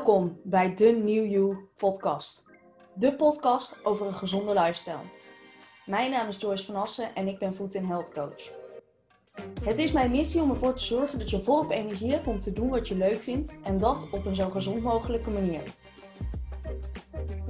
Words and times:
Welkom 0.00 0.40
bij 0.42 0.74
de 0.74 0.84
New 0.84 1.30
You 1.30 1.56
podcast. 1.76 2.44
De 2.94 3.16
podcast 3.16 3.76
over 3.82 4.06
een 4.06 4.14
gezonde 4.14 4.52
lifestyle. 4.52 5.04
Mijn 5.86 6.10
naam 6.10 6.28
is 6.28 6.36
Joyce 6.36 6.64
van 6.64 6.74
Assen 6.74 7.14
en 7.14 7.28
ik 7.28 7.38
ben 7.38 7.54
Food 7.54 7.72
Health 7.72 8.12
Coach. 8.12 8.50
Het 9.64 9.78
is 9.78 9.92
mijn 9.92 10.10
missie 10.10 10.42
om 10.42 10.50
ervoor 10.50 10.74
te 10.74 10.84
zorgen 10.84 11.18
dat 11.18 11.30
je 11.30 11.42
volop 11.42 11.70
energie 11.70 12.10
hebt 12.10 12.26
om 12.26 12.40
te 12.40 12.52
doen 12.52 12.68
wat 12.68 12.88
je 12.88 12.96
leuk 12.96 13.22
vindt 13.22 13.54
en 13.62 13.78
dat 13.78 14.10
op 14.10 14.26
een 14.26 14.34
zo 14.34 14.50
gezond 14.50 14.82
mogelijke 14.82 15.30
manier. 15.30 15.62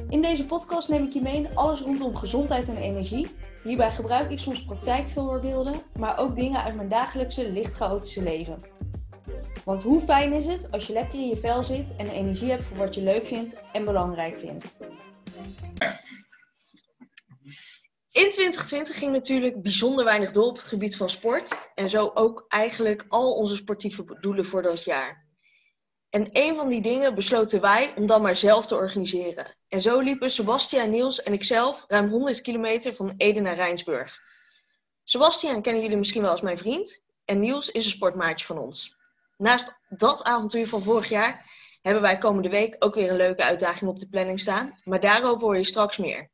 In 0.09 0.23
deze 0.23 0.47
podcast 0.47 0.89
neem 0.89 1.05
ik 1.05 1.13
je 1.13 1.23
mee 1.23 1.37
in 1.37 1.57
alles 1.57 1.81
rondom 1.81 2.17
gezondheid 2.17 2.69
en 2.69 2.77
energie. 2.77 3.27
Hierbij 3.63 3.91
gebruik 3.91 4.31
ik 4.31 4.39
soms 4.39 4.65
praktijkvoorbeelden, 4.65 5.75
maar 5.99 6.19
ook 6.19 6.37
dingen 6.37 6.63
uit 6.63 6.75
mijn 6.75 6.89
dagelijkse 6.89 7.53
licht 7.53 7.75
chaotische 7.75 8.23
leven. 8.23 8.63
Want 9.65 9.83
hoe 9.83 10.01
fijn 10.01 10.33
is 10.33 10.47
het 10.47 10.73
als 10.73 10.87
je 10.87 10.93
lekker 10.93 11.15
in 11.15 11.29
je 11.29 11.37
vel 11.37 11.65
zit 11.65 11.97
en 11.97 12.09
energie 12.09 12.51
hebt 12.51 12.65
voor 12.65 12.77
wat 12.77 12.95
je 12.95 13.03
leuk 13.03 13.27
vindt 13.27 13.57
en 13.73 13.85
belangrijk 13.85 14.39
vindt. 14.39 14.77
In 18.13 18.31
2020 18.31 18.99
ging 18.99 19.13
natuurlijk 19.13 19.63
bijzonder 19.63 20.05
weinig 20.05 20.31
door 20.31 20.47
op 20.47 20.57
het 20.57 20.65
gebied 20.65 20.97
van 20.97 21.11
sport. 21.11 21.71
En 21.75 21.91
zo 21.91 22.11
ook 22.15 22.45
eigenlijk 22.49 23.05
al 23.09 23.33
onze 23.33 23.57
sportieve 23.57 24.19
doelen 24.21 24.45
voor 24.45 24.63
dat 24.63 24.85
jaar. 24.85 25.29
En 26.11 26.29
een 26.33 26.57
van 26.57 26.69
die 26.69 26.81
dingen 26.81 27.15
besloten 27.15 27.61
wij 27.61 27.93
om 27.97 28.07
dan 28.07 28.23
maar 28.23 28.37
zelf 28.37 28.67
te 28.67 28.75
organiseren. 28.75 29.57
En 29.69 29.81
zo 29.81 30.01
liepen 30.01 30.31
Sebastian, 30.31 30.91
Niels 30.91 31.23
en 31.23 31.33
ikzelf 31.33 31.85
ruim 31.89 32.09
100 32.09 32.41
kilometer 32.41 32.95
van 32.95 33.15
Ede 33.17 33.41
naar 33.41 33.55
Rijnsburg. 33.55 34.21
Sebastian 35.05 35.63
kennen 35.63 35.83
jullie 35.83 35.97
misschien 35.97 36.23
wel 36.23 36.31
als 36.31 36.41
mijn 36.41 36.59
vriend. 36.59 37.03
En 37.25 37.41
Niels 37.41 37.71
is 37.71 37.85
een 37.85 37.91
sportmaatje 37.91 38.47
van 38.47 38.59
ons. 38.59 38.99
Naast 39.41 39.79
dat 39.89 40.25
avontuur 40.25 40.69
van 40.69 40.83
vorig 40.83 41.09
jaar 41.09 41.47
hebben 41.83 42.03
wij 42.03 42.19
komende 42.19 42.49
week 42.49 42.77
ook 42.79 42.95
weer 42.95 43.11
een 43.11 43.17
leuke 43.17 43.45
uitdaging 43.45 43.91
op 43.91 43.99
de 43.99 44.09
planning 44.09 44.41
staan. 44.41 44.81
Maar 44.85 45.01
daarover 45.01 45.41
hoor 45.41 45.57
je 45.57 45.65
straks 45.65 45.97
meer. 45.97 46.31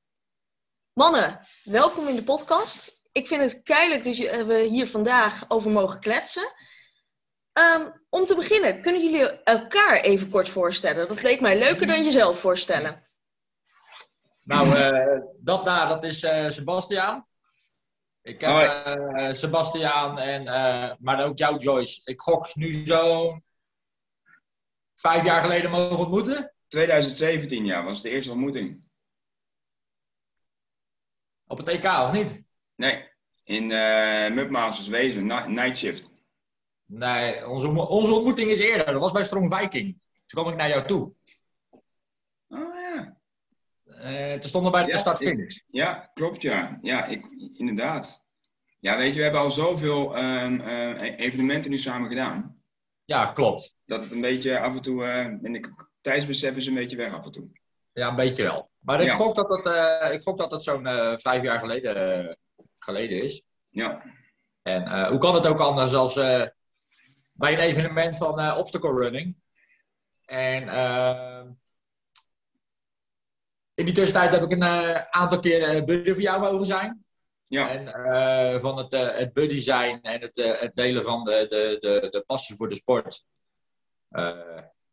Mannen, 0.92 1.46
welkom 1.64 2.08
in 2.08 2.14
de 2.14 2.24
podcast. 2.24 3.00
Ik 3.12 3.26
vind 3.26 3.42
het 3.42 3.62
keihard 3.62 4.04
dat 4.04 4.16
we 4.46 4.66
hier 4.70 4.88
vandaag 4.88 5.44
over 5.48 5.70
mogen 5.70 6.00
kletsen. 6.00 6.52
Um, 7.52 8.04
om 8.08 8.24
te 8.24 8.34
beginnen, 8.34 8.82
kunnen 8.82 9.02
jullie 9.02 9.42
elkaar 9.42 10.00
even 10.00 10.30
kort 10.30 10.48
voorstellen? 10.48 11.08
Dat 11.08 11.22
leek 11.22 11.40
mij 11.40 11.58
leuker 11.58 11.86
dan 11.86 12.04
jezelf 12.04 12.40
voorstellen. 12.40 13.08
Nou, 14.44 14.68
uh, 14.68 15.20
dat 15.40 15.64
daar, 15.64 15.88
dat 15.88 16.04
is 16.04 16.24
uh, 16.24 16.48
Sebastiaan. 16.48 17.25
Ik 18.26 18.40
heb 18.40 18.50
uh, 18.96 19.32
Sebastiaan 19.32 20.18
en, 20.18 20.44
maar 21.00 21.24
ook 21.24 21.38
jou 21.38 21.58
Joyce. 21.58 22.00
Ik 22.04 22.20
gok 22.20 22.54
nu 22.54 22.72
zo 22.72 23.26
vijf 24.94 25.24
jaar 25.24 25.42
geleden 25.42 25.70
mogen 25.70 25.98
ontmoeten. 25.98 26.54
2017, 26.68 27.64
ja, 27.64 27.84
was 27.84 28.02
de 28.02 28.10
eerste 28.10 28.30
ontmoeting. 28.30 28.80
Op 31.46 31.58
het 31.58 31.68
EK, 31.68 31.84
of 31.84 32.12
niet? 32.12 32.42
Nee, 32.74 33.08
in 33.44 33.70
uh, 33.70 34.30
Mupmasters 34.30 34.88
Wezen, 34.88 35.26
Night 35.26 35.76
Shift. 35.76 36.10
Nee, 36.84 37.48
onze, 37.48 37.68
onze 37.68 38.12
ontmoeting 38.12 38.50
is 38.50 38.58
eerder. 38.58 38.86
Dat 38.86 39.00
was 39.00 39.12
bij 39.12 39.24
Strong 39.24 39.54
Viking. 39.56 39.98
Toen 40.26 40.42
kwam 40.42 40.48
ik 40.52 40.58
naar 40.58 40.68
jou 40.68 40.86
toe. 40.86 41.12
Uh, 44.06 44.32
toen 44.32 44.48
stonden 44.48 44.72
bij 44.72 44.84
de 44.84 44.90
ja, 44.90 44.96
start-finish. 44.96 45.58
Ja, 45.66 46.10
klopt 46.14 46.42
ja. 46.42 46.78
Ja, 46.82 47.04
ik, 47.04 47.26
inderdaad. 47.56 48.24
Ja, 48.78 48.96
weet 48.96 49.10
je, 49.10 49.16
we 49.16 49.22
hebben 49.22 49.40
al 49.40 49.50
zoveel 49.50 50.18
um, 50.18 50.60
uh, 50.60 51.18
evenementen 51.18 51.70
nu 51.70 51.78
samen 51.78 52.08
gedaan. 52.08 52.62
Ja, 53.04 53.26
klopt. 53.26 53.76
Dat 53.84 54.00
het 54.00 54.10
een 54.10 54.20
beetje 54.20 54.58
af 54.58 54.76
en 54.76 54.82
toe, 54.82 55.02
uh, 55.02 55.40
ben 55.40 55.54
ik, 55.54 55.72
tijdsbesef 56.00 56.56
is 56.56 56.66
een 56.66 56.74
beetje 56.74 56.96
weg 56.96 57.12
af 57.12 57.24
en 57.24 57.32
toe. 57.32 57.48
Ja, 57.92 58.08
een 58.08 58.16
beetje 58.16 58.42
wel. 58.42 58.70
Maar 58.78 59.00
ik, 59.00 59.06
ja. 59.06 59.14
gok, 59.14 59.34
dat 59.34 59.48
het, 59.48 59.66
uh, 59.66 60.12
ik 60.12 60.22
gok 60.22 60.38
dat 60.38 60.50
het 60.50 60.62
zo'n 60.62 60.86
uh, 60.86 61.16
vijf 61.16 61.42
jaar 61.42 61.58
geleden, 61.58 62.26
uh, 62.26 62.32
geleden 62.78 63.22
is. 63.22 63.44
Ja. 63.68 64.02
En 64.62 65.08
hoe 65.08 65.18
kan 65.18 65.34
het 65.34 65.46
ook 65.46 65.60
anders 65.60 65.94
als 65.94 66.14
bij 67.32 67.52
een 67.52 67.58
evenement 67.58 68.16
van 68.16 68.56
obstacle 68.56 68.98
running. 68.98 69.36
En 70.24 70.64
in 73.76 73.84
die 73.84 73.94
tussentijd 73.94 74.30
heb 74.30 74.42
ik 74.42 74.52
een 74.52 74.64
aantal 75.10 75.40
keer 75.40 75.84
buddy 75.84 76.12
voor 76.12 76.22
jou 76.22 76.40
mogen 76.40 76.66
zijn. 76.66 77.04
Ja. 77.48 77.68
En 77.68 78.60
van 78.60 78.78
het, 78.78 78.92
het 78.92 79.32
buddy 79.32 79.58
zijn 79.58 80.02
en 80.02 80.20
het, 80.20 80.36
het 80.60 80.76
delen 80.76 81.04
van 81.04 81.22
de, 81.22 81.46
de, 81.48 81.76
de, 81.78 82.08
de 82.10 82.20
passie 82.20 82.56
voor 82.56 82.68
de 82.68 82.74
sport. 82.74 83.24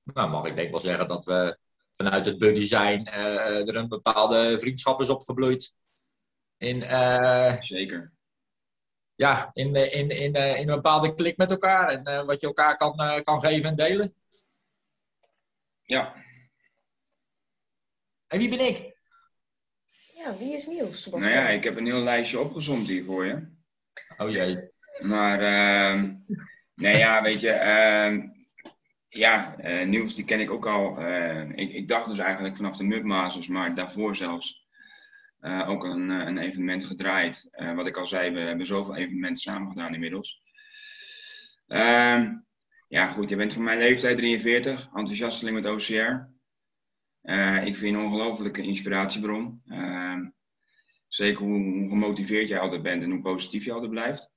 nou, 0.04 0.30
mag 0.30 0.46
ik 0.46 0.56
denk 0.56 0.72
wel 0.72 0.80
zeggen 0.80 1.08
dat 1.08 1.26
we 1.26 1.58
vanuit 1.92 2.26
het 2.26 2.38
buddy 2.38 2.66
zijn 2.66 3.08
er 3.08 3.76
een 3.76 3.88
bepaalde 3.88 4.60
vriendschap 4.60 5.00
is 5.00 5.10
opgebloeid. 5.10 5.76
In, 6.58 6.82
Zeker. 7.60 8.14
Ja, 9.16 9.50
in, 9.54 9.76
in, 9.76 10.10
in, 10.10 10.34
in 10.34 10.70
een 10.70 10.76
bepaalde 10.76 11.14
klik 11.14 11.38
met 11.38 11.52
elkaar 11.52 11.90
en 11.90 12.10
uh, 12.10 12.26
wat 12.26 12.42
je 12.42 12.48
elkaar 12.48 12.76
kan, 12.76 13.22
kan 13.24 13.40
geven 13.40 13.70
en 13.70 13.76
delen. 13.76 14.16
Ja. 15.82 16.23
En 18.34 18.40
wie 18.40 18.50
ben 18.50 18.68
ik? 18.68 18.96
Ja, 20.16 20.38
wie 20.38 20.56
is 20.56 20.68
Niels? 20.68 21.06
Nou 21.06 21.30
ja, 21.30 21.50
ik 21.50 21.64
heb 21.64 21.78
een 21.78 21.86
heel 21.86 22.00
lijstje 22.00 22.40
opgezomd 22.40 22.88
hier 22.88 23.04
voor 23.06 23.26
je. 23.26 23.48
Oh 24.18 24.32
jee. 24.32 24.72
Maar, 25.00 25.42
uh, 25.42 26.04
nee 26.76 26.98
ja, 26.98 27.22
weet 27.22 27.42
je, 27.42 27.50
uh, 27.50 28.24
ja, 29.08 29.56
uh, 29.64 29.86
Niels 29.86 30.16
die 30.16 30.26
ken 30.26 30.40
ik 30.40 30.52
ook 30.52 30.68
al. 30.68 31.00
Uh, 31.00 31.50
ik, 31.50 31.74
ik, 31.74 31.88
dacht 31.88 32.08
dus 32.08 32.18
eigenlijk 32.18 32.56
vanaf 32.56 32.78
de 32.78 32.84
Mudmasters, 32.84 33.48
maar 33.48 33.76
daarvoor 33.76 34.16
zelfs 34.16 34.68
uh, 35.42 35.70
ook 35.70 35.84
een, 35.84 36.10
een, 36.10 36.38
evenement 36.38 36.86
gedraaid. 36.86 37.50
wat 37.76 37.88
ik 37.88 37.98
al 37.98 38.08
zei, 38.08 38.32
we 38.32 38.40
hebben 38.40 38.66
zoveel 38.66 38.96
evenementen 38.96 39.42
samen 39.42 39.72
gedaan 39.72 39.94
inmiddels. 39.94 40.42
Ehm, 41.68 42.32
ja, 42.88 43.08
goed, 43.08 43.30
je 43.30 43.36
bent 43.36 43.54
van 43.54 43.64
mijn 43.64 43.80
leeftijd 43.80 44.18
43, 44.18 44.90
enthousiasteling 44.94 45.62
met 45.62 45.72
OCR. 45.72 46.33
Ik 47.66 47.76
vind 47.76 47.96
een 47.96 48.02
ongelofelijke 48.02 48.62
inspiratiebron. 48.62 49.62
Ehm, 49.68 50.26
zeker 51.08 51.44
hoe, 51.44 51.64
hoe, 51.64 51.90
gemotiveerd 51.90 52.48
jij 52.48 52.60
altijd 52.60 52.82
bent 52.82 53.04
en 53.04 53.12
hoe 53.12 53.22
positief 53.22 53.66
je 53.66 53.72
altijd 53.72 53.92
blijft. 53.92 54.30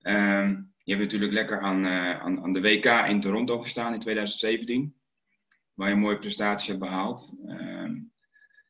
Ehm, 0.00 0.48
je 0.82 0.92
hebt 0.92 1.04
natuurlijk 1.04 1.32
lekker 1.32 1.60
aan, 1.60 1.84
uh, 1.84 2.20
aan, 2.20 2.42
aan, 2.42 2.52
de 2.52 2.60
WK 2.60 2.84
in 2.84 3.20
Toronto 3.20 3.58
gestaan 3.58 3.92
in 3.92 4.00
2017. 4.00 4.94
Waar 5.74 5.88
je 5.88 5.94
een 5.94 6.00
mooie 6.00 6.18
prestaties 6.18 6.68
hebt 6.68 6.80
behaald. 6.80 7.34
Uh, 7.46 7.90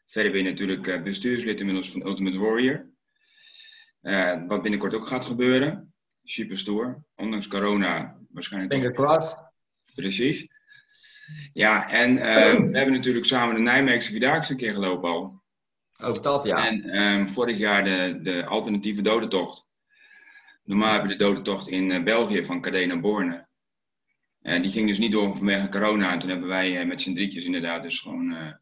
verder 0.06 0.32
ben 0.32 0.42
je 0.42 0.50
natuurlijk 0.50 0.86
uh, 0.86 1.02
bestuurslid 1.02 1.60
inmiddels 1.60 1.90
van 1.90 2.06
Ultimate 2.06 2.38
Warrior. 2.38 2.90
Wat 4.46 4.62
binnenkort 4.62 4.94
ook 4.94 5.06
gaat 5.06 5.24
gebeuren. 5.24 5.94
Super 6.22 6.58
stoer. 6.58 7.04
Ondanks 7.14 7.48
corona 7.48 8.18
waarschijnlijk. 8.30 8.82
Denk 8.82 8.94
crossed. 8.94 9.36
Precies. 9.94 10.48
Ja, 11.52 11.90
en 11.90 12.14
we 12.14 12.76
hebben 12.78 12.92
natuurlijk 12.92 13.26
samen 13.26 13.54
de 13.54 13.60
Nijmeegse 13.60 14.10
Vierdaagse 14.10 14.52
een 14.52 14.58
keer 14.58 14.72
gelopen 14.72 15.10
al. 15.10 15.42
Ook 16.02 16.22
dat, 16.22 16.44
ja. 16.44 16.66
En 16.66 17.02
um, 17.02 17.28
vorig 17.28 17.58
jaar 17.58 17.84
de, 17.84 18.18
de 18.22 18.46
alternatieve 18.46 19.02
dodentocht. 19.02 19.66
Normaal 20.64 20.92
hebben 20.92 21.10
we 21.10 21.16
de 21.16 21.24
dodentocht 21.24 21.68
in 21.68 21.90
uh, 21.90 22.02
België 22.02 22.44
van 22.44 22.60
Cadena 22.60 22.86
naar 22.86 23.00
Borne. 23.00 23.46
Uh, 24.42 24.62
die 24.62 24.70
ging 24.70 24.88
dus 24.88 24.98
niet 24.98 25.12
door 25.12 25.36
vanwege 25.36 25.68
corona. 25.68 26.12
En 26.12 26.18
toen 26.18 26.30
hebben 26.30 26.48
wij 26.48 26.80
uh, 26.80 26.86
met 26.86 27.00
z'n 27.00 27.14
drietjes 27.14 27.44
inderdaad 27.44 27.82
dus 27.82 28.00
gewoon 28.00 28.56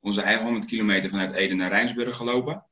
onze 0.00 0.20
eigen 0.20 0.44
100 0.44 0.64
kilometer 0.66 1.10
vanuit 1.10 1.32
Ede 1.32 1.54
naar 1.54 1.70
Rijnsburg 1.70 2.16
gelopen. 2.16 2.66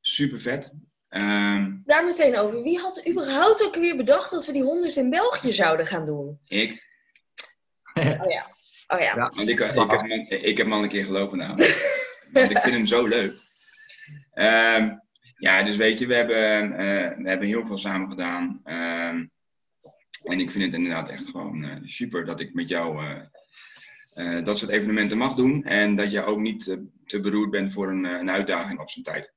Super 0.00 0.40
vet. 0.40 0.74
Um, 1.08 1.82
Daar 1.84 2.04
meteen 2.04 2.38
over. 2.38 2.62
Wie 2.62 2.78
had 2.78 3.08
überhaupt 3.08 3.64
ook 3.64 3.74
weer 3.74 3.96
bedacht 3.96 4.30
dat 4.30 4.46
we 4.46 4.52
die 4.52 4.62
100 4.62 4.96
in 4.96 5.10
België 5.10 5.52
zouden 5.52 5.86
gaan 5.86 6.06
doen? 6.06 6.38
Ik. 6.46 6.85
Oh 8.22 8.30
ja. 8.30 8.46
Oh 8.86 8.98
ja. 9.00 9.14
ja. 9.14 9.32
Want 9.34 9.48
ik, 9.48 9.60
ik, 9.60 9.90
heb, 9.90 10.00
hem, 10.00 10.26
ik 10.28 10.56
heb 10.56 10.66
hem 10.66 10.72
al 10.72 10.82
een 10.82 10.88
keer 10.88 11.04
gelopen 11.04 11.38
nou. 11.38 11.56
Want 12.32 12.50
ik 12.50 12.58
vind 12.58 12.74
hem 12.74 12.86
zo 12.86 13.06
leuk. 13.06 13.34
Um, 14.34 15.00
ja, 15.36 15.62
dus 15.62 15.76
weet 15.76 15.98
je, 15.98 16.06
we 16.06 16.14
hebben, 16.14 16.70
uh, 16.70 17.22
we 17.22 17.28
hebben 17.28 17.48
heel 17.48 17.66
veel 17.66 17.78
samen 17.78 18.10
gedaan. 18.10 18.60
Uh, 18.64 19.08
en 20.22 20.40
ik 20.40 20.50
vind 20.50 20.64
het 20.64 20.74
inderdaad 20.74 21.08
echt 21.08 21.26
gewoon 21.26 21.64
uh, 21.64 21.76
super 21.82 22.24
dat 22.24 22.40
ik 22.40 22.54
met 22.54 22.68
jou 22.68 23.04
uh, 24.14 24.44
dat 24.44 24.58
soort 24.58 24.70
evenementen 24.70 25.18
mag 25.18 25.34
doen. 25.34 25.64
En 25.64 25.96
dat 25.96 26.10
je 26.10 26.24
ook 26.24 26.38
niet 26.38 26.78
te 27.04 27.20
beroerd 27.20 27.50
bent 27.50 27.72
voor 27.72 27.88
een, 27.88 28.04
een 28.04 28.30
uitdaging 28.30 28.80
op 28.80 28.90
zijn 28.90 29.04
tijd. 29.04 29.32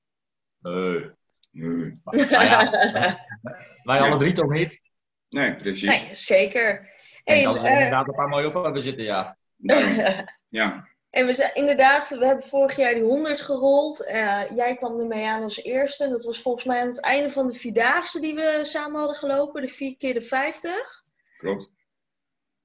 Nee. 0.59 1.11
Nee. 1.51 1.99
Ja, 2.29 2.69
wij 3.83 3.99
alle 3.99 4.17
drie 4.17 4.33
toch 4.33 4.51
niet? 4.51 4.81
Nee, 5.29 5.55
precies. 5.55 5.89
Nee, 5.89 6.09
zeker. 6.13 6.89
En 7.23 7.43
dat 7.43 7.61
we 7.61 7.69
inderdaad 7.69 8.07
een 8.07 8.13
paar 8.15 8.29
mooie 8.29 8.47
op 8.47 8.63
hebben 8.63 8.81
zitten, 8.81 9.03
ja. 9.03 9.37
Ja. 10.49 10.87
En 11.09 11.25
we 11.25 11.33
zijn 11.33 11.55
inderdaad, 11.55 12.09
we 12.09 12.25
hebben 12.25 12.45
vorig 12.47 12.75
jaar 12.75 12.93
die 12.93 13.03
100 13.03 13.41
gerold. 13.41 14.07
Uh, 14.07 14.49
jij 14.55 14.75
kwam 14.75 14.99
ermee 14.99 15.27
aan 15.27 15.43
als 15.43 15.63
eerste. 15.63 16.09
Dat 16.09 16.23
was 16.23 16.41
volgens 16.41 16.65
mij 16.65 16.79
aan 16.81 16.87
het 16.87 17.01
einde 17.01 17.29
van 17.29 17.47
de 17.47 17.53
vierdaagse 17.53 18.19
die 18.19 18.35
we 18.35 18.59
samen 18.61 18.99
hadden 18.99 19.17
gelopen. 19.17 19.61
De 19.61 19.67
4 19.67 19.97
keer 19.97 20.13
de 20.13 20.21
50. 20.21 21.03
Klopt. 21.37 21.73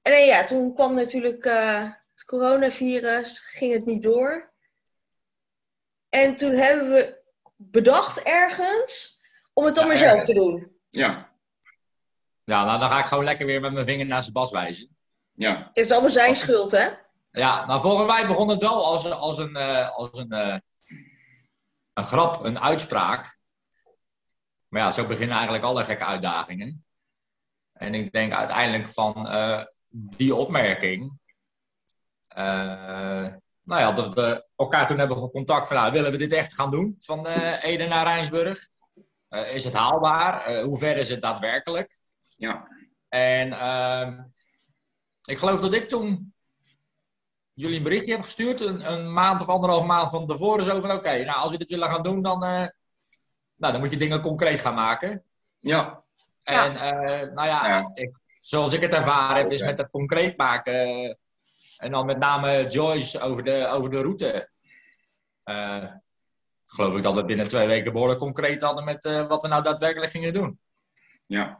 En 0.01 0.25
ja, 0.25 0.43
toen 0.43 0.73
kwam 0.73 0.93
natuurlijk 0.95 1.45
uh, 1.45 1.81
het 2.11 2.25
coronavirus, 2.25 3.39
ging 3.39 3.73
het 3.73 3.85
niet 3.85 4.03
door. 4.03 4.53
En 6.09 6.35
toen 6.35 6.53
hebben 6.53 6.91
we 6.91 7.21
bedacht 7.55 8.23
ergens 8.23 9.19
om 9.53 9.65
het 9.65 9.75
dan 9.75 9.83
Ja, 9.83 9.89
maar 9.89 9.99
zelf 9.99 10.11
ergens. 10.11 10.29
te 10.29 10.35
doen. 10.35 10.77
Ja, 10.89 11.34
Ja, 12.45 12.65
nou, 12.65 12.79
dan 12.79 12.89
ga 12.89 12.99
ik 12.99 13.05
gewoon 13.05 13.23
lekker 13.23 13.45
weer 13.45 13.61
met 13.61 13.73
mijn 13.73 13.85
vinger 13.85 14.05
naar 14.05 14.21
zijn 14.21 14.33
bas 14.33 14.51
wijzen. 14.51 14.97
ja, 15.33 15.57
Het 15.73 15.85
is 15.85 15.91
allemaal 15.91 16.09
zijn 16.09 16.35
schuld, 16.35 16.71
hè? 16.71 16.87
Ja, 17.31 17.65
nou 17.65 17.81
volgens 17.81 18.11
mij 18.11 18.27
begon 18.27 18.47
het 18.49 18.61
wel 18.61 18.85
als, 18.85 19.11
als, 19.11 19.37
een, 19.37 19.55
eh, 19.55 19.95
als 19.95 20.09
een, 20.17 20.31
eh, 20.31 20.57
een 21.93 22.03
grap, 22.05 22.43
een 22.43 22.59
uitspraak. 22.59 23.37
Maar 24.67 24.81
ja, 24.81 24.91
zo 24.91 25.07
beginnen 25.07 25.35
eigenlijk 25.35 25.65
alle 25.65 25.85
gekke 25.85 26.05
uitdagingen. 26.05 26.85
En 27.73 27.93
ik 27.93 28.11
denk 28.11 28.33
uiteindelijk 28.33 28.87
van 28.87 29.27
eh, 29.27 29.63
die 29.89 30.35
opmerking. 30.35 31.19
eh, 32.27 33.27
nou 33.63 33.81
ja, 33.81 33.91
dat 33.91 34.13
we 34.13 34.45
elkaar 34.55 34.87
toen 34.87 34.97
hebben 34.99 35.29
contact 35.29 35.67
van, 35.67 35.77
nou, 35.77 35.91
willen 35.91 36.11
we 36.11 36.17
dit 36.17 36.33
echt 36.33 36.53
gaan 36.53 36.71
doen? 36.71 36.95
Van 36.99 37.27
eh 37.27 37.63
Ede 37.63 37.87
naar 37.87 38.03
Rijnsburg? 38.05 38.67
Eh, 39.29 39.55
is 39.55 39.63
het 39.63 39.73
haalbaar? 39.73 40.61
Hoe 40.61 40.77
ver 40.77 40.97
is 40.97 41.09
het 41.09 41.21
daadwerkelijk? 41.21 41.97
Ja, 42.35 42.67
En 43.09 43.51
ehm, 43.53 44.19
ik 45.25 45.37
geloof 45.37 45.61
dat 45.61 45.73
ik 45.73 45.89
toen 45.89 46.33
jullie 47.53 47.77
een 47.77 47.83
berichtje 47.83 48.11
heb 48.11 48.23
gestuurd, 48.23 48.61
een, 48.61 48.91
een 48.91 49.13
maand 49.13 49.41
of 49.41 49.49
anderhalf 49.49 49.85
maand 49.85 50.09
van 50.09 50.25
tevoren, 50.25 50.63
zo 50.63 50.79
van 50.79 50.91
oké, 50.91 51.23
nou 51.23 51.37
als 51.39 51.51
we 51.51 51.57
dit 51.57 51.69
willen 51.69 51.89
gaan 51.89 52.03
doen, 52.03 52.21
dan, 52.21 52.43
eh, 52.43 52.67
nou, 53.55 53.73
dan 53.73 53.79
moet 53.79 53.91
je 53.91 53.97
dingen 53.97 54.21
concreet 54.21 54.59
gaan 54.59 54.73
maken. 54.75 55.23
ja, 55.59 56.03
En 56.43 56.75
eh, 56.75 57.33
nou 57.33 57.47
ja, 57.47 57.67
Ja. 57.67 57.91
Ik, 57.93 58.17
zoals 58.41 58.73
ik 58.73 58.81
het 58.81 58.93
ervaren 58.93 59.37
heb, 59.37 59.51
is 59.51 59.63
met 59.63 59.77
het 59.77 59.89
concreet 59.89 60.37
maken 60.37 60.73
eh, 60.73 61.13
en 61.77 61.91
dan 61.91 62.05
met 62.05 62.17
name 62.17 62.67
Joyce 62.67 63.19
over 63.21 63.43
de, 63.43 63.67
over 63.67 63.89
de 63.89 64.01
route. 64.01 64.49
eh, 65.43 65.85
geloof 66.65 66.95
ik 66.95 67.03
dat 67.03 67.15
we 67.15 67.25
binnen 67.25 67.47
twee 67.47 67.67
weken 67.67 67.91
behoorlijk 67.91 68.19
concreet 68.19 68.61
hadden 68.61 68.83
met 68.83 69.05
eh, 69.05 69.27
wat 69.27 69.41
we 69.41 69.47
nou 69.47 69.63
daadwerkelijk 69.63 70.11
gingen 70.11 70.33
doen. 70.33 70.59
ja, 71.25 71.59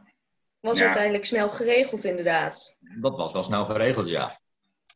Was 0.66 0.78
Ja. 0.78 0.84
uiteindelijk 0.84 1.26
snel 1.26 1.50
geregeld, 1.50 2.04
inderdaad. 2.04 2.76
Dat 3.00 3.16
was 3.16 3.32
wel 3.32 3.42
snel 3.42 3.64
geregeld, 3.64 4.08
ja. 4.08 4.38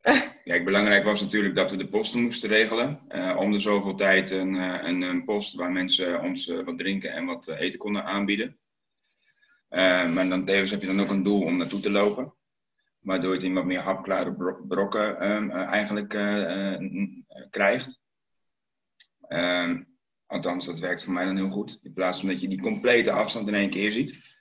Kijk, 0.45 0.65
belangrijk 0.65 1.05
was 1.05 1.21
natuurlijk 1.21 1.57
dat 1.57 1.71
we 1.71 1.77
de 1.77 1.89
posten 1.89 2.21
moesten 2.21 2.49
regelen. 2.49 3.01
Eh, 3.09 3.37
om 3.39 3.53
de 3.53 3.59
zoveel 3.61 3.95
tijd 3.95 4.31
een, 4.31 4.57
eh, 4.57 4.89
een, 4.89 5.03
een 5.03 5.25
post 5.25 5.55
waar 5.55 5.73
mensen 5.73 6.23
ons 6.23 6.49
eh, 6.49 6.61
wat 6.61 6.79
drinken 6.79 7.13
en 7.13 7.25
wat 7.25 7.49
eten 7.49 7.79
konden 7.79 8.05
aanbieden. 8.05 8.59
Maar 10.15 10.29
dan 10.29 10.45
tevens 10.45 10.71
heb 10.71 10.81
je 10.81 10.87
dan 10.87 11.01
ook 11.01 11.11
een 11.11 11.23
doel 11.23 11.43
om 11.43 11.57
naartoe 11.57 11.81
te 11.81 11.91
lopen. 11.91 12.35
Waardoor 13.01 13.31
je 13.31 13.37
het 13.37 13.47
in 13.47 13.55
wat 13.55 13.65
meer 13.65 13.81
hapklare 13.81 14.35
bro- 14.35 14.65
brokken 14.69 15.21
ehm, 15.21 15.51
eh, 15.51 15.63
eigenlijk 15.63 16.15
eh, 16.15 16.43
eh, 16.43 16.75
eh, 16.75 17.47
krijgt. 17.51 18.01
Ehm, 19.29 19.83
althans, 20.27 20.67
dat 20.67 20.79
werkt 20.79 21.05
voor 21.05 21.13
mij 21.13 21.25
dan 21.25 21.37
heel 21.37 21.51
goed. 21.51 21.79
In 21.83 21.93
plaats 21.93 22.19
van 22.21 22.29
dat 22.29 22.41
je 22.41 22.49
die 22.49 22.61
complete 22.61 23.13
afstand 23.13 23.49
in 23.49 23.55
één 23.55 23.71
keer 23.71 23.91
ziet. 23.91 24.39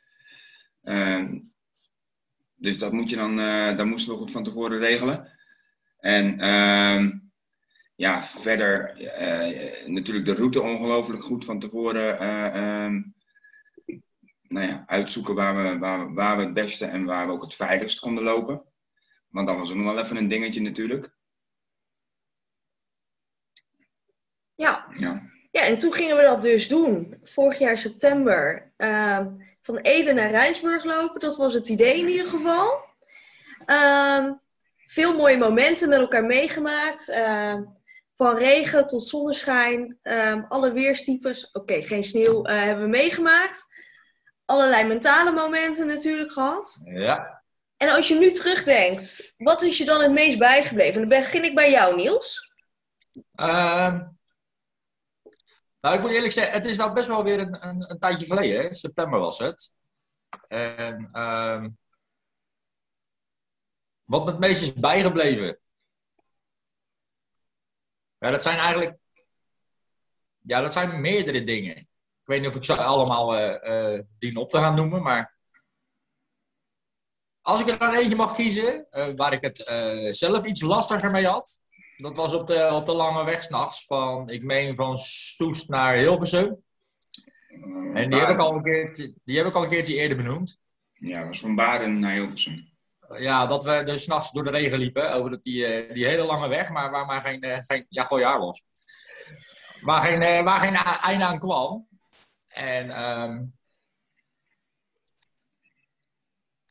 Ehm, 0.90 1.40
dus 2.56 2.78
dat, 2.78 2.92
moet 2.92 3.10
je 3.10 3.16
dan, 3.16 3.36
dat 3.78 3.86
moesten 3.86 4.14
we 4.14 4.20
goed 4.20 4.32
van 4.32 4.44
tevoren 4.44 4.80
regelen. 4.80 5.32
En 6.00 6.40
ehm, 6.40 7.18
ja, 7.96 8.24
verder 8.24 8.90
eh, 9.02 9.88
natuurlijk 9.88 10.26
de 10.26 10.34
route 10.34 10.62
ongelooflijk 10.62 11.24
goed 11.24 11.46
van 11.46 11.60
tevoren 11.60 12.20
eh, 12.20 12.46
ehm, 12.86 13.02
nou 14.48 14.68
ja, 14.68 14.84
uitzoeken 14.88 15.36
waar 15.36 15.56
we, 15.56 15.78
waar, 15.78 16.08
we- 16.08 16.14
waar 16.14 16.38
we 16.38 16.44
het 16.44 16.54
beste 16.54 16.86
en 16.86 17.06
waar 17.06 17.28
we 17.28 17.34
ook 17.34 17.42
het 17.44 17.56
veiligst 17.56 18.00
konden 18.00 18.24
lopen. 18.24 18.64
Want 19.30 19.48
dat 19.48 19.58
was 19.58 19.70
ook 19.70 19.76
nog 19.76 19.94
wel 19.94 20.04
even 20.04 20.18
een 20.18 20.28
dingetje 20.28 20.62
natuurlijk. 20.62 21.16
Ja. 24.56 24.88
Ja, 24.96 25.30
ja, 25.52 25.62
en 25.62 25.80
toen 25.80 25.94
gingen 25.94 26.16
we 26.16 26.22
dat 26.22 26.42
dus 26.42 26.68
doen. 26.68 27.20
Vorig 27.24 27.60
jaar 27.60 27.78
september. 27.78 28.74
Van 29.70 29.78
Ede 29.78 30.14
naar 30.14 30.30
Rijnsburg 30.30 30.84
lopen. 30.84 31.20
Dat 31.20 31.38
was 31.38 31.54
het 31.54 31.70
idee 31.70 32.00
in 32.00 32.10
ieder 32.10 32.28
geval. 32.28 32.84
Ehm, 33.66 34.34
veel 34.88 35.16
mooie 35.16 35.38
momenten 35.38 35.90
met 35.90 36.00
elkaar 36.00 36.26
meegemaakt. 36.26 37.10
Ehm, 37.10 37.64
van 38.16 38.38
regen 38.38 38.86
tot 38.86 39.08
zonneschijn. 39.08 39.98
ehm, 40.02 40.44
alle 40.48 40.72
weerstypes. 40.72 41.52
Oké, 41.52 41.82
geen 41.82 42.04
sneeuw 42.04 42.44
eh, 42.44 42.64
hebben 42.64 42.84
we 42.84 42.90
meegemaakt. 42.90 43.68
Allerlei 44.46 44.88
mentale 44.88 45.32
momenten 45.32 45.88
natuurlijk 45.88 46.32
gehad. 46.32 46.82
Ja. 46.84 47.42
En 47.78 47.90
als 47.90 48.08
je 48.08 48.16
nu 48.16 48.32
terugdenkt, 48.32 49.34
wat 49.38 49.62
is 49.62 49.78
je 49.78 49.86
dan 49.86 50.02
het 50.02 50.12
meest 50.12 50.38
bijgebleven? 50.38 51.02
En 51.02 51.10
dan 51.10 51.20
begin 51.20 51.44
ik 51.44 51.56
bij 51.56 51.72
jou, 51.72 51.96
Niels. 51.96 52.52
Ehm, 53.36 54.02
nou, 55.82 55.96
ik 55.96 56.02
moet 56.02 56.12
eerlijk 56.12 56.34
zeggen, 56.34 56.54
het 56.54 56.66
is 56.66 56.78
nou 56.78 56.94
best 56.94 57.08
wel 57.08 57.24
weer 57.24 57.40
een, 57.40 57.68
een, 57.68 57.92
een 57.92 58.00
tijdje 58.00 58.26
geleden. 58.26 58.62
Hè? 58.62 58.74
September 58.74 59.20
was 59.20 59.40
het. 59.40 59.74
En 60.48 61.10
ehm, 61.12 61.70
wat 64.04 64.26
me 64.26 64.32
het 64.32 64.40
meest 64.40 64.62
is 64.62 64.74
bijgebleven. 64.74 65.60
Ja, 68.18 68.30
dat 68.30 68.44
zijn 68.44 68.58
eigenlijk. 68.58 68.98
Ja, 70.40 70.62
dat 70.62 70.74
zijn 70.74 71.02
meerdere 71.02 71.44
dingen. 71.44 71.78
Ik 71.78 71.88
weet 72.24 72.40
niet 72.40 72.50
of 72.50 72.56
ik 72.56 72.64
ze 72.64 72.76
allemaal 72.76 73.34
dien 74.18 74.38
op 74.38 74.50
te 74.50 74.58
gaan 74.58 74.76
noemen, 74.76 75.02
maar. 75.02 75.38
Als 77.42 77.62
ik 77.62 77.68
er 77.68 77.78
dan 77.78 77.94
eentje 77.94 78.16
mag 78.16 78.36
kiezen, 78.36 78.92
eh, 78.92 79.14
waar 79.16 79.34
ik 79.34 79.42
het 79.42 79.58
zelf 80.16 80.46
iets 80.46 80.62
lastiger 80.62 81.12
mee 81.12 81.26
had. 81.26 81.62
Dat 82.02 82.16
was 82.16 82.34
op 82.34 82.48
de, 82.48 82.70
op 82.72 82.86
de 82.86 82.94
lange 82.94 83.24
weg 83.24 83.44
s'nachts 83.44 83.86
van, 83.86 84.30
ik 84.30 84.44
meen 84.44 84.76
van 84.76 84.98
Soest 84.98 85.70
naar 85.70 85.96
Hilversum. 85.98 86.64
En 87.94 88.10
die 88.10 88.20
heb, 88.20 88.30
ik 88.30 88.38
al 88.40 88.56
een 88.56 88.64
keertje, 88.64 89.14
die 89.24 89.38
heb 89.38 89.46
ik 89.48 89.54
al 89.56 89.64
een 89.64 89.70
keertje 89.70 89.96
eerder 89.96 90.18
benoemd. 90.18 90.60
Ja, 90.94 91.28
was 91.28 91.40
van 91.40 91.56
Baren 91.56 92.00
naar 92.00 92.14
Hilversum. 92.14 92.70
Ja, 93.18 93.46
dat 93.46 93.64
we 93.64 93.84
dus 93.84 94.04
s'nachts 94.04 94.32
door 94.32 94.44
de 94.44 94.50
regen 94.50 94.78
liepen 94.78 95.14
over 95.14 95.30
dat- 95.32 95.44
die, 95.44 95.66
eh, 95.66 95.94
die 95.94 96.06
hele 96.06 96.24
lange 96.24 96.48
weg, 96.48 96.70
maar 96.70 96.92
waar 96.92 97.06
maar 97.06 97.22
geen, 97.22 97.42
eh, 97.42 97.58
geen 97.62 97.86
ja, 97.90 98.04
gooi 98.04 98.24
haar 98.24 98.40
los. 98.40 98.64
Waar 99.82 100.02
geen, 100.02 100.22
eh, 100.22 100.44
waar 100.44 100.60
geen 100.60 100.76
einde 100.76 101.26
aan 101.26 101.40
kwam. 101.40 101.88
En 102.48 102.90
ehm, 102.92 103.44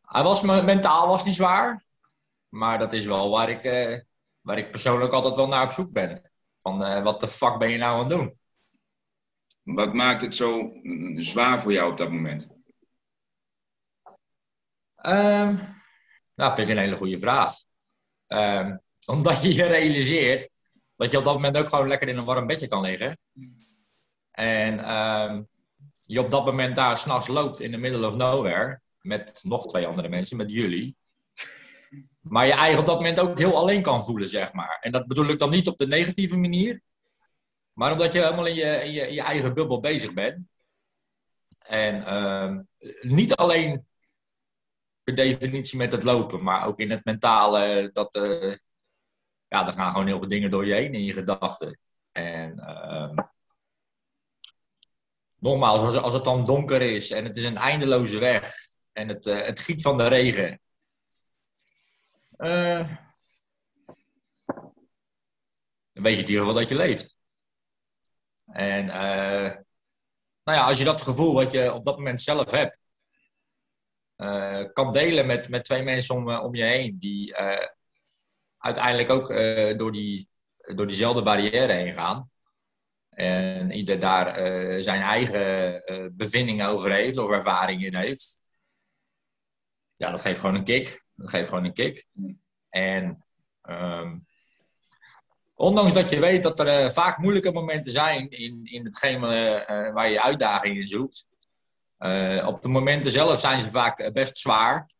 hij 0.02 0.22
was 0.22 0.42
me, 0.42 0.62
mentaal 0.62 1.08
was 1.08 1.24
die 1.24 1.32
zwaar, 1.32 1.84
maar 2.48 2.78
dat 2.78 2.92
is 2.92 3.06
wel 3.06 3.30
waar 3.30 3.48
ik, 3.48 3.62
waar 4.48 4.58
ik 4.58 4.70
persoonlijk 4.70 5.12
altijd 5.12 5.36
wel 5.36 5.46
naar 5.46 5.64
op 5.64 5.70
zoek 5.70 5.92
ben. 5.92 6.30
Van 6.58 6.84
eh, 6.84 7.02
wat 7.02 7.20
de 7.20 7.28
fuck 7.28 7.58
ben 7.58 7.70
je 7.70 7.78
nou 7.78 7.92
aan 7.92 7.98
het 7.98 8.08
doen? 8.08 8.38
Wat 9.62 9.94
maakt 9.94 10.22
het 10.22 10.34
zo 10.34 10.62
mm, 10.82 11.20
zwaar 11.20 11.60
voor 11.60 11.72
jou 11.72 11.90
op 11.90 11.96
dat 11.96 12.10
moment? 12.10 12.48
Ehm, 14.94 15.56
nou, 16.34 16.54
vind 16.54 16.68
ik 16.68 16.68
een 16.68 16.82
hele 16.82 16.96
goede 16.96 17.18
vraag. 17.18 17.54
Ehm, 18.26 18.76
omdat 19.14 19.42
je 19.42 19.54
je 19.54 19.66
realiseert 19.66 20.50
dat 20.96 21.10
je 21.10 21.18
op 21.18 21.24
dat 21.24 21.34
moment 21.34 21.56
ook 21.56 21.68
gewoon 21.68 21.88
lekker 21.88 22.08
in 22.08 22.16
een 22.16 22.24
warm 22.24 22.46
bedje 22.46 22.68
kan 22.68 22.82
liggen. 22.82 23.18
En 24.30 24.78
ehm, 24.78 25.42
je 26.00 26.20
op 26.20 26.30
dat 26.30 26.44
moment 26.44 26.76
daar 26.76 26.98
s'nachts 26.98 27.28
loopt 27.28 27.60
in 27.60 27.70
the 27.70 27.76
middle 27.76 28.06
of 28.06 28.16
nowhere. 28.16 28.80
Met 29.00 29.40
nog 29.42 29.66
twee 29.66 29.86
andere 29.86 30.08
mensen, 30.08 30.36
met 30.36 30.50
jullie. 30.50 30.96
Maar 32.20 32.46
je 32.46 32.52
eigen 32.52 32.78
op 32.78 32.86
dat 32.86 32.96
moment 32.96 33.20
ook 33.20 33.38
heel 33.38 33.56
alleen 33.56 33.82
kan 33.82 34.04
voelen, 34.04 34.28
zeg 34.28 34.52
maar. 34.52 34.78
En 34.80 34.92
dat 34.92 35.06
bedoel 35.06 35.28
ik 35.28 35.38
dan 35.38 35.50
niet 35.50 35.68
op 35.68 35.78
de 35.78 35.86
negatieve 35.86 36.36
manier. 36.36 36.82
Maar 37.72 37.92
omdat 37.92 38.12
je 38.12 38.18
helemaal 38.22 38.46
in 38.46 38.54
je, 38.54 38.84
in 38.84 38.92
je, 38.92 39.22
eigen 39.22 39.54
bubbel 39.54 39.80
bezig 39.80 40.14
bent. 40.14 40.46
En 41.58 42.04
ehm, 42.06 42.62
niet 43.00 43.34
alleen 43.34 43.86
per 45.02 45.14
definitie 45.14 45.78
met 45.78 45.92
het 45.92 46.02
lopen, 46.02 46.42
maar 46.42 46.66
ook 46.66 46.78
in 46.78 46.90
het 46.90 47.04
mentale. 47.04 47.90
Dat, 47.92 48.14
eh, 48.14 48.56
ja, 49.48 49.66
er 49.66 49.72
gaan 49.72 49.90
gewoon 49.90 50.06
heel 50.06 50.18
veel 50.18 50.28
dingen 50.28 50.50
door 50.50 50.66
je 50.66 50.74
heen 50.74 50.94
in 50.94 51.04
je 51.04 51.12
gedachten. 51.12 51.78
En 52.12 52.58
ehm, 52.58 53.14
nogmaals, 55.38 55.80
als, 55.80 55.96
als 55.96 56.14
het 56.14 56.24
dan 56.24 56.44
donker 56.44 56.82
is 56.82 57.10
en 57.10 57.24
het 57.24 57.36
is 57.36 57.44
een 57.44 57.56
eindeloze 57.56 58.18
weg 58.18 58.54
en 58.92 59.08
het, 59.08 59.26
eh, 59.26 59.42
het 59.42 59.60
giet 59.60 59.82
van 59.82 59.98
de 59.98 60.06
regen. 60.06 60.60
Eh, 62.38 62.88
dan 65.92 66.02
weet 66.02 66.16
je 66.16 66.22
in 66.22 66.28
ieder 66.28 66.38
geval 66.38 66.54
dat 66.54 66.68
je 66.68 66.74
leeft. 66.74 67.18
En 68.46 68.90
eh, 68.90 69.54
nou 70.42 70.58
ja, 70.58 70.64
als 70.64 70.78
je 70.78 70.84
dat 70.84 71.02
gevoel 71.02 71.34
wat 71.34 71.50
je 71.50 71.72
op 71.72 71.84
dat 71.84 71.96
moment 71.96 72.22
zelf 72.22 72.50
hebt, 72.50 72.80
eh, 74.16 74.64
kan 74.72 74.92
delen 74.92 75.26
met, 75.26 75.48
met 75.48 75.64
twee 75.64 75.82
mensen 75.82 76.14
om, 76.14 76.30
om 76.30 76.54
je 76.54 76.62
heen, 76.62 76.98
die 76.98 77.36
uiteindelijk 78.58 79.10
ook 79.10 79.28
door, 79.78 79.92
die, 79.92 80.28
door 80.74 80.86
diezelfde 80.86 81.22
barrière 81.22 81.72
heen 81.72 81.94
gaan. 81.94 82.30
En 83.08 83.70
ieder 83.70 84.00
daar 84.00 84.34
zijn 84.82 85.02
eigen 85.02 85.82
bevindingen 86.16 86.68
over 86.68 86.92
heeft 86.92 87.18
of 87.18 87.30
ervaringen 87.30 87.86
in 87.86 87.96
heeft. 87.96 88.40
Ja, 89.96 90.10
dat 90.10 90.20
geeft 90.20 90.40
gewoon 90.40 90.54
een 90.54 90.64
kick. 90.64 91.06
Dat 91.18 91.30
geeft 91.30 91.48
gewoon 91.48 91.64
een 91.64 91.72
kick. 91.72 92.06
En 92.68 93.24
ehm, 93.62 94.18
ondanks 95.54 95.94
dat 95.94 96.10
je 96.10 96.20
weet 96.20 96.42
dat 96.42 96.60
er 96.60 96.92
vaak 96.92 97.18
moeilijke 97.18 97.52
momenten 97.52 97.92
zijn 97.92 98.30
in, 98.30 98.60
in 98.64 98.84
hetgeen 98.84 99.20
waar 99.20 100.10
je 100.10 100.22
uitdagingen 100.22 100.76
in 100.76 100.88
zoekt. 100.88 101.26
op 102.46 102.62
de 102.62 102.68
momenten 102.68 103.10
zelf 103.10 103.40
zijn 103.40 103.60
ze 103.60 103.70
vaak 103.70 104.12
best 104.12 104.36
zwaar. 104.36 104.90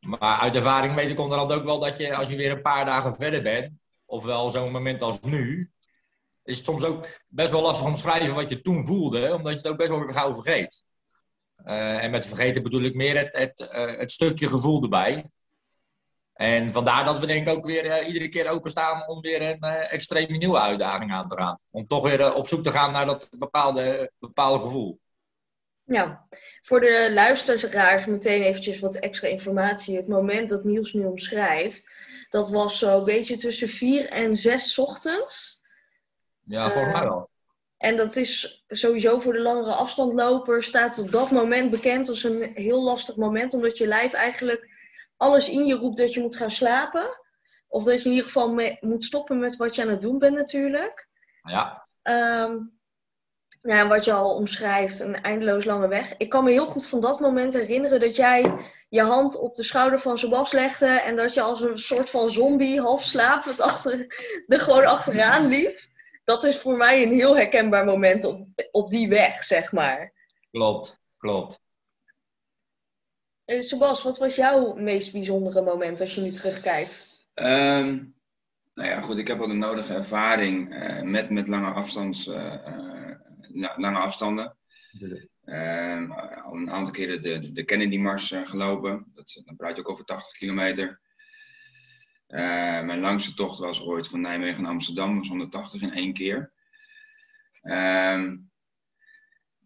Maar 0.00 0.38
uit 0.40 0.54
ervaring 0.54 0.94
weet 0.94 1.10
ik 1.10 1.18
onderhand 1.18 1.52
ook 1.52 1.64
wel 1.64 1.78
dat 1.78 1.98
je, 1.98 2.14
als 2.14 2.28
je 2.28 2.36
weer 2.36 2.50
een 2.50 2.62
paar 2.62 2.84
dagen 2.84 3.14
verder 3.14 3.42
bent, 3.42 3.72
ofwel 4.04 4.50
zo'n 4.50 4.72
moment 4.72 5.02
als 5.02 5.20
nu, 5.20 5.72
is 6.44 6.56
het 6.56 6.66
soms 6.66 6.84
ook 6.84 7.20
best 7.28 7.50
wel 7.50 7.62
lastig 7.62 7.86
om 7.86 7.94
te 7.94 8.00
schrijven 8.00 8.34
wat 8.34 8.48
je 8.48 8.60
toen 8.60 8.86
voelde, 8.86 9.34
omdat 9.34 9.52
je 9.52 9.58
het 9.58 9.68
ook 9.68 9.76
best 9.76 9.88
wel 9.88 10.00
weer 10.00 10.12
gauw 10.12 10.34
vergeet. 10.34 10.84
Uh, 11.66 12.04
en 12.04 12.10
met 12.10 12.26
vergeten 12.26 12.62
bedoel 12.62 12.82
ik 12.82 12.94
meer 12.94 13.18
het, 13.18 13.36
het, 13.36 13.70
uh, 13.74 13.98
het, 13.98 14.12
stukje 14.12 14.48
gevoel 14.48 14.82
erbij. 14.82 15.30
En 16.32 16.72
vandaar 16.72 17.04
dat 17.04 17.18
we 17.18 17.26
denk 17.26 17.48
ik 17.48 17.54
ook 17.54 17.66
weer 17.66 17.84
uh, 17.84 18.06
iedere 18.06 18.28
keer 18.28 18.48
openstaan 18.48 19.08
om 19.08 19.20
weer 19.20 19.42
een 19.42 19.62
extreem 19.64 20.38
nieuwe 20.38 20.60
uitdaging 20.60 21.12
aan 21.12 21.28
te 21.28 21.36
gaan. 21.36 21.58
Om 21.70 21.86
toch 21.86 22.02
weer 22.02 22.34
op 22.34 22.48
zoek 22.48 22.62
te 22.62 22.70
gaan 22.70 22.92
naar 22.92 23.04
dat 23.04 23.28
bepaalde, 23.38 24.12
bepaalde 24.18 24.58
gevoel. 24.58 25.00
Ja, 25.84 26.26
voor 26.62 26.80
de 26.80 27.10
luisteraars 27.12 28.06
meteen 28.06 28.42
eventjes 28.42 28.80
wat 28.80 28.96
extra 28.96 29.28
informatie. 29.28 29.96
Het 29.96 30.08
moment 30.08 30.48
dat 30.48 30.64
Niels 30.64 30.92
nu 30.92 31.04
omschrijft, 31.04 31.92
dat 32.28 32.50
was 32.50 32.78
zo'n 32.78 33.04
beetje 33.04 33.36
tussen 33.36 33.68
vier 33.68 34.08
en 34.08 34.36
zes 34.36 34.78
ochtends. 34.78 35.62
Ja, 36.44 36.70
volgens 36.70 36.92
mij 36.92 37.02
eh, 37.02 37.08
wel. 37.08 37.30
En 37.84 37.96
dat 37.96 38.16
is 38.16 38.64
sowieso 38.68 39.20
voor 39.20 39.32
de 39.32 39.40
langere 39.40 39.74
afstandloper, 39.74 40.62
staat 40.62 40.98
op 40.98 41.12
dat 41.12 41.30
moment 41.30 41.70
bekend 41.70 42.08
als 42.08 42.22
een 42.22 42.50
heel 42.54 42.82
lastig 42.82 43.16
moment, 43.16 43.54
omdat 43.54 43.78
je 43.78 43.86
lijf 43.86 44.12
eigenlijk 44.12 44.68
alles 45.16 45.48
in 45.48 45.64
je 45.64 45.74
roept 45.74 45.96
dat 45.96 46.14
je 46.14 46.20
moet 46.20 46.36
gaan 46.36 46.50
slapen. 46.50 47.06
Of 47.68 47.84
dat 47.84 48.02
je 48.02 48.04
in 48.04 48.10
ieder 48.10 48.26
geval 48.26 48.76
moet 48.80 49.04
stoppen 49.04 49.38
met 49.38 49.56
wat 49.56 49.74
je 49.74 49.82
aan 49.82 49.88
het 49.88 50.00
doen 50.00 50.18
bent 50.18 50.34
natuurlijk. 50.34 51.08
Ja. 51.42 51.86
Um, 52.02 52.78
nou, 53.62 53.88
wat 53.88 54.04
je 54.04 54.12
al 54.12 54.34
omschrijft, 54.34 55.00
een 55.00 55.22
eindeloos 55.22 55.64
lange 55.64 55.88
weg. 55.88 56.16
Ik 56.16 56.28
kan 56.28 56.44
me 56.44 56.50
heel 56.50 56.66
goed 56.66 56.86
van 56.86 57.00
dat 57.00 57.20
moment 57.20 57.52
herinneren 57.52 58.00
dat 58.00 58.16
jij 58.16 58.54
je 58.88 59.02
hand 59.02 59.38
op 59.38 59.54
de 59.54 59.62
schouder 59.62 60.00
van 60.00 60.18
Sebas 60.18 60.52
legde 60.52 60.86
en 60.86 61.16
dat 61.16 61.34
je 61.34 61.40
als 61.40 61.60
een 61.60 61.78
soort 61.78 62.10
van 62.10 62.30
zombie 62.30 62.80
half 62.80 63.04
slapend 63.04 63.60
achter, 63.60 64.06
er 64.46 64.60
gewoon 64.60 64.84
achteraan 64.84 65.46
liep. 65.46 65.92
Dat 66.24 66.44
is 66.44 66.58
voor 66.58 66.76
mij 66.76 67.02
een 67.02 67.12
heel 67.12 67.36
herkenbaar 67.36 67.84
moment 67.84 68.24
op, 68.24 68.48
op 68.70 68.90
die 68.90 69.08
weg, 69.08 69.44
zeg 69.44 69.72
maar. 69.72 70.12
Klopt, 70.50 71.00
klopt. 71.16 71.62
Uh, 73.46 73.62
Sebas, 73.62 74.02
wat 74.02 74.18
was 74.18 74.34
jouw 74.34 74.74
meest 74.74 75.12
bijzondere 75.12 75.62
moment 75.62 76.00
als 76.00 76.14
je 76.14 76.20
nu 76.20 76.30
terugkijkt? 76.30 77.26
Um, 77.34 78.14
nou 78.74 78.88
ja, 78.88 79.00
goed, 79.00 79.18
ik 79.18 79.28
heb 79.28 79.40
al 79.40 79.48
de 79.48 79.54
nodige 79.54 79.94
ervaring 79.94 80.74
uh, 80.74 81.02
met, 81.02 81.30
met 81.30 81.48
lange 81.48 81.70
afstands... 81.70 82.26
Uh, 82.26 82.56
lange 83.76 83.98
afstanden. 83.98 84.56
Um, 85.44 86.12
al 86.12 86.54
een 86.54 86.70
aantal 86.70 86.92
keren 86.92 87.22
de, 87.22 87.52
de 87.52 87.64
Kennedy-mars 87.64 88.30
uh, 88.30 88.48
gelopen. 88.48 89.06
Dat, 89.12 89.42
dan 89.44 89.56
praat 89.56 89.76
je 89.76 89.82
ook 89.82 89.90
over 89.90 90.04
80 90.04 90.32
kilometer. 90.32 91.00
Uh, 92.34 92.82
mijn 92.82 93.00
langste 93.00 93.34
tocht 93.34 93.58
was 93.58 93.80
ooit 93.80 94.08
van 94.08 94.20
Nijmegen 94.20 94.62
naar 94.62 94.70
Amsterdam, 94.70 95.18
was 95.18 95.28
180 95.28 95.82
in 95.82 95.92
één 95.92 96.12
keer. 96.12 96.52
Um, 97.62 98.50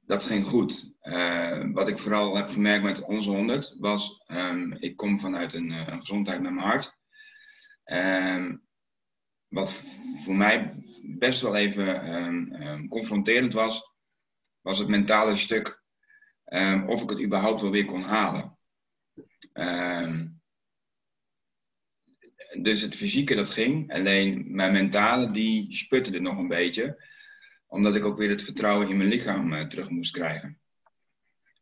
dat 0.07 0.25
ging 0.25 0.45
goed. 0.45 0.93
Uh, 1.03 1.65
wat 1.73 1.89
ik 1.89 1.99
vooral 1.99 2.37
heb 2.37 2.51
gemerkt 2.51 2.85
met 2.85 3.03
onze 3.03 3.31
100 3.31 3.77
was, 3.79 4.25
um, 4.27 4.73
ik 4.73 4.97
kom 4.97 5.21
vanuit 5.21 5.55
een, 5.55 5.71
een, 5.71 6.01
gezondheid 6.01 6.41
met 6.41 6.53
mijn 6.53 6.67
hart. 6.67 6.97
wat 9.49 9.73
voor 10.25 10.35
mij 10.35 10.75
best 11.03 11.41
wel 11.41 11.57
even 11.57 12.89
confronterend 12.89 13.53
was, 13.53 13.93
was 14.61 14.79
het 14.79 14.89
mentale 14.89 15.37
stuk 15.37 15.83
of 16.87 17.03
ik 17.03 17.11
het 17.11 17.23
überhaupt 17.23 17.61
wel 17.61 17.71
weer 17.71 17.85
kon 17.85 18.03
halen. 18.03 18.59
Dus 22.49 22.81
het 22.81 22.95
fysieke 22.95 23.35
dat 23.35 23.51
ging, 23.51 23.93
alleen 23.93 24.45
mijn 24.55 24.73
mentale 24.73 25.31
die 25.31 25.77
sputterde 25.77 26.21
nog 26.21 26.39
een 26.39 26.49
beetje, 26.49 27.05
omdat 27.67 27.95
ik 27.95 28.05
ook 28.05 28.19
weer 28.19 28.31
het 28.31 28.43
vertrouwen 28.43 28.89
in 28.89 28.97
mijn 28.97 29.09
lichaam 29.09 29.53
uh, 29.53 29.61
terug 29.61 29.91
moest 29.91 30.13
krijgen. 30.13 30.59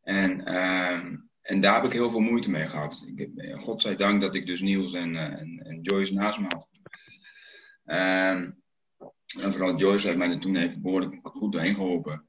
En, 0.03 0.45
en 1.43 1.61
daar 1.61 1.75
heb 1.75 1.85
ik 1.85 1.93
heel 1.93 2.11
veel 2.11 2.21
moeite 2.21 2.51
mee 2.51 2.69
gehad. 2.69 3.11
Ik, 3.15 3.31
godzijdank 3.55 4.21
dat 4.21 4.35
ik 4.35 4.47
dus 4.47 4.61
Niels 4.61 4.93
en, 4.93 5.13
uh, 5.13 5.41
en, 5.41 5.79
Joyce 5.83 6.13
naast 6.13 6.39
me 6.39 6.47
had. 6.49 6.69
En 7.85 9.53
vooral 9.53 9.77
Joyce 9.77 10.07
heeft 10.07 10.19
mij 10.19 10.31
er 10.31 10.41
toen 10.41 10.57
even 10.57 10.83
behoorlijk 10.83 11.29
goed 11.29 11.53
doorheen 11.53 11.75
geholpen. 11.75 12.29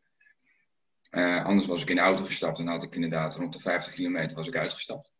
Anders 1.43 1.67
was 1.67 1.81
ik 1.81 1.89
in 1.89 1.95
de 1.95 2.01
auto 2.01 2.23
gestapt 2.23 2.59
en 2.59 2.67
had 2.67 2.83
ik 2.83 2.95
inderdaad 2.95 3.35
rond 3.35 3.53
de 3.53 3.59
50 3.59 3.93
kilometer 3.93 4.35
was 4.35 4.47
ik 4.47 4.57
uitgestapt. 4.57 5.11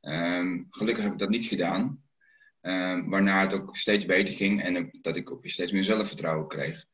Um, 0.00 0.66
gelukkig 0.70 1.04
heb 1.04 1.12
ik 1.12 1.18
dat 1.18 1.28
niet 1.28 1.46
gedaan. 1.46 2.02
Um, 2.62 3.10
waarna 3.10 3.40
het 3.40 3.52
ook 3.52 3.76
steeds 3.76 4.04
beter 4.04 4.34
ging 4.34 4.62
en 4.62 4.98
dat 5.02 5.16
ik 5.16 5.30
ook 5.30 5.46
steeds 5.46 5.72
meer 5.72 5.84
zelfvertrouwen 5.84 6.48
kreeg. 6.48 6.84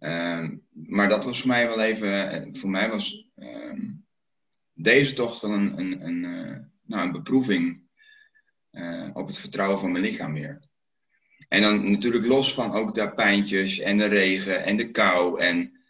Um, 0.00 0.66
maar 0.72 1.08
dat 1.08 1.24
was 1.24 1.40
voor 1.40 1.48
mij 1.48 1.68
wel 1.68 1.80
even, 1.80 2.56
voor 2.56 2.70
mij 2.70 2.90
was 2.90 3.28
deze 4.72 5.12
tocht 5.12 5.40
wel 5.40 5.50
een, 5.50 5.78
een, 5.78 6.04
een, 6.06 6.24
uh, 6.24 6.56
nou, 6.82 7.06
een 7.06 7.12
beproeving 7.12 7.80
uh, 8.72 9.08
op 9.12 9.26
het 9.26 9.38
vertrouwen 9.38 9.80
van 9.80 9.92
mijn 9.92 10.04
lichaam 10.04 10.32
weer. 10.32 10.68
En 11.48 11.62
dan 11.62 11.90
natuurlijk 11.90 12.26
los 12.26 12.54
van 12.54 12.72
ook 12.72 12.94
de 12.94 13.12
pijntjes 13.12 13.78
en 13.78 13.98
de 13.98 14.06
regen 14.06 14.64
en 14.64 14.76
de 14.76 14.90
kou. 14.90 15.40
En 15.40 15.80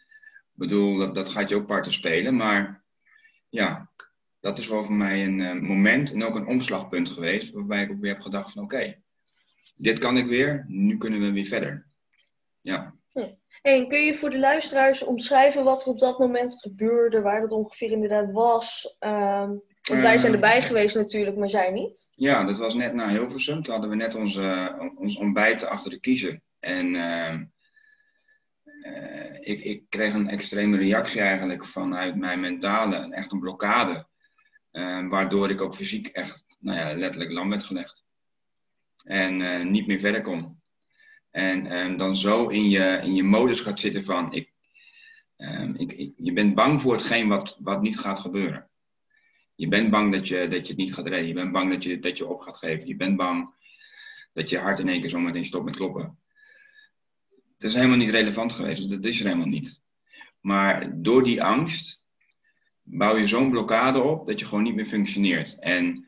bedoel, 0.51 0.97
dat, 0.97 1.15
dat 1.15 1.29
gaat 1.29 1.49
je 1.49 1.55
ook 1.55 1.67
parten 1.67 1.93
spelen. 1.93 2.35
Maar 2.35 2.83
ja, 3.49 3.89
dat 4.39 4.59
is 4.59 4.67
wel 4.67 4.83
voor 4.83 4.95
mij 4.95 5.25
een 5.25 5.39
uh, 5.39 5.53
moment 5.53 6.13
en 6.13 6.23
ook 6.23 6.35
een 6.35 6.47
omslagpunt 6.47 7.09
geweest. 7.09 7.53
Waarbij 7.53 7.83
ik 7.83 7.91
ook 7.91 8.01
weer 8.01 8.13
heb 8.13 8.21
gedacht 8.21 8.51
van 8.51 8.63
oké, 8.63 9.01
dit 9.75 9.99
kan 9.99 10.17
ik 10.17 10.25
weer. 10.25 10.65
Nu 10.67 10.97
kunnen 10.97 11.19
we 11.19 11.31
weer 11.31 11.45
verder. 11.45 11.87
Ja. 12.61 12.97
En 13.61 13.87
kun 13.87 13.99
je 13.99 14.13
voor 14.13 14.29
de 14.29 14.39
luisteraars 14.39 15.03
omschrijven 15.03 15.63
wat 15.63 15.81
er 15.81 15.87
op 15.87 15.99
dat 15.99 16.19
moment 16.19 16.59
gebeurde, 16.59 17.21
waar 17.21 17.41
dat 17.41 17.51
ongeveer 17.51 17.91
inderdaad 17.91 18.31
was? 18.31 18.95
Um, 18.99 19.61
want 19.89 20.01
wij 20.01 20.17
zijn 20.17 20.33
erbij 20.33 20.61
geweest 20.61 20.95
natuurlijk, 20.95 21.37
maar 21.37 21.49
zij 21.49 21.71
niet. 21.71 22.09
Ja, 22.15 22.43
dat 22.43 22.57
was 22.57 22.73
net 22.73 22.93
na 22.93 23.09
Hilversum. 23.09 23.63
Toen 23.63 23.73
hadden 23.73 23.89
we 23.89 23.95
net 23.95 24.15
onze, 24.15 24.75
ons 24.95 25.17
ontbijt 25.17 25.65
achter 25.65 25.91
de 25.91 25.99
kiezer. 25.99 26.41
En 26.59 26.93
uh, 26.93 27.33
uh, 28.81 29.33
ik, 29.39 29.59
ik, 29.59 29.83
kreeg 29.89 30.13
een 30.13 30.29
extreme 30.29 30.77
reactie 30.77 31.21
eigenlijk 31.21 31.65
vanuit 31.65 32.15
mijn 32.15 32.39
mentale. 32.39 33.13
Echt 33.13 33.31
een 33.31 33.39
blokkade. 33.39 34.07
Uh, 34.71 35.09
waardoor 35.09 35.49
ik 35.49 35.61
ook 35.61 35.75
fysiek 35.75 36.07
echt 36.07 36.45
nou 36.59 36.77
ja, 36.77 36.93
letterlijk 36.93 37.31
lam 37.31 37.49
werd 37.49 37.63
gelegd. 37.63 38.03
En 39.03 39.41
eh, 39.41 39.65
niet 39.65 39.87
meer 39.87 39.99
verder 39.99 40.21
kon. 40.21 40.61
En 41.31 41.65
ehm, 41.65 41.97
dan 41.97 42.15
zo 42.15 42.47
in 42.47 42.69
je, 42.69 42.99
in 43.03 43.15
je 43.15 43.23
modus 43.23 43.59
gaat 43.59 43.79
zitten 43.79 44.03
van... 44.03 44.33
Ik, 44.33 44.51
ehm, 45.35 45.73
ik, 45.75 45.91
ik, 45.91 46.13
je 46.17 46.33
bent 46.33 46.55
bang 46.55 46.81
voor 46.81 46.93
hetgeen 46.93 47.27
wat, 47.27 47.57
wat 47.59 47.81
niet 47.81 47.99
gaat 47.99 48.19
gebeuren. 48.19 48.69
Je 49.55 49.67
bent 49.67 49.89
bang 49.89 50.13
dat 50.13 50.27
je, 50.27 50.47
dat 50.47 50.61
je 50.61 50.73
het 50.73 50.77
niet 50.77 50.93
gaat 50.93 51.07
redden. 51.07 51.27
Je 51.27 51.33
bent 51.33 51.51
bang 51.51 51.71
dat 51.71 51.83
je, 51.83 51.99
dat 51.99 52.17
je 52.17 52.27
op 52.27 52.41
gaat 52.41 52.57
geven. 52.57 52.87
Je 52.87 52.95
bent 52.95 53.17
bang 53.17 53.53
dat 54.33 54.49
je 54.49 54.57
hart 54.57 54.79
in 54.79 54.89
één 54.89 55.01
keer 55.01 55.09
zo 55.09 55.19
meteen 55.19 55.45
stopt 55.45 55.65
met 55.65 55.75
kloppen. 55.75 56.19
Dat 57.57 57.69
is 57.69 57.75
helemaal 57.75 57.97
niet 57.97 58.09
relevant 58.09 58.53
geweest. 58.53 58.89
Dat 58.89 59.05
is 59.05 59.19
er 59.19 59.25
helemaal 59.25 59.47
niet. 59.47 59.81
Maar 60.41 61.01
door 61.01 61.23
die 61.23 61.43
angst 61.43 62.05
bouw 62.91 63.17
je 63.17 63.27
zo'n 63.27 63.49
blokkade 63.49 64.01
op 64.01 64.27
dat 64.27 64.39
je 64.39 64.45
gewoon 64.45 64.63
niet 64.63 64.75
meer 64.75 64.85
functioneert. 64.85 65.59
En 65.59 66.07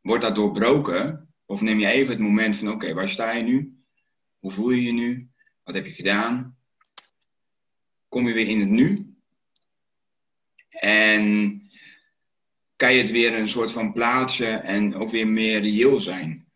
wordt 0.00 0.22
dat 0.22 0.34
doorbroken, 0.34 1.28
of 1.46 1.60
neem 1.60 1.78
je 1.78 1.86
even 1.86 2.10
het 2.10 2.18
moment 2.18 2.56
van: 2.56 2.68
oké, 2.68 2.94
waar 2.94 3.08
sta 3.08 3.32
je 3.32 3.42
nu? 3.42 3.82
Hoe 4.38 4.52
voel 4.52 4.70
je 4.70 4.82
je 4.82 4.92
nu? 4.92 5.28
Wat 5.64 5.74
heb 5.74 5.86
je 5.86 5.92
gedaan? 5.92 6.56
Kom 8.08 8.28
je 8.28 8.34
weer 8.34 8.48
in 8.48 8.60
het 8.60 8.68
nu? 8.68 9.14
En 10.68 11.62
kan 12.76 12.92
je 12.92 13.02
het 13.02 13.10
weer 13.10 13.34
een 13.34 13.48
soort 13.48 13.72
van 13.72 13.92
plaatsen 13.92 14.64
en 14.64 14.94
ook 14.94 15.10
weer 15.10 15.28
meer 15.28 15.60
reëel 15.60 16.00
zijn 16.00 16.46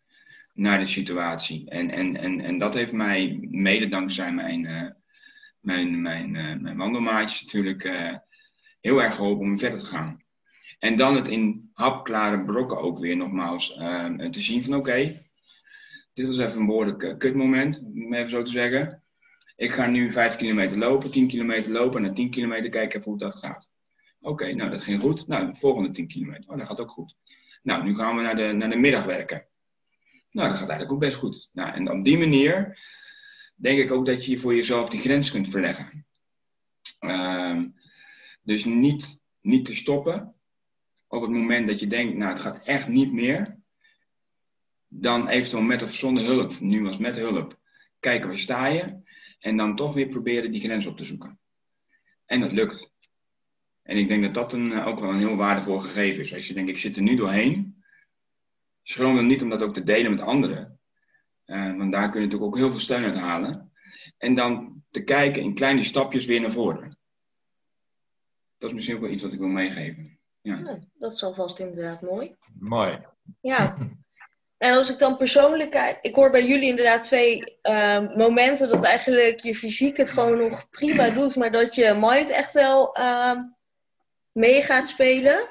naar 0.53 0.79
de 0.79 0.85
situatie. 0.85 1.69
En, 1.69 1.89
en, 1.89 2.17
en, 2.17 2.41
en 2.41 2.57
dat 2.57 2.73
heeft 2.73 2.91
mij, 2.91 3.47
mede 3.51 3.87
dankzij 3.87 4.33
mijn, 4.33 4.63
uh, 4.65 4.89
mijn, 5.59 6.01
mijn, 6.01 6.33
uh, 6.33 6.55
mijn 6.55 6.77
wandelmaatjes 6.77 7.43
natuurlijk, 7.43 7.83
uh, 7.83 8.15
heel 8.83 9.03
erg 9.03 9.15
geholpen 9.15 9.45
om 9.45 9.59
verder 9.59 9.79
te 9.79 9.85
gaan. 9.85 10.21
En 10.79 10.95
dan 10.95 11.15
het 11.15 11.27
in 11.27 11.69
hapklare 11.73 12.43
brokken 12.43 12.77
ook 12.77 12.99
weer 12.99 13.17
nogmaals 13.17 13.73
te 14.31 14.41
zien 14.41 14.63
van 14.63 14.75
oké, 14.75 15.15
dit 16.13 16.25
was 16.25 16.37
even 16.37 16.59
een 16.59 16.65
behoorlijk 16.65 17.15
kutmoment, 17.17 17.81
om 17.83 18.13
even 18.13 18.29
zo 18.29 18.43
te 18.43 18.51
zeggen. 18.51 19.03
Ik 19.55 19.71
ga 19.71 19.85
nu 19.85 20.11
5 20.11 20.35
kilometer 20.35 20.77
lopen, 20.77 21.11
10 21.11 21.27
kilometer 21.27 21.71
lopen 21.71 22.01
en 22.01 22.07
na 22.07 22.13
10 22.13 22.29
kilometer 22.29 22.69
kijken 22.69 22.99
even 22.99 23.11
hoe 23.11 23.19
dat 23.19 23.35
gaat. 23.35 23.71
Oké, 24.21 24.53
nou 24.53 24.69
dat 24.69 24.81
ging 24.81 24.99
goed. 24.99 25.27
Nou, 25.27 25.51
de 25.51 25.55
volgende 25.55 25.91
10 25.91 26.07
kilometer. 26.07 26.49
Oh, 26.49 26.57
dat 26.57 26.67
gaat 26.67 26.79
ook 26.79 26.91
goed. 26.91 27.15
Nou, 27.61 27.83
nu 27.83 27.95
gaan 27.95 28.15
we 28.15 28.21
naar 28.21 28.35
de, 28.35 28.51
naar 28.53 28.69
de 28.69 28.75
middag 28.75 29.03
werken. 29.03 29.45
Nou, 30.31 30.49
dat 30.49 30.57
gaat 30.57 30.69
eigenlijk 30.69 30.91
ook 30.91 30.99
best 30.99 31.15
goed. 31.15 31.49
Nou, 31.53 31.73
en 31.73 31.91
op 31.91 32.03
die 32.03 32.17
manier 32.17 32.79
denk 33.55 33.79
ik 33.79 33.91
ook 33.91 34.05
dat 34.05 34.25
je 34.25 34.37
voor 34.37 34.55
jezelf 34.55 34.89
die 34.89 34.99
grens 34.99 35.31
kunt 35.31 35.49
verleggen. 35.49 36.05
Ehm, 36.99 37.67
dus 38.43 38.65
niet, 38.65 39.23
niet 39.41 39.65
te 39.65 39.75
stoppen. 39.75 40.35
Op 41.07 41.21
het 41.21 41.31
moment 41.31 41.67
dat 41.67 41.79
je 41.79 41.87
denkt, 41.87 42.17
nou 42.17 42.31
het 42.31 42.41
gaat 42.41 42.65
echt 42.65 42.87
niet 42.87 43.13
meer. 43.13 43.57
Dan 44.87 45.27
eventueel 45.27 45.63
met 45.63 45.83
of 45.83 45.93
zonder 45.93 46.23
hulp, 46.23 46.59
nu 46.59 46.87
als 46.87 46.97
met 46.97 47.15
hulp, 47.15 47.59
kijken 47.99 48.29
waar 48.29 48.37
sta 48.37 48.65
je. 48.65 49.01
En 49.39 49.57
dan 49.57 49.75
toch 49.75 49.93
weer 49.93 50.07
proberen 50.07 50.51
die 50.51 50.61
grens 50.61 50.85
op 50.85 50.97
te 50.97 51.03
zoeken. 51.03 51.39
En 52.25 52.39
dat 52.39 52.51
lukt. 52.51 52.93
En 53.83 53.97
ik 53.97 54.07
denk 54.07 54.23
dat 54.23 54.33
dat 54.33 54.53
een, 54.53 54.83
ook 54.83 54.99
wel 54.99 55.09
een 55.09 55.17
heel 55.17 55.35
waardevol 55.35 55.79
gegeven 55.79 56.23
is. 56.23 56.33
Als 56.33 56.47
je 56.47 56.53
denkt, 56.53 56.69
ik 56.69 56.77
zit 56.77 56.95
er 56.95 57.01
nu 57.01 57.15
doorheen. 57.15 57.83
Schroom 58.83 59.15
dan 59.15 59.27
niet 59.27 59.41
om 59.41 59.49
dat 59.49 59.61
ook 59.61 59.73
te 59.73 59.83
delen 59.83 60.11
met 60.11 60.21
anderen. 60.21 60.79
Uh, 61.45 61.77
want 61.77 61.91
daar 61.91 62.09
kun 62.09 62.19
je 62.19 62.25
natuurlijk 62.25 62.53
ook 62.53 62.57
heel 62.57 62.69
veel 62.69 62.79
steun 62.79 63.03
uit 63.03 63.15
halen. 63.15 63.71
En 64.17 64.35
dan 64.35 64.83
te 64.89 65.03
kijken 65.03 65.41
in 65.41 65.53
kleine 65.53 65.83
stapjes 65.83 66.25
weer 66.25 66.41
naar 66.41 66.51
voren. 66.51 66.97
Dat 68.63 68.71
is 68.71 68.77
misschien 68.77 68.97
ook 68.97 69.03
wel 69.07 69.13
iets 69.13 69.23
wat 69.23 69.33
ik 69.33 69.39
wil 69.39 69.47
meegeven. 69.47 70.19
Ja. 70.41 70.57
ja 70.65 70.79
dat 70.97 71.13
is 71.13 71.23
alvast 71.23 71.59
inderdaad 71.59 72.01
mooi. 72.01 72.35
Mooi. 72.59 72.99
Ja. 73.41 73.77
En 74.57 74.77
als 74.77 74.91
ik 74.91 74.99
dan 74.99 75.17
persoonlijk 75.17 75.71
kijk, 75.71 75.97
ik 76.01 76.15
hoor 76.15 76.31
bij 76.31 76.45
jullie 76.45 76.69
inderdaad 76.69 77.03
twee 77.03 77.57
uh, 77.63 78.15
momenten 78.15 78.69
dat 78.69 78.83
eigenlijk 78.83 79.39
je 79.39 79.55
fysiek 79.55 79.97
het 79.97 80.09
gewoon 80.09 80.37
nog 80.37 80.69
prima 80.69 81.09
doet, 81.09 81.35
maar 81.35 81.51
dat 81.51 81.75
je 81.75 81.97
mind 81.99 82.29
echt 82.29 82.53
wel 82.53 82.97
uh, 82.99 83.39
mee 84.31 84.61
gaat 84.61 84.87
spelen. 84.87 85.47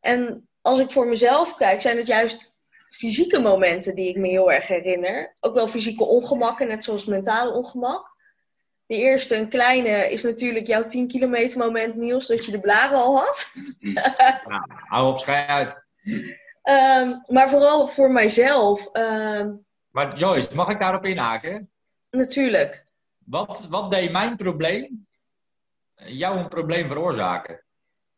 En 0.00 0.48
als 0.60 0.78
ik 0.78 0.90
voor 0.90 1.06
mezelf 1.06 1.56
kijk, 1.56 1.80
zijn 1.80 1.96
het 1.96 2.06
juist 2.06 2.52
fysieke 2.88 3.40
momenten 3.40 3.94
die 3.94 4.08
ik 4.08 4.16
me 4.16 4.28
heel 4.28 4.52
erg 4.52 4.66
herinner. 4.66 5.34
Ook 5.40 5.54
wel 5.54 5.68
fysieke 5.68 6.04
ongemakken, 6.04 6.68
net 6.68 6.84
zoals 6.84 7.04
mentale 7.04 7.52
ongemak. 7.52 8.16
De 8.88 8.94
eerste, 8.94 9.36
een 9.36 9.48
kleine, 9.48 10.10
is 10.10 10.22
natuurlijk 10.22 10.66
jouw 10.66 10.82
10 10.82 11.08
kilometer 11.08 11.58
moment, 11.58 11.94
Niels, 11.94 12.26
dat 12.26 12.44
je 12.44 12.50
de 12.50 12.60
blaren 12.60 12.98
al 12.98 13.16
had. 13.16 13.54
Ja, 13.78 14.14
hou 14.90 15.12
op, 15.12 15.18
schij 15.18 15.46
uit. 15.46 15.86
Um, 16.62 17.22
maar 17.26 17.50
vooral 17.50 17.88
voor 17.88 18.10
mijzelf. 18.10 18.88
Um, 18.92 19.64
maar 19.90 20.14
Joyce, 20.14 20.54
mag 20.54 20.68
ik 20.68 20.78
daarop 20.78 21.04
inhaken? 21.04 21.70
Natuurlijk. 22.10 22.86
Wat, 23.24 23.66
wat 23.70 23.90
deed 23.90 24.12
mijn 24.12 24.36
probleem 24.36 25.06
jou 25.94 26.38
een 26.38 26.48
probleem 26.48 26.88
veroorzaken? 26.88 27.62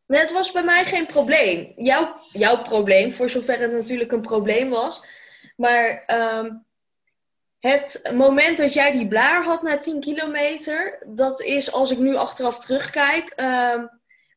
Nee, 0.06 0.20
het 0.20 0.32
was 0.32 0.52
bij 0.52 0.62
mij 0.62 0.84
geen 0.84 1.06
probleem. 1.06 1.72
Jouw, 1.76 2.16
jouw 2.32 2.62
probleem, 2.62 3.12
voor 3.12 3.30
zover 3.30 3.58
het 3.58 3.72
natuurlijk 3.72 4.12
een 4.12 4.20
probleem 4.20 4.70
was. 4.70 5.04
Maar 5.56 6.04
um, 6.06 6.64
het 7.60 8.10
moment 8.14 8.58
dat 8.58 8.72
jij 8.72 8.92
die 8.92 9.08
blaar 9.08 9.44
had 9.44 9.62
na 9.62 9.78
10 9.78 10.00
kilometer, 10.00 11.02
dat 11.06 11.42
is 11.42 11.72
als 11.72 11.90
ik 11.90 11.98
nu 11.98 12.16
achteraf 12.16 12.58
terugkijk. 12.58 13.34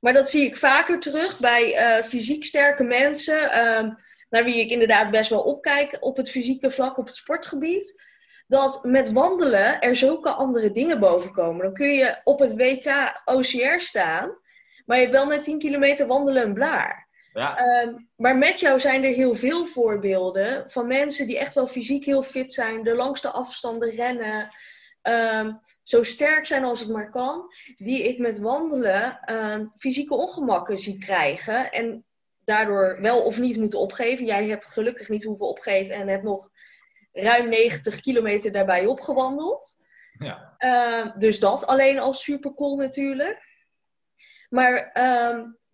Maar 0.03 0.13
dat 0.13 0.29
zie 0.29 0.45
ik 0.45 0.57
vaker 0.57 0.99
terug 0.99 1.39
bij 1.39 1.97
uh, 1.97 2.03
fysiek 2.03 2.45
sterke 2.45 2.83
mensen, 2.83 3.43
uh, 3.43 3.95
naar 4.29 4.43
wie 4.43 4.59
ik 4.59 4.69
inderdaad 4.69 5.11
best 5.11 5.29
wel 5.29 5.41
opkijk 5.41 5.97
op 5.99 6.17
het 6.17 6.29
fysieke 6.29 6.71
vlak, 6.71 6.97
op 6.97 7.05
het 7.05 7.15
sportgebied. 7.15 8.03
Dat 8.47 8.83
met 8.83 9.11
wandelen 9.11 9.81
er 9.81 9.95
zulke 9.95 10.29
andere 10.29 10.71
dingen 10.71 10.99
boven 10.99 11.31
komen. 11.31 11.63
Dan 11.63 11.73
kun 11.73 11.93
je 11.93 12.21
op 12.23 12.39
het 12.39 12.55
WK 12.55 13.21
OCR 13.25 13.79
staan, 13.79 14.37
maar 14.85 14.97
je 14.97 15.03
hebt 15.03 15.15
wel 15.15 15.25
na 15.25 15.39
10 15.39 15.59
kilometer 15.59 16.07
wandelen 16.07 16.43
een 16.43 16.53
blaar. 16.53 17.07
Ja. 17.33 17.81
Um, 17.81 18.09
maar 18.15 18.37
met 18.37 18.59
jou 18.59 18.79
zijn 18.79 19.03
er 19.03 19.13
heel 19.13 19.35
veel 19.35 19.65
voorbeelden 19.65 20.71
van 20.71 20.87
mensen 20.87 21.27
die 21.27 21.39
echt 21.39 21.53
wel 21.53 21.67
fysiek 21.67 22.05
heel 22.05 22.23
fit 22.23 22.53
zijn, 22.53 22.83
de 22.83 22.95
langste 22.95 23.29
afstanden 23.29 23.89
rennen. 23.89 24.49
Um, 25.01 25.59
zo 25.83 26.03
sterk 26.03 26.45
zijn 26.45 26.63
als 26.63 26.79
het 26.79 26.89
maar 26.89 27.09
kan, 27.09 27.53
die 27.75 28.03
ik 28.03 28.17
met 28.17 28.39
wandelen 28.39 29.19
uh, 29.25 29.59
fysieke 29.77 30.15
ongemakken 30.15 30.77
zie 30.77 30.97
krijgen. 30.97 31.71
En 31.71 32.05
daardoor 32.45 33.01
wel 33.01 33.23
of 33.23 33.39
niet 33.39 33.57
moeten 33.57 33.79
opgeven. 33.79 34.25
Jij 34.25 34.47
hebt 34.47 34.65
gelukkig 34.65 35.09
niet 35.09 35.23
hoeven 35.23 35.47
opgeven 35.47 35.95
en 35.95 36.07
hebt 36.07 36.23
nog 36.23 36.49
ruim 37.11 37.49
90 37.49 37.99
kilometer 37.99 38.51
daarbij 38.51 38.85
opgewandeld. 38.85 39.77
Ja. 40.17 40.55
Uh, 40.59 41.17
dus 41.17 41.39
dat 41.39 41.67
alleen 41.67 41.99
al 41.99 42.13
super 42.13 42.53
cool 42.53 42.75
natuurlijk. 42.75 43.51
Maar 44.49 44.91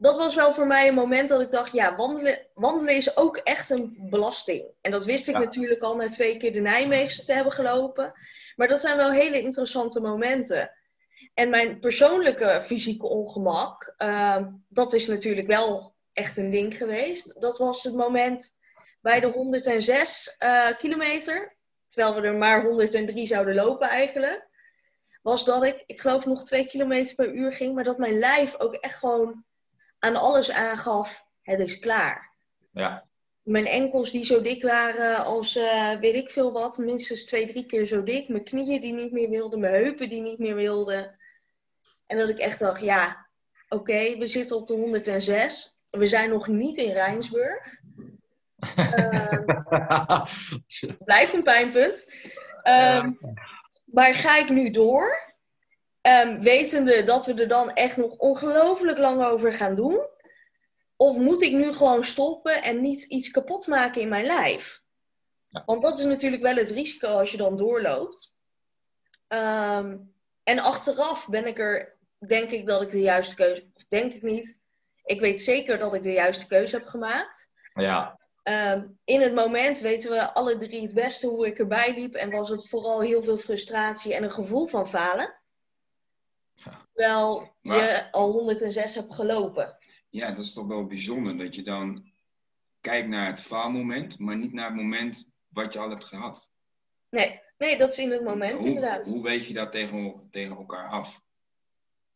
dat 0.02 0.18
was 0.18 0.36
wel 0.36 0.54
voor 0.54 0.68
mij 0.68 0.88
een 0.88 0.94
moment 0.94 1.30
dat 1.30 1.42
ik 1.42 1.52
dacht, 1.52 1.72
ja, 1.72 1.96
wandelen, 1.96 2.48
wandelen 2.54 2.96
is 2.96 3.18
ook 3.18 3.38
echt 3.38 3.70
een 3.70 3.98
belasting. 4.10 4.66
En 4.82 4.92
dat 4.92 5.06
wist 5.06 5.28
ik 5.28 5.34
ja. 5.34 5.40
natuurlijk 5.40 5.82
al 5.82 5.96
na 5.96 6.08
twee 6.08 6.38
keer 6.38 6.54
de 6.54 6.60
Nijmeegse 6.60 7.26
te 7.26 7.34
hebben 7.34 7.54
gelopen. 7.54 8.14
Maar 8.56 8.68
dat 8.68 8.80
zijn 8.80 8.98
wel 8.98 9.12
hele 9.12 9.42
interessante 9.42 10.02
momenten. 10.02 10.72
En 11.34 11.50
mijn 11.50 11.80
persoonlijke 11.80 12.62
fysieke 12.62 13.08
ongemak, 13.08 13.94
uh, 13.98 14.46
dat 14.68 14.94
is 14.94 15.08
natuurlijk 15.08 15.48
wel 15.48 15.96
echt 16.14 16.38
een 16.38 16.52
ding 16.52 16.78
geweest. 16.78 17.42
Dat 17.42 17.58
was 17.58 17.84
het 17.84 17.94
moment 17.94 18.58
bij 19.02 19.20
de 19.20 19.28
106 19.28 20.36
uh, 20.40 20.78
kilometer, 20.78 21.58
terwijl 21.88 22.22
we 22.22 22.28
er 22.28 22.36
maar 22.36 22.64
103 22.64 23.26
zouden 23.26 23.56
lopen 23.56 23.90
eigenlijk. 23.90 24.48
Was 25.22 25.46
dat 25.46 25.64
ik, 25.64 25.84
ik 25.86 26.02
geloof 26.02 26.26
nog 26.26 26.44
twee 26.44 26.66
kilometer 26.66 27.16
per 27.16 27.34
uur 27.34 27.52
ging, 27.52 27.76
maar 27.76 27.84
dat 27.84 27.98
mijn 27.98 28.20
lijf 28.20 28.60
ook 28.60 28.74
echt 28.74 28.98
gewoon 28.98 29.48
aan 30.00 30.16
alles 30.16 30.52
aangaf: 30.52 31.26
het 31.42 31.60
is 31.60 31.80
klaar. 31.80 32.34
Ja 32.72 33.04
mijn 33.50 33.66
enkels 33.66 34.12
die 34.12 34.26
zo 34.26 34.42
dik 34.42 34.64
waren 34.64 35.26
als 35.26 35.56
uh, 35.56 36.00
weet 36.00 36.16
ik 36.16 36.30
veel 36.30 36.52
wat, 36.52 36.78
minstens 36.78 37.26
twee, 37.26 37.48
drie 37.48 37.66
keer 37.66 37.86
zo 37.86 38.04
dik. 38.04 38.30
Mijn 38.30 38.44
knieën 38.44 38.82
die 38.82 38.94
niet 38.94 39.12
meer 39.12 39.30
wilden, 39.30 39.60
mijn 39.60 39.74
heupen 39.74 40.10
die 40.10 40.22
niet 40.22 40.40
meer 40.40 40.56
wilden. 40.56 41.20
En 42.08 42.18
dat 42.18 42.30
ik 42.30 42.38
echt 42.38 42.60
dacht, 42.60 42.82
ja, 42.82 43.28
oké, 43.70 43.82
okay, 43.82 44.18
we 44.18 44.28
zitten 44.28 44.56
op 44.56 44.68
de 44.68 44.74
106. 44.74 45.78
We 45.90 46.08
zijn 46.08 46.30
nog 46.30 46.48
niet 46.48 46.78
in 46.78 46.92
Rijnsburg. 46.92 47.76
uh, 48.96 50.24
blijft 51.06 51.34
een 51.34 51.44
pijnpunt. 51.44 52.14
Um, 52.64 53.20
maar 53.86 54.14
ga 54.14 54.38
ik 54.38 54.50
nu 54.50 54.72
door? 54.72 55.29
Um, 56.02 56.42
wetende 56.42 57.04
dat 57.04 57.26
we 57.26 57.34
er 57.34 57.48
dan 57.48 57.74
echt 57.74 57.98
nog 57.98 58.18
ongelooflijk 58.18 58.98
lang 58.98 59.24
over 59.24 59.54
gaan 59.54 59.76
doen. 59.76 60.00
Of 60.96 61.18
moet 61.18 61.42
ik 61.42 61.52
nu 61.52 61.74
gewoon 61.74 62.04
stoppen 62.04 62.64
en 62.64 62.82
niet 62.82 63.04
iets 63.04 63.32
kapot 63.32 63.68
maken 63.68 64.02
in 64.02 64.10
mijn 64.10 64.26
lijf? 64.26 64.82
Ja. 65.48 65.64
Want 65.66 65.82
dat 65.82 66.00
is 66.00 66.06
natuurlijk 66.06 66.42
wel 66.42 66.56
het 66.56 66.70
risico 66.70 67.08
als 67.08 67.32
je 67.32 67.38
dan 67.38 67.58
doorloopt. 67.58 68.36
Um, 69.28 70.14
en 70.44 70.60
achteraf 70.60 71.28
ben 71.28 71.48
ik 71.48 71.60
er, 71.60 71.98
denk 72.28 72.52
ik 72.52 72.66
dat 72.66 72.82
ik 72.82 72.92
de 72.92 73.02
juiste 73.02 73.36
keuze, 73.36 73.70
of 73.76 73.86
denk 73.90 74.14
ik 74.14 74.22
niet. 74.22 74.62
Ik 75.04 75.20
weet 75.20 75.42
zeker 75.42 75.78
dat 75.78 75.94
ik 75.94 76.04
de 76.04 76.12
juiste 76.12 76.48
keuze 76.48 76.76
heb 76.76 76.88
gemaakt. 76.88 77.50
Ja. 77.74 78.20
Um, 78.44 79.00
in 79.04 79.22
het 79.22 79.34
moment 79.34 79.80
weten 79.80 80.12
we 80.12 80.34
alle 80.34 80.58
drie 80.58 80.82
het 80.82 80.94
beste 80.94 81.28
hoe 81.28 81.48
ik 81.48 81.60
erbij 81.60 81.94
liep. 81.94 82.16
En 82.16 82.30
was 82.30 82.50
het 82.50 82.70
vooral 82.70 83.02
heel 83.02 83.24
veel 83.24 83.38
frustratie 83.38 84.14
en 84.14 84.24
een 84.24 84.32
gevoel 84.32 84.68
van 84.68 84.88
falen. 84.88 85.39
Terwijl 86.94 87.56
Maar- 87.62 87.78
je 87.78 88.12
al 88.12 88.32
106 88.32 88.96
hebt 88.96 89.16
gelopen. 89.16 89.78
Ja, 90.10 90.32
dat 90.32 90.46
is 90.46 90.54
toch 90.54 90.68
wel 90.68 90.86
bijzonder 90.86 91.38
dat 91.38 91.56
je 91.56 91.62
dan 91.62 92.12
kijkt 92.82 93.08
naar 93.08 93.28
het 93.28 93.42
faalmoment, 93.42 94.20
maar 94.20 94.38
niet 94.38 94.54
naar 94.54 94.66
het 94.66 94.76
moment 94.76 95.30
wat 95.48 95.74
je 95.74 95.80
al 95.80 95.90
hebt 95.90 96.06
gehad. 96.06 96.52
Nee, 97.10 97.42
nee 97.58 97.78
dat 97.78 97.92
is 97.92 97.98
in 97.98 98.12
het 98.12 98.24
moment 98.24 98.60
hoe, 98.60 98.68
inderdaad. 98.68 99.06
Hoe 99.06 99.24
weet 99.24 99.46
je 99.46 99.54
dat 99.54 99.72
tegen, 99.72 100.28
tegen 100.32 100.56
elkaar 100.58 100.90
af? 100.90 101.22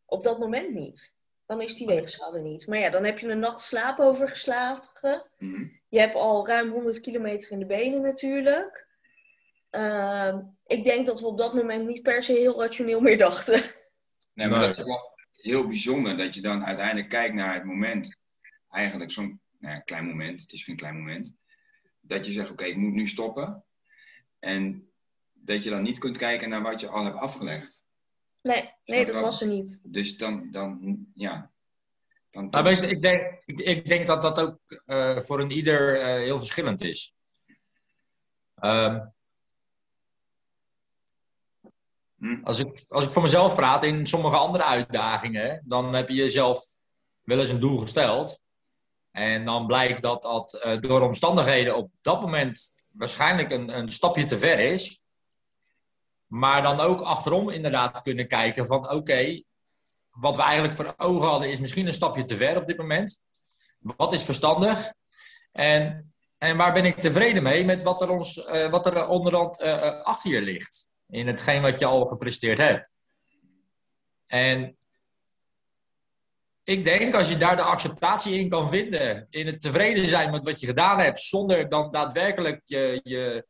Op 0.06 0.24
dat 0.24 0.40
moment 0.40 0.74
niet. 0.74 1.16
Dan 1.46 1.62
is 1.62 1.76
die 1.76 1.88
weegschaal 1.88 2.36
er 2.36 2.42
niet. 2.42 2.68
Maar 2.68 2.80
ja, 2.80 2.90
dan 2.90 3.04
heb 3.04 3.20
je 3.20 3.28
een 3.28 3.40
nacht 3.40 3.62
slaap 3.62 4.00
overgeslagen. 4.00 5.26
Mhm. 5.38 5.68
Je 5.90 6.00
hebt 6.00 6.16
al 6.16 6.48
ruim 6.48 6.72
100 6.72 7.02
kilometer 7.02 7.52
in 7.52 7.60
de 7.60 7.66
benen 7.66 8.02
natuurlijk. 8.02 8.88
Ehm, 9.70 10.42
ik 10.66 10.84
denk 10.84 11.06
dat 11.06 11.20
we 11.20 11.26
op 11.28 11.38
dat 11.38 11.54
moment 11.54 11.88
niet 11.88 12.02
per 12.02 12.24
se 12.24 12.32
heel 12.32 12.62
rationeel 12.62 13.00
meer 13.00 13.18
dachten. 13.18 13.62
Nee, 14.34 14.48
maar 14.48 14.60
Nee. 14.60 14.68
dat 14.68 14.78
is 14.78 14.86
wel 14.86 15.14
heel 15.32 15.68
bijzonder 15.68 16.18
dat 16.18 16.36
je 16.36 16.42
dan 16.42 16.66
uiteindelijk 16.66 17.10
kijkt 17.10 17.34
naar 17.34 17.54
het 17.54 17.64
moment. 17.64 18.22
Eigenlijk 18.70 19.12
zo'n 19.12 19.42
nou 19.60 19.74
ja, 19.76 19.80
klein 19.80 20.06
moment, 20.06 20.42
het 20.42 20.52
is 20.52 20.64
geen 20.64 20.76
klein 20.76 20.96
moment. 20.96 21.34
Dat 22.02 22.26
je 22.26 22.32
zegt, 22.32 22.52
oké, 22.52 22.64
ik 22.64 22.76
moet 22.76 22.94
nu 22.94 23.08
stoppen. 23.08 23.64
En 24.40 24.90
dat 25.34 25.64
je 25.64 25.70
dan 25.70 25.84
niet 25.84 25.98
kunt 25.98 26.18
kijken 26.18 26.50
naar 26.50 26.62
wat 26.62 26.80
je 26.80 26.88
al 26.88 27.04
hebt 27.04 27.18
afgelegd. 27.18 27.84
Nee, 28.42 28.72
nee 28.86 29.06
dat 29.06 29.20
was 29.20 29.42
er 29.42 29.48
niet. 29.48 29.80
Dus 29.84 30.18
dan, 30.18 30.52
dan 30.52 30.98
ja. 31.14 31.52
Dan, 32.30 32.50
Nou, 32.50 32.64
weet 32.64 32.80
je, 32.80 32.88
ik, 32.88 33.02
denk, 33.02 33.42
ik, 33.46 33.60
ik 33.60 33.88
denk 33.88 34.08
dat 34.08 34.22
dat 34.22 34.40
ook 34.40 34.60
eh, 34.86 35.20
voor 35.20 35.40
een 35.40 35.52
ieder 35.52 36.02
eh, 36.02 36.24
heel 36.24 36.40
verschillend 36.40 36.82
is. 36.82 37.14
Ehm, 38.56 39.00
Hm. 41.62 42.13
Als, 42.44 42.60
ik, 42.60 42.86
als 42.90 43.06
ik 43.06 43.12
voor 43.12 43.22
mezelf 43.22 43.56
praat, 43.56 43.84
in 43.84 44.08
sommige 44.08 44.38
andere 44.38 44.64
uitdagingen, 44.64 45.62
dan 45.66 45.96
heb 45.96 46.10
je 46.10 46.16
jezelf 46.16 46.66
wel 47.22 47.40
eens 47.40 47.50
een 47.50 47.60
doel 47.60 47.78
gesteld. 47.78 48.42
En 49.12 49.46
dan 49.46 49.68
blijkt 49.68 50.02
dat 50.02 50.22
dat 50.22 50.54
eh, 50.54 50.78
door 50.78 51.02
omstandigheden 51.02 51.76
op 51.76 51.92
dat 52.02 52.22
moment 52.22 52.74
waarschijnlijk 52.92 53.52
een, 53.52 53.78
een 53.78 53.90
stapje 53.90 54.26
te 54.26 54.38
ver 54.38 54.60
is. 54.60 55.02
Maar 56.28 56.62
dan 56.62 56.80
ook 56.80 57.02
achterom 57.02 57.50
inderdaad 57.50 58.02
kunnen 58.02 58.28
kijken 58.28 58.66
van 58.66 58.90
oké, 58.90 59.44
wat 60.12 60.36
we 60.36 60.42
eigenlijk 60.42 60.74
voor 60.74 60.94
ogen 60.98 61.28
hadden 61.28 61.50
is 61.50 61.60
misschien 61.60 61.88
een 61.88 61.94
stapje 61.94 62.26
te 62.26 62.36
ver 62.36 62.58
op 62.58 62.66
dit 62.66 62.78
moment. 62.78 63.22
Wat 63.80 64.14
is 64.14 64.24
verstandig? 64.24 64.94
En, 65.52 66.12
en 66.38 66.58
waar 66.58 66.74
ben 66.74 66.86
ik 66.86 67.00
tevreden 67.00 67.44
mee 67.44 67.66
met 67.66 67.84
wat 67.84 68.02
er, 68.02 68.10
ons, 68.10 68.38
uh, 68.38 68.70
wat 68.70 68.86
er 68.86 69.08
onderhand 69.08 69.62
uh, 69.62 70.02
achter 70.02 70.32
je 70.32 70.42
ligt? 70.42 70.88
In 71.14 71.28
hetgeen 71.28 71.62
wat 71.62 71.80
je 71.80 71.86
al 71.86 72.06
gepresteerd 72.06 72.58
hebt. 72.58 72.90
En 74.28 74.78
ik 76.64 76.84
denk 76.84 77.14
als 77.14 77.30
je 77.30 77.38
daar 77.38 77.56
de 77.56 77.62
acceptatie 77.62 78.40
in 78.40 78.50
kan 78.50 78.70
vinden, 78.70 79.28
in 79.30 79.48
het 79.48 79.62
tevreden 79.62 80.10
zijn 80.10 80.32
met 80.32 80.44
wat 80.44 80.60
je 80.60 80.66
gedaan 80.66 81.00
hebt, 81.00 81.22
zonder 81.22 81.70
dan 81.70 81.92
daadwerkelijk 81.92 82.62
je, 82.66 83.00
je, 83.04 83.48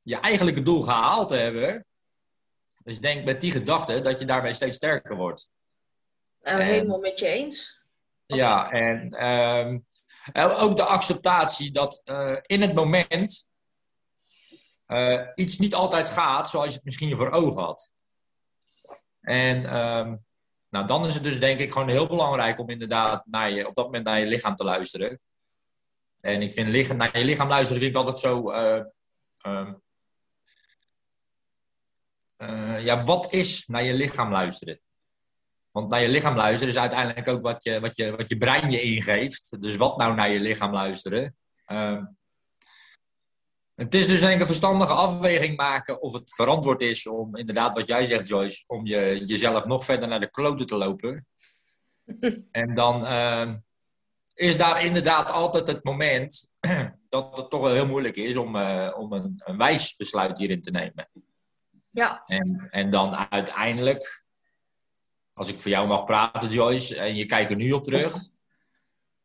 je 0.00 0.16
eigenlijke 0.16 0.62
doel 0.62 0.82
gehaald 0.82 1.28
te 1.28 1.36
hebben. 1.36 1.86
Dus 2.84 2.96
ik 2.96 3.02
denk 3.02 3.24
met 3.24 3.40
die 3.40 3.52
gedachte 3.52 4.00
dat 4.00 4.18
je 4.18 4.24
daarmee 4.24 4.54
steeds 4.54 4.76
sterker 4.76 5.16
wordt. 5.16 5.50
Nou, 6.42 6.60
helemaal 6.60 7.00
met 7.00 7.18
je 7.18 7.26
eens. 7.26 7.80
Ja, 8.26 8.70
en 8.70 9.10
ehm, 9.10 9.78
ook 10.34 10.76
de 10.76 10.84
acceptatie 10.84 11.72
dat 11.72 12.02
uh, 12.04 12.36
in 12.42 12.60
het 12.60 12.74
moment 12.74 13.49
uh, 14.90 15.26
iets 15.34 15.58
niet 15.58 15.74
altijd 15.74 16.08
gaat 16.08 16.48
zoals 16.48 16.68
je 16.68 16.74
het 16.74 16.84
misschien 16.84 17.16
voor 17.16 17.30
ogen 17.30 17.62
had. 17.62 17.92
En 19.20 19.76
um, 19.76 20.24
nou, 20.70 20.86
dan 20.86 21.06
is 21.06 21.14
het 21.14 21.22
dus 21.22 21.40
denk 21.40 21.58
ik 21.58 21.72
gewoon 21.72 21.88
heel 21.88 22.06
belangrijk 22.06 22.58
om 22.58 22.70
inderdaad 22.70 23.26
naar 23.26 23.50
je, 23.50 23.68
op 23.68 23.74
dat 23.74 23.84
moment 23.84 24.04
naar 24.04 24.20
je 24.20 24.26
lichaam 24.26 24.54
te 24.54 24.64
luisteren. 24.64 25.20
En 26.20 26.42
ik 26.42 26.52
vind 26.52 26.96
naar 26.96 27.18
je 27.18 27.24
lichaam 27.24 27.48
luisteren 27.48 27.82
vind 27.82 27.94
ik 27.94 28.00
altijd 28.00 28.18
zo. 28.18 28.52
Uh, 28.52 28.82
uh, 32.38 32.84
ja, 32.84 33.04
wat 33.04 33.32
is 33.32 33.66
naar 33.66 33.82
je 33.82 33.94
lichaam 33.94 34.32
luisteren? 34.32 34.80
Want 35.70 35.88
naar 35.88 36.00
je 36.00 36.08
lichaam 36.08 36.36
luisteren 36.36 36.68
is 36.74 36.80
uiteindelijk 36.80 37.28
ook 37.28 37.42
wat 37.42 37.64
je, 37.64 37.80
wat 37.80 37.96
je, 37.96 38.16
wat 38.16 38.28
je 38.28 38.36
brein 38.36 38.70
je 38.70 38.80
ingeeft. 38.80 39.60
Dus 39.60 39.76
wat 39.76 39.96
nou 39.96 40.14
naar 40.14 40.30
je 40.30 40.40
lichaam 40.40 40.72
luisteren? 40.72 41.36
Uh, 41.66 42.02
het 43.80 43.94
is 43.94 44.06
dus 44.06 44.20
denk 44.20 44.40
een 44.40 44.46
verstandige 44.46 44.92
afweging 44.92 45.56
maken 45.56 46.02
of 46.02 46.12
het 46.12 46.34
verantwoord 46.34 46.82
is 46.82 47.06
om, 47.06 47.36
inderdaad 47.36 47.74
wat 47.74 47.86
jij 47.86 48.04
zegt 48.04 48.28
Joyce, 48.28 48.64
om 48.66 48.86
je, 48.86 49.22
jezelf 49.24 49.64
nog 49.64 49.84
verder 49.84 50.08
naar 50.08 50.20
de 50.20 50.30
kloten 50.30 50.66
te 50.66 50.76
lopen. 50.76 51.26
en 52.50 52.74
dan 52.74 53.04
uh, 53.04 53.54
is 54.34 54.56
daar 54.56 54.84
inderdaad 54.84 55.30
altijd 55.30 55.66
het 55.66 55.84
moment 55.84 56.48
dat 57.08 57.36
het 57.36 57.50
toch 57.50 57.60
wel 57.60 57.72
heel 57.72 57.86
moeilijk 57.86 58.16
is 58.16 58.36
om, 58.36 58.56
uh, 58.56 58.94
om 58.96 59.12
een, 59.12 59.42
een 59.44 59.56
wijs 59.56 59.96
besluit 59.96 60.38
hierin 60.38 60.62
te 60.62 60.70
nemen. 60.70 61.10
Ja. 61.90 62.22
En, 62.26 62.68
en 62.70 62.90
dan 62.90 63.16
uiteindelijk, 63.30 64.24
als 65.32 65.48
ik 65.48 65.60
voor 65.60 65.70
jou 65.70 65.86
mag 65.86 66.04
praten 66.04 66.50
Joyce, 66.50 66.96
en 66.96 67.14
je 67.14 67.26
kijkt 67.26 67.50
er 67.50 67.56
nu 67.56 67.72
op 67.72 67.84
terug, 67.84 68.16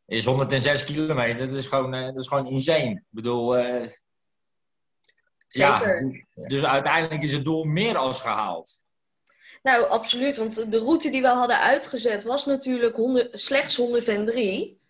is 0.06 0.24
106 0.24 0.84
kilometer, 0.84 1.48
dat 1.48 1.58
is 1.58 1.66
gewoon, 1.66 1.94
uh, 1.94 2.04
dat 2.04 2.16
is 2.16 2.28
gewoon 2.28 2.46
insane. 2.46 2.90
Ik 2.90 3.04
bedoel... 3.10 3.56
Zeker. 5.46 6.24
Ja, 6.34 6.48
dus 6.48 6.64
uiteindelijk 6.64 7.22
is 7.22 7.32
het 7.32 7.44
doel 7.44 7.64
meer 7.64 7.96
als 7.96 8.20
gehaald. 8.20 8.70
Nou, 9.62 9.88
absoluut. 9.88 10.36
Want 10.36 10.70
de 10.70 10.78
route 10.78 11.10
die 11.10 11.22
we 11.22 11.28
hadden 11.28 11.60
uitgezet 11.60 12.22
was 12.22 12.46
natuurlijk 12.46 12.96
100, 12.96 13.40
slechts 13.40 13.76
103. 13.76 14.80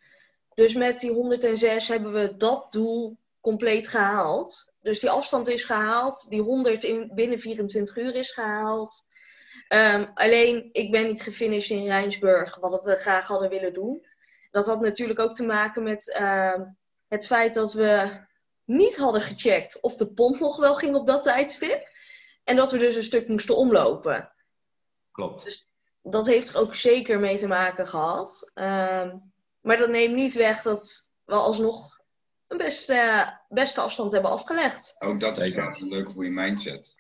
Dus 0.55 0.75
met 0.75 1.01
die 1.01 1.13
106 1.13 1.89
hebben 1.89 2.13
we 2.13 2.37
dat 2.37 2.73
doel 2.73 3.17
compleet 3.41 3.89
gehaald. 3.89 4.73
Dus 4.81 5.01
die 5.01 5.11
afstand 5.11 5.49
is 5.49 5.65
gehaald. 5.65 6.27
Die 6.29 6.41
100 6.41 6.85
in, 6.85 7.11
binnen 7.15 7.39
24 7.39 7.97
uur 7.97 8.15
is 8.15 8.33
gehaald. 8.33 9.05
Um, 9.69 10.11
alleen, 10.15 10.69
ik 10.73 10.91
ben 10.91 11.07
niet 11.07 11.23
gefinished 11.23 11.79
in 11.79 11.87
Rijnsburg, 11.87 12.57
wat 12.61 12.83
we 12.85 12.97
graag 12.97 13.27
hadden 13.27 13.49
willen 13.51 13.73
doen. 13.73 14.07
Dat 14.51 14.67
had 14.67 14.81
natuurlijk 14.81 15.19
ook 15.19 15.35
te 15.35 15.47
maken 15.47 15.83
met 15.83 16.17
uh, 16.21 16.61
het 17.09 17.27
feit 17.27 17.55
dat 17.55 17.73
we 17.73 18.11
niet 18.67 18.97
hadden 18.97 19.21
gecheckt 19.21 19.81
of 19.81 19.97
de 19.97 20.13
pont 20.13 20.41
nog 20.41 20.57
wel 20.57 20.75
ging 20.75 20.95
op 20.95 21.07
dat 21.07 21.23
tijdstip. 21.23 21.89
En 22.45 22.57
dat 22.57 22.71
we 22.71 22.79
dus 22.79 22.97
een 22.97 23.03
stuk 23.03 23.29
moesten 23.29 23.57
omlopen. 23.57 24.33
Klopt. 25.13 25.45
Dus 25.45 25.69
dat 26.03 26.27
heeft 26.27 26.49
er 26.49 26.61
ook 26.61 26.75
zeker 26.75 27.21
mee 27.21 27.39
te 27.39 27.49
maken 27.49 27.87
gehad. 27.87 28.51
Um, 28.55 29.33
maar 29.61 29.77
dat 29.77 29.91
neemt 29.91 30.15
niet 30.15 30.35
weg 30.35 30.63
dat 30.63 31.13
we 31.25 31.35
alsnog 31.35 32.01
een 32.47 32.57
beste, 32.57 33.33
beste 33.49 33.81
afstand 33.81 34.13
hebben 34.13 34.31
afgelegd. 34.31 34.95
Ook 34.99 35.21
dat 35.21 35.39
is 35.39 35.51
trouwens 35.51 35.81
een 35.81 35.89
leuke 35.89 36.13
voor 36.13 36.25
je 36.25 36.31
mindset. 36.31 36.95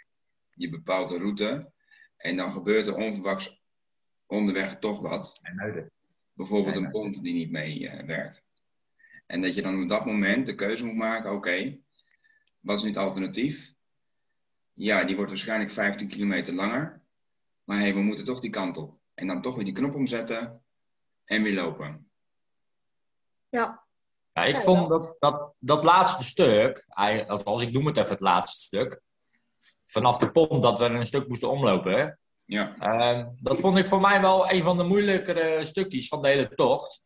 Je 0.54 0.70
bepaalt 0.70 1.10
een 1.10 1.18
route 1.18 1.72
en 2.16 2.36
dan 2.36 2.52
gebeurt 2.52 2.86
er 2.86 2.96
onverwachts 2.96 3.60
onderweg 4.26 4.78
toch 4.78 5.00
wat. 5.00 5.40
Bijvoorbeeld 6.32 6.76
een 6.76 6.90
pont 6.90 7.22
die 7.22 7.34
niet 7.34 7.50
mee 7.50 7.80
uh, 7.80 8.02
werkt. 8.02 8.44
En 9.26 9.42
dat 9.42 9.54
je 9.54 9.62
dan 9.62 9.82
op 9.82 9.88
dat 9.88 10.06
moment 10.06 10.46
de 10.46 10.54
keuze 10.54 10.84
moet 10.84 10.94
maken: 10.94 11.30
oké, 11.30 11.36
okay, 11.36 11.80
wat 12.60 12.76
is 12.76 12.82
nu 12.82 12.88
het 12.88 12.98
alternatief? 12.98 13.74
Ja, 14.72 15.04
die 15.04 15.16
wordt 15.16 15.30
waarschijnlijk 15.30 15.70
15 15.70 16.08
kilometer 16.08 16.54
langer. 16.54 17.02
Maar 17.64 17.78
hey, 17.78 17.94
we 17.94 18.00
moeten 18.00 18.24
toch 18.24 18.40
die 18.40 18.50
kant 18.50 18.76
op. 18.76 18.98
En 19.14 19.26
dan 19.26 19.42
toch 19.42 19.54
weer 19.54 19.64
die 19.64 19.74
knop 19.74 19.94
omzetten 19.94 20.62
en 21.24 21.42
weer 21.42 21.54
lopen. 21.54 22.10
Ja. 23.48 23.84
ja 24.32 24.44
ik 24.44 24.60
vond 24.60 24.88
dat, 24.88 25.16
dat, 25.18 25.54
dat 25.58 25.84
laatste 25.84 26.24
stuk, 26.24 26.86
als 27.44 27.62
ik 27.62 27.72
noem 27.72 27.86
het 27.86 27.96
even 27.96 28.10
het 28.10 28.20
laatste 28.20 28.60
stuk, 28.60 29.02
vanaf 29.84 30.18
de 30.18 30.30
pont 30.30 30.62
dat 30.62 30.78
we 30.78 30.84
een 30.84 31.06
stuk 31.06 31.28
moesten 31.28 31.50
omlopen. 31.50 32.18
Ja. 32.46 32.76
Uh, 32.80 33.26
dat 33.38 33.60
vond 33.60 33.78
ik 33.78 33.86
voor 33.86 34.00
mij 34.00 34.20
wel 34.20 34.50
een 34.50 34.62
van 34.62 34.76
de 34.76 34.84
moeilijkere 34.84 35.64
stukjes 35.64 36.08
van 36.08 36.22
de 36.22 36.28
hele 36.28 36.54
tocht. 36.54 37.04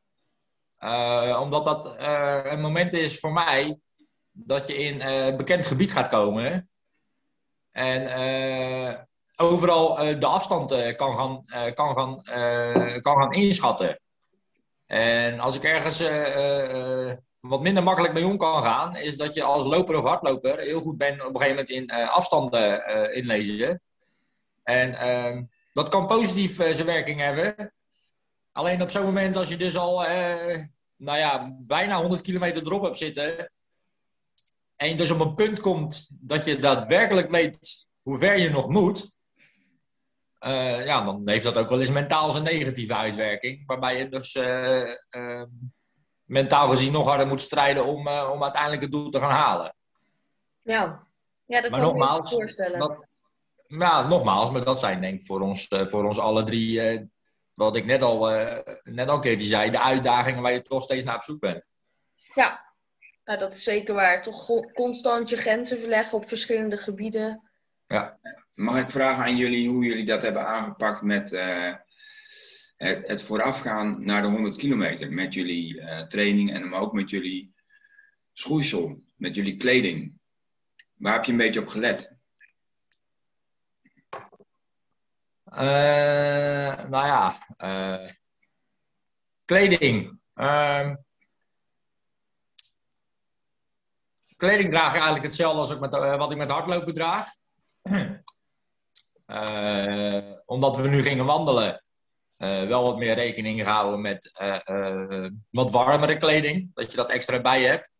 Uh, 0.80 1.38
omdat 1.40 1.64
dat 1.64 1.96
uh, 2.00 2.40
een 2.44 2.60
moment 2.60 2.92
is 2.92 3.18
voor 3.18 3.32
mij 3.32 3.78
dat 4.32 4.66
je 4.66 4.76
in 4.76 4.96
uh, 4.96 5.36
bekend 5.36 5.66
gebied 5.66 5.92
gaat 5.92 6.08
komen. 6.08 6.68
En 7.70 9.06
overal 9.36 9.94
de 10.18 10.26
afstand 10.26 10.94
kan, 10.96 11.14
gaan, 11.14 11.44
kan, 11.74 11.94
gaan, 11.94 12.22
kan 13.00 13.16
gaan 13.16 13.32
inschatten. 13.32 14.00
En 14.86 15.40
als 15.40 15.56
ik 15.56 15.64
ergens 15.64 16.02
wat 17.40 17.60
minder 17.60 17.82
makkelijk 17.82 18.14
mee 18.14 18.26
om 18.26 18.36
kan 18.36 18.62
gaan, 18.62 18.96
is 18.96 19.16
dat 19.16 19.34
je 19.34 19.42
als 19.42 19.64
loper 19.64 19.96
of 19.96 20.04
hardloper 20.04 20.58
heel 20.58 20.80
goed 20.80 20.98
bent 20.98 21.24
op 21.24 21.34
een 21.34 21.40
gegeven 21.40 21.66
moment 21.66 21.70
in 21.70 21.90
afstanden 21.90 22.84
inlezen. 23.14 23.82
En 24.62 24.94
ehm, 24.94 25.42
dat 25.72 25.88
kan 25.88 26.06
positief 26.06 26.54
zijn 26.54 26.86
werking 26.86 27.20
hebben. 27.20 27.72
Alleen 28.60 28.82
op 28.82 28.90
zo'n 28.90 29.04
moment 29.04 29.36
als 29.36 29.48
je 29.48 29.56
dus 29.56 29.76
al, 29.76 30.04
eh, 30.04 30.64
nou 30.96 31.18
ja, 31.18 31.56
bijna 31.58 31.96
100 31.96 32.22
kilometer 32.22 32.62
erop 32.62 32.82
hebt 32.82 32.98
zitten. 32.98 33.52
En 34.76 34.88
je 34.88 34.96
dus 34.96 35.10
op 35.10 35.20
een 35.20 35.34
punt 35.34 35.60
komt 35.60 36.08
dat 36.20 36.44
je 36.44 36.58
daadwerkelijk 36.58 37.30
weet 37.30 37.88
hoe 38.02 38.18
ver 38.18 38.38
je 38.38 38.50
nog 38.50 38.68
moet. 38.68 39.16
Uh, 40.40 40.84
ja, 40.84 41.04
dan 41.04 41.28
heeft 41.28 41.44
dat 41.44 41.56
ook 41.56 41.68
wel 41.68 41.80
eens 41.80 41.90
mentaal 41.90 42.30
zijn 42.30 42.42
negatieve 42.42 42.94
uitwerking. 42.94 43.66
Waarbij 43.66 43.98
je 43.98 44.08
dus 44.08 44.34
uh, 44.34 44.94
uh, 45.10 45.44
mentaal 46.24 46.68
gezien 46.68 46.92
nog 46.92 47.06
harder 47.06 47.26
moet 47.26 47.40
strijden 47.40 47.86
om, 47.86 48.08
om 48.08 48.42
uiteindelijk 48.42 48.82
het 48.82 48.92
doel 48.92 49.10
te 49.10 49.20
gaan 49.20 49.30
halen. 49.30 49.74
Ja, 50.62 51.06
ja 51.44 51.60
dat 51.60 51.70
maar 51.70 51.80
kan 51.80 51.88
nogmaals, 51.88 52.32
ik 52.32 52.38
me 52.38 52.42
voorstellen. 52.42 52.78
Dat, 53.68 54.08
nogmaals, 54.08 54.50
maar 54.50 54.64
dat 54.64 54.80
zijn 54.80 55.00
denk 55.00 55.20
ik 55.20 55.26
voor 55.26 55.40
ons, 55.40 55.66
voor 55.68 56.04
ons 56.04 56.18
alle 56.18 56.42
drie 56.42 57.08
wat 57.54 57.76
ik 57.76 57.84
net 57.84 58.02
al, 58.02 58.32
uh, 58.32 58.58
net 58.82 59.08
al 59.08 59.14
een 59.14 59.20
keertje 59.20 59.46
zei, 59.46 59.70
de 59.70 59.80
uitdagingen 59.80 60.42
waar 60.42 60.52
je 60.52 60.62
toch 60.62 60.82
steeds 60.82 61.04
naar 61.04 61.16
op 61.16 61.22
zoek 61.22 61.40
bent. 61.40 61.64
Ja, 62.34 62.70
nou, 63.24 63.38
dat 63.38 63.54
is 63.54 63.62
zeker 63.62 63.94
waar. 63.94 64.22
Toch 64.22 64.46
constant 64.72 65.28
je 65.28 65.36
grenzen 65.36 65.78
verleggen 65.78 66.18
op 66.18 66.28
verschillende 66.28 66.76
gebieden. 66.76 67.50
Ja. 67.86 68.18
Mag 68.54 68.80
ik 68.80 68.90
vragen 68.90 69.24
aan 69.24 69.36
jullie 69.36 69.68
hoe 69.68 69.84
jullie 69.84 70.06
dat 70.06 70.22
hebben 70.22 70.46
aangepakt 70.46 71.02
met 71.02 71.32
uh, 71.32 71.74
het, 72.76 73.08
het, 73.08 73.22
voorafgaan 73.22 74.04
naar 74.04 74.22
de 74.22 74.28
100 74.28 74.56
kilometer? 74.56 75.12
Met 75.12 75.34
jullie 75.34 75.74
uh, 75.74 76.00
training 76.00 76.52
en 76.52 76.74
ook 76.74 76.92
met 76.92 77.10
jullie 77.10 77.54
schoeisel, 78.32 79.02
met 79.16 79.34
jullie 79.34 79.56
kleding. 79.56 80.12
Waar 80.94 81.12
heb 81.12 81.24
je 81.24 81.32
een 81.32 81.38
beetje 81.38 81.60
op 81.60 81.68
gelet? 81.68 82.12
Uh, 84.10 84.20
nou 85.50 87.06
ja, 87.06 87.46
uh, 87.58 88.08
kleding. 89.44 90.20
Uh, 90.34 90.94
kleding 94.36 94.70
draag 94.70 94.88
ik 94.88 94.94
eigenlijk 94.94 95.24
hetzelfde 95.24 95.58
als 95.58 95.70
ik 95.70 95.80
met, 95.80 95.94
uh, 95.94 96.16
wat 96.16 96.30
ik 96.30 96.36
met 96.36 96.50
hardlopen 96.50 96.94
draag. 96.94 97.28
omdat 100.46 100.76
we 100.76 100.88
nu 100.88 101.02
gingen 101.02 101.24
wandelen, 101.24 101.84
wel 102.36 102.82
wat 102.82 102.98
meer 102.98 103.14
rekening 103.14 103.62
gehouden 103.62 104.00
met 104.00 104.32
wat 105.50 105.70
warmere 105.70 106.16
kleding. 106.16 106.70
Dat 106.74 106.90
je 106.90 106.96
dat 106.96 107.10
extra 107.10 107.40
bij 107.40 107.62
hebt. 107.62 107.90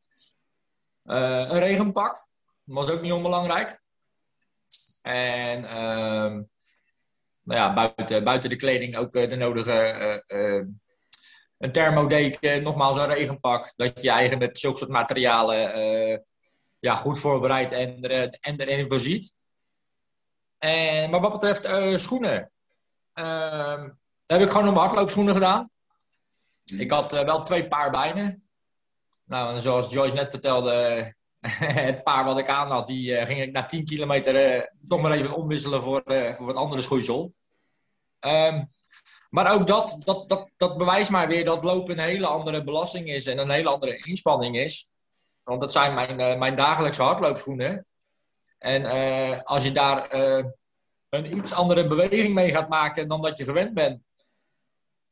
een 1.03 1.59
regenpak. 1.59 2.29
Was 2.65 2.91
ook 2.91 3.01
niet 3.01 3.13
onbelangrijk. 3.13 3.81
En 5.03 5.65
ehm, 5.65 6.43
nou 7.51 7.63
ja, 7.63 7.73
buiten, 7.73 8.25
buiten 8.25 8.51
de 8.51 8.57
kleding 8.57 8.97
ook 8.97 9.13
de 9.13 9.37
nodige 9.37 10.25
een 11.59 11.73
thermodeken, 11.73 12.63
nogmaals 12.63 12.97
een 12.97 13.15
regenpak. 13.15 13.73
Dat 13.77 14.03
je 14.03 14.11
eigen 14.11 14.39
met 14.39 14.59
zulke 14.59 14.79
soort 14.79 14.91
materialen 14.91 16.25
ja, 16.79 16.95
goed 16.95 17.19
voorbereid 17.19 17.73
en, 17.73 18.03
er, 18.03 18.39
en 18.41 18.61
erin 18.61 18.89
voorziet. 18.89 19.35
En, 20.59 21.11
maar 21.11 21.21
wat 21.21 21.33
betreft 21.33 22.01
schoenen, 22.01 22.51
uh, 23.15 23.85
heb 24.27 24.41
ik 24.41 24.49
gewoon 24.51 24.65
mijn 24.65 24.77
hardloopschoenen 24.77 25.35
gedaan. 25.35 25.71
Ik 26.79 26.91
had 26.91 27.13
wel 27.13 27.43
twee 27.43 27.69
paar 27.69 27.91
bij 27.91 28.15
me. 28.15 28.39
Nou, 29.25 29.61
zoals 29.61 29.93
Joyce 29.93 30.15
net 30.15 30.31
vertelde, 30.31 31.15
het 31.91 32.03
paar 32.03 32.25
wat 32.25 32.39
ik 32.39 32.49
aan 32.49 32.71
had, 32.71 32.87
die 32.87 33.11
uh, 33.11 33.27
ging 33.27 33.41
ik 33.41 33.53
na 33.53 33.67
10 33.67 33.85
kilometer 33.85 34.73
toch 34.89 35.01
maar 35.01 35.13
even 35.13 35.35
omwisselen 35.35 35.83
voor, 35.83 36.03
voor 36.07 36.47
wat 36.47 36.55
andere 36.57 36.81
schoeisel. 36.81 37.33
Um, 38.21 38.71
maar 39.31 39.53
ook 39.53 39.67
dat, 39.67 40.03
dat, 40.05 40.29
dat, 40.29 40.51
dat 40.57 40.77
bewijst 40.77 41.11
maar 41.11 41.29
weer 41.29 41.45
dat 41.45 41.65
lopen 41.65 41.99
een 41.99 42.05
hele 42.05 42.27
andere 42.27 42.65
belasting 42.65 43.09
is 43.09 43.27
en 43.27 43.39
een 43.39 43.51
hele 43.51 43.69
andere 43.69 43.97
inspanning 43.97 44.57
is. 44.57 44.91
Want 45.43 45.61
dat 45.61 45.73
zijn 45.73 45.95
mijn, 45.95 46.39
mijn 46.39 46.55
dagelijkse 46.55 47.03
hardloopschoenen. 47.03 47.87
En 48.59 48.83
uh, 48.83 49.43
als 49.43 49.63
je 49.63 49.73
daar 49.73 50.15
uh, 50.15 50.45
een 51.09 51.37
iets 51.37 51.53
andere 51.53 51.87
beweging 51.87 52.35
mee 52.35 52.51
gaat 52.51 52.69
maken 52.69 53.09
dan 53.09 53.23
dat 53.23 53.37
je 53.37 53.45
gewend 53.45 53.75
bent, 53.75 54.01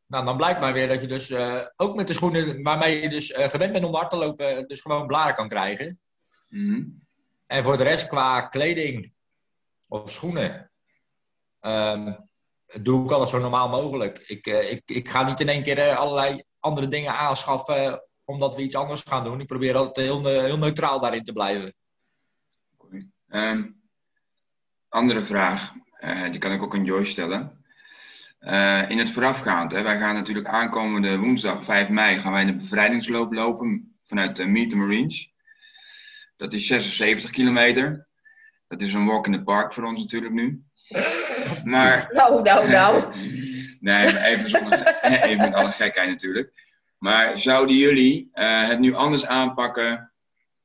nou, 0.06 0.24
dan 0.24 0.36
blijkt 0.36 0.60
maar 0.60 0.72
weer 0.72 0.88
dat 0.88 1.00
je 1.00 1.06
dus 1.06 1.30
uh, 1.30 1.64
ook 1.76 1.94
met 1.96 2.06
de 2.06 2.12
schoenen 2.12 2.62
waarmee 2.62 3.00
je 3.00 3.08
dus 3.08 3.32
gewend 3.36 3.72
bent 3.72 3.84
om 3.84 3.94
hard 3.94 4.10
te 4.10 4.16
lopen, 4.16 4.68
dus 4.68 4.80
gewoon 4.80 5.06
blaren 5.06 5.34
kan 5.34 5.48
krijgen. 5.48 6.00
Mm. 6.48 7.06
En 7.46 7.62
voor 7.62 7.76
de 7.76 7.82
rest 7.82 8.08
qua 8.08 8.40
kleding 8.40 9.12
of 9.88 10.12
schoenen, 10.12 10.70
um, 11.60 12.28
doe 12.82 13.04
ik 13.04 13.10
alles 13.10 13.30
zo 13.30 13.38
normaal 13.38 13.68
mogelijk. 13.68 14.18
Ik, 14.18 14.46
ik, 14.46 14.82
ik 14.84 15.08
ga 15.08 15.22
niet 15.22 15.40
in 15.40 15.48
één 15.48 15.62
keer 15.62 15.96
allerlei 15.96 16.42
andere 16.60 16.88
dingen 16.88 17.14
aanschaffen 17.14 18.02
omdat 18.24 18.56
we 18.56 18.62
iets 18.62 18.74
anders 18.74 19.02
gaan 19.02 19.24
doen. 19.24 19.40
Ik 19.40 19.46
probeer 19.46 19.76
altijd 19.76 20.06
heel, 20.06 20.24
heel 20.24 20.58
neutraal 20.58 21.00
daarin 21.00 21.24
te 21.24 21.32
blijven. 21.32 21.72
Um, 23.28 23.80
andere 24.88 25.22
vraag, 25.22 25.74
uh, 26.00 26.30
die 26.30 26.38
kan 26.38 26.52
ik 26.52 26.62
ook 26.62 26.74
aan 26.74 26.84
Joyce 26.84 27.10
stellen. 27.10 27.64
Uh, 28.40 28.90
in 28.90 28.98
het 28.98 29.10
voorafgaand, 29.10 29.72
hè, 29.72 29.82
wij 29.82 29.98
gaan 29.98 30.14
natuurlijk 30.14 30.46
aankomende 30.46 31.18
woensdag 31.18 31.64
5 31.64 31.88
mei 31.88 32.18
gaan 32.18 32.32
wij 32.32 32.44
de 32.44 32.56
bevrijdingsloop 32.56 33.32
lopen 33.32 33.98
vanuit 34.04 34.36
de 34.36 34.46
Meet 34.46 34.70
the 34.70 34.76
Marines. 34.76 35.32
Dat 36.38 36.52
is 36.52 36.66
76 36.66 37.30
kilometer. 37.30 38.08
Dat 38.68 38.80
is 38.80 38.92
een 38.92 39.06
walk 39.06 39.26
in 39.26 39.32
the 39.32 39.42
park 39.42 39.72
voor 39.72 39.84
ons 39.84 40.02
natuurlijk 40.02 40.34
nu. 40.34 40.62
Maar, 41.64 42.08
nou, 42.12 42.42
nou, 42.42 42.68
nou. 42.70 43.16
nee, 43.80 44.18
even, 44.24 44.50
zonder, 44.50 45.00
even 45.24 45.36
met 45.36 45.54
alle 45.54 45.72
gekheid 45.72 46.08
natuurlijk. 46.08 46.66
Maar 46.98 47.38
zouden 47.38 47.76
jullie 47.76 48.30
uh, 48.34 48.68
het 48.68 48.78
nu 48.78 48.94
anders 48.94 49.26
aanpakken 49.26 50.12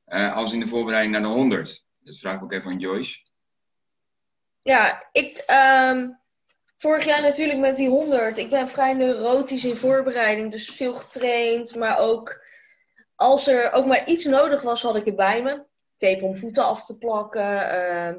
als 0.06 0.52
in 0.52 0.60
de 0.60 0.66
voorbereiding 0.66 1.12
naar 1.14 1.22
de 1.22 1.28
100? 1.28 1.84
Dat 2.00 2.18
vraag 2.18 2.36
ik 2.36 2.42
ook 2.42 2.52
even 2.52 2.70
aan 2.70 2.78
Joyce. 2.78 3.22
Ja, 4.62 5.08
ik. 5.12 5.36
Ehm, 5.36 6.08
vorig 6.76 7.04
jaar 7.04 7.22
natuurlijk 7.22 7.58
met 7.58 7.76
die 7.76 7.88
100. 7.88 8.38
Ik 8.38 8.50
ben 8.50 8.68
vrij 8.68 8.92
neurotisch 8.92 9.64
in 9.64 9.76
voorbereiding, 9.76 10.50
dus 10.50 10.70
veel 10.70 10.94
getraind. 10.94 11.74
Maar 11.74 11.98
ook 11.98 12.43
als 13.24 13.46
er 13.46 13.72
ook 13.72 13.86
maar 13.86 14.08
iets 14.08 14.24
nodig 14.24 14.62
was, 14.62 14.82
had 14.82 14.96
ik 14.96 15.04
het 15.04 15.16
bij 15.16 15.42
me. 15.42 15.64
Tape 15.96 16.24
om 16.24 16.36
voeten 16.36 16.64
af 16.64 16.86
te 16.86 16.98
plakken. 16.98 17.42
Uh, 17.42 18.14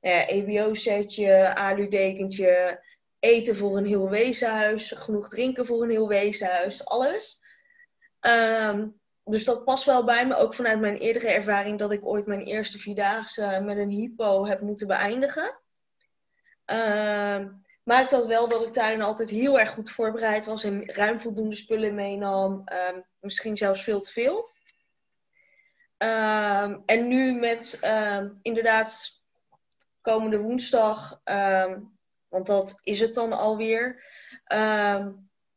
ja, 0.00 0.26
EBO-setje, 0.26 1.54
alu-dekentje. 1.54 2.82
Eten 3.18 3.56
voor 3.56 3.76
een 3.76 3.86
heel 3.86 4.08
weeshuis. 4.08 4.94
Genoeg 4.96 5.28
drinken 5.28 5.66
voor 5.66 5.82
een 5.82 5.90
heel 5.90 6.08
weeshuis. 6.08 6.84
Alles. 6.84 7.42
Um, 8.20 9.00
dus 9.24 9.44
dat 9.44 9.64
past 9.64 9.84
wel 9.84 10.04
bij 10.04 10.26
me, 10.26 10.36
ook 10.36 10.54
vanuit 10.54 10.80
mijn 10.80 10.96
eerdere 10.96 11.28
ervaring 11.28 11.78
dat 11.78 11.92
ik 11.92 12.06
ooit 12.06 12.26
mijn 12.26 12.42
eerste 12.42 12.78
vierdaagse 12.78 13.60
met 13.64 13.76
een 13.76 13.90
hypo 13.90 14.46
heb 14.46 14.60
moeten 14.60 14.86
beëindigen. 14.86 15.60
Uh, 16.66 17.44
maakt 17.90 18.10
dat 18.10 18.26
wel 18.26 18.48
dat 18.48 18.62
ik 18.62 18.74
daarin 18.74 19.02
altijd 19.02 19.30
heel 19.30 19.58
erg 19.58 19.70
goed 19.70 19.90
voorbereid 19.90 20.44
was 20.44 20.64
en 20.64 20.92
ruim 20.92 21.20
voldoende 21.20 21.56
spullen 21.56 21.94
meenam. 21.94 22.62
Uh, 22.72 22.98
misschien 23.20 23.56
zelfs 23.56 23.82
veel 23.82 24.00
te 24.00 24.12
veel. 24.12 24.50
Uh, 25.98 26.76
en 26.86 27.08
nu 27.08 27.32
met 27.32 27.78
ehm, 27.80 28.28
inderdaad 28.42 29.20
komende 30.00 30.38
woensdag, 30.38 31.20
want 32.28 32.46
dat 32.46 32.80
is 32.82 33.00
het 33.00 33.14
dan 33.14 33.32
alweer. 33.32 34.04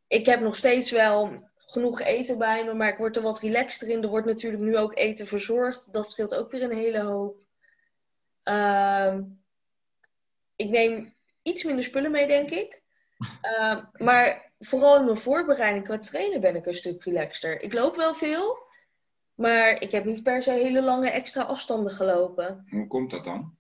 ik 0.08 0.26
heb 0.26 0.40
nog 0.40 0.56
steeds 0.56 0.92
wel 0.92 1.44
genoeg 1.58 2.02
eten 2.02 2.38
bij 2.38 2.66
me, 2.66 2.74
maar 2.74 2.90
ik 2.90 2.98
word 2.98 3.16
er 3.16 3.22
wat 3.22 3.40
relaxter 3.40 3.88
in. 3.90 4.04
Er 4.04 4.10
wordt 4.10 4.28
natuurlijk 4.28 4.64
nu 4.64 4.78
ook 4.78 4.98
eten 4.98 5.28
verzorgd. 5.28 5.94
Dat 5.94 6.10
scheelt 6.10 6.36
ook 6.36 6.52
weer 6.52 6.64
een 6.64 6.78
hele 6.78 7.02
hoop. 7.02 7.38
Ik 10.56 10.70
neem 10.70 11.13
iets 11.44 11.64
minder 11.64 11.84
spullen 11.84 12.12
mee, 12.12 12.28
denk 12.28 12.50
ik. 12.50 12.82
Uh, 13.42 13.78
maar 13.94 14.52
vooral 14.60 14.98
in 14.98 15.06
mijn 15.06 15.18
voorbereiding 15.18 15.84
qua 15.86 15.98
trainen 15.98 16.42
ben 16.42 16.56
ik 16.56 16.66
een 16.66 16.76
stuk 16.76 17.04
relaxter. 17.04 17.62
Ik 17.62 17.74
loop 17.74 17.96
wel 17.96 18.16
veel, 18.16 18.58
maar 19.36 19.82
ik 19.82 19.92
heb 19.92 20.06
niet 20.06 20.24
per 20.24 20.44
se 20.44 20.52
hele 20.52 20.82
lange 20.82 21.10
extra 21.10 21.42
afstanden 21.42 21.94
gelopen. 21.94 22.66
Hoe 22.70 22.88
komt 22.88 23.12
dat 23.12 23.24
dan? 23.24 23.58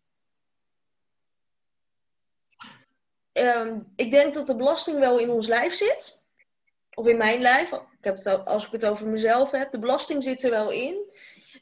Um, 3.34 3.92
ik 3.96 4.12
denk 4.12 4.34
dat 4.34 4.48
de 4.48 4.56
belasting 4.56 5.00
wel 5.00 5.20
in 5.20 5.30
ons 5.30 5.48
lijf 5.48 5.74
zit 5.74 6.26
of 6.94 7.08
in 7.08 7.18
mijn 7.18 7.42
lijf, 7.42 7.72
ik 7.72 7.82
heb 8.02 8.16
het, 8.16 8.46
als 8.46 8.66
ik 8.66 8.72
het 8.72 8.86
over 8.86 9.08
mezelf 9.08 9.52
heb, 9.52 9.72
de 9.72 9.80
belasting 9.80 10.24
zit 10.24 10.44
er 10.44 10.50
wel 10.50 10.72
in. 10.72 11.12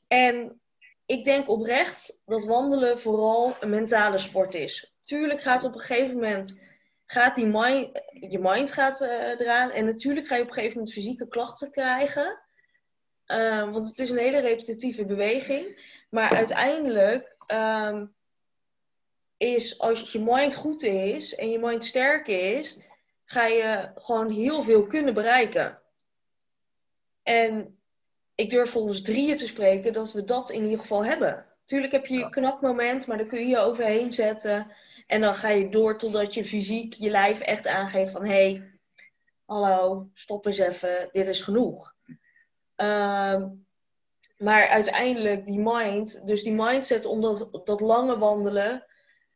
En 0.08 0.62
ik 1.06 1.26
denk 1.26 1.50
oprecht 1.50 2.20
dat 2.26 2.46
wandelen 2.46 3.00
vooral 3.00 3.56
een 3.60 3.70
mentale 3.70 4.18
sport 4.18 4.54
is. 4.54 4.91
Tuurlijk 5.02 5.42
gaat 5.42 5.64
op 5.64 5.74
een 5.74 5.80
gegeven 5.80 6.16
moment, 6.16 6.60
gaat 7.06 7.36
die 7.36 7.46
mind, 7.46 7.90
je 8.12 8.40
mind 8.40 8.72
gaat 8.72 9.02
uh, 9.02 9.40
eraan. 9.40 9.72
En 9.72 9.86
natuurlijk 9.86 10.28
ga 10.28 10.36
je 10.36 10.42
op 10.42 10.48
een 10.48 10.54
gegeven 10.54 10.78
moment 10.78 10.94
fysieke 10.94 11.28
klachten 11.28 11.72
krijgen. 11.72 12.40
Uh, 13.28 13.72
want 13.72 13.88
het 13.88 14.00
is 14.00 14.10
een 14.10 14.18
hele 14.18 14.40
repetitieve 14.40 15.06
beweging. 15.06 15.90
Maar 16.10 16.36
uiteindelijk 16.36 17.36
um, 17.48 18.14
is 19.38 19.80
als 19.80 20.12
je 20.12 20.20
mind 20.20 20.56
goed 20.56 20.84
is 20.84 21.36
en 21.36 21.50
je 21.50 21.60
mind 21.60 21.86
sterk 21.86 22.28
is, 22.28 22.78
ga 23.26 23.46
je 23.46 23.92
gewoon 23.96 24.30
heel 24.30 24.64
veel 24.64 24.88
kunnen 24.88 25.14
bereiken. 25.14 25.80
En 27.24 27.80
ik 28.36 28.50
durf 28.50 28.70
volgens 28.70 29.02
drieën 29.02 29.38
te 29.38 29.48
spreken 29.48 29.94
dat 29.94 30.12
we 30.12 30.24
dat 30.24 30.50
in 30.50 30.64
ieder 30.64 30.80
geval 30.80 31.06
hebben. 31.06 31.46
Tuurlijk 31.66 31.92
heb 31.92 32.06
je 32.06 32.18
je 32.18 32.30
knakmoment, 32.30 33.08
maar 33.08 33.18
dan 33.18 33.28
kun 33.28 33.40
je 33.40 33.48
je 33.48 33.58
overheen 33.58 34.12
zetten. 34.12 34.72
En 35.12 35.22
dan 35.22 35.36
ga 35.36 35.50
je 35.50 35.70
door 35.70 35.98
totdat 35.98 36.34
je 36.34 36.46
fysiek, 36.46 36.94
je 36.94 37.10
lijf 37.10 37.40
echt 37.40 37.68
aangeeft 37.68 38.12
van... 38.12 38.26
hé, 38.26 38.30
hey, 38.32 38.72
hallo, 39.46 40.10
stop 40.14 40.46
eens 40.46 40.58
even, 40.58 41.10
dit 41.12 41.28
is 41.28 41.42
genoeg. 41.42 41.94
Uh, 42.78 43.44
maar 44.38 44.68
uiteindelijk 44.68 45.46
die 45.46 45.60
mind, 45.60 46.28
dus 46.28 46.44
die 46.44 46.54
mindset 46.54 47.06
om 47.06 47.22
dat, 47.22 47.50
dat 47.66 47.82
lange 47.82 48.18
wandelen... 48.18 48.86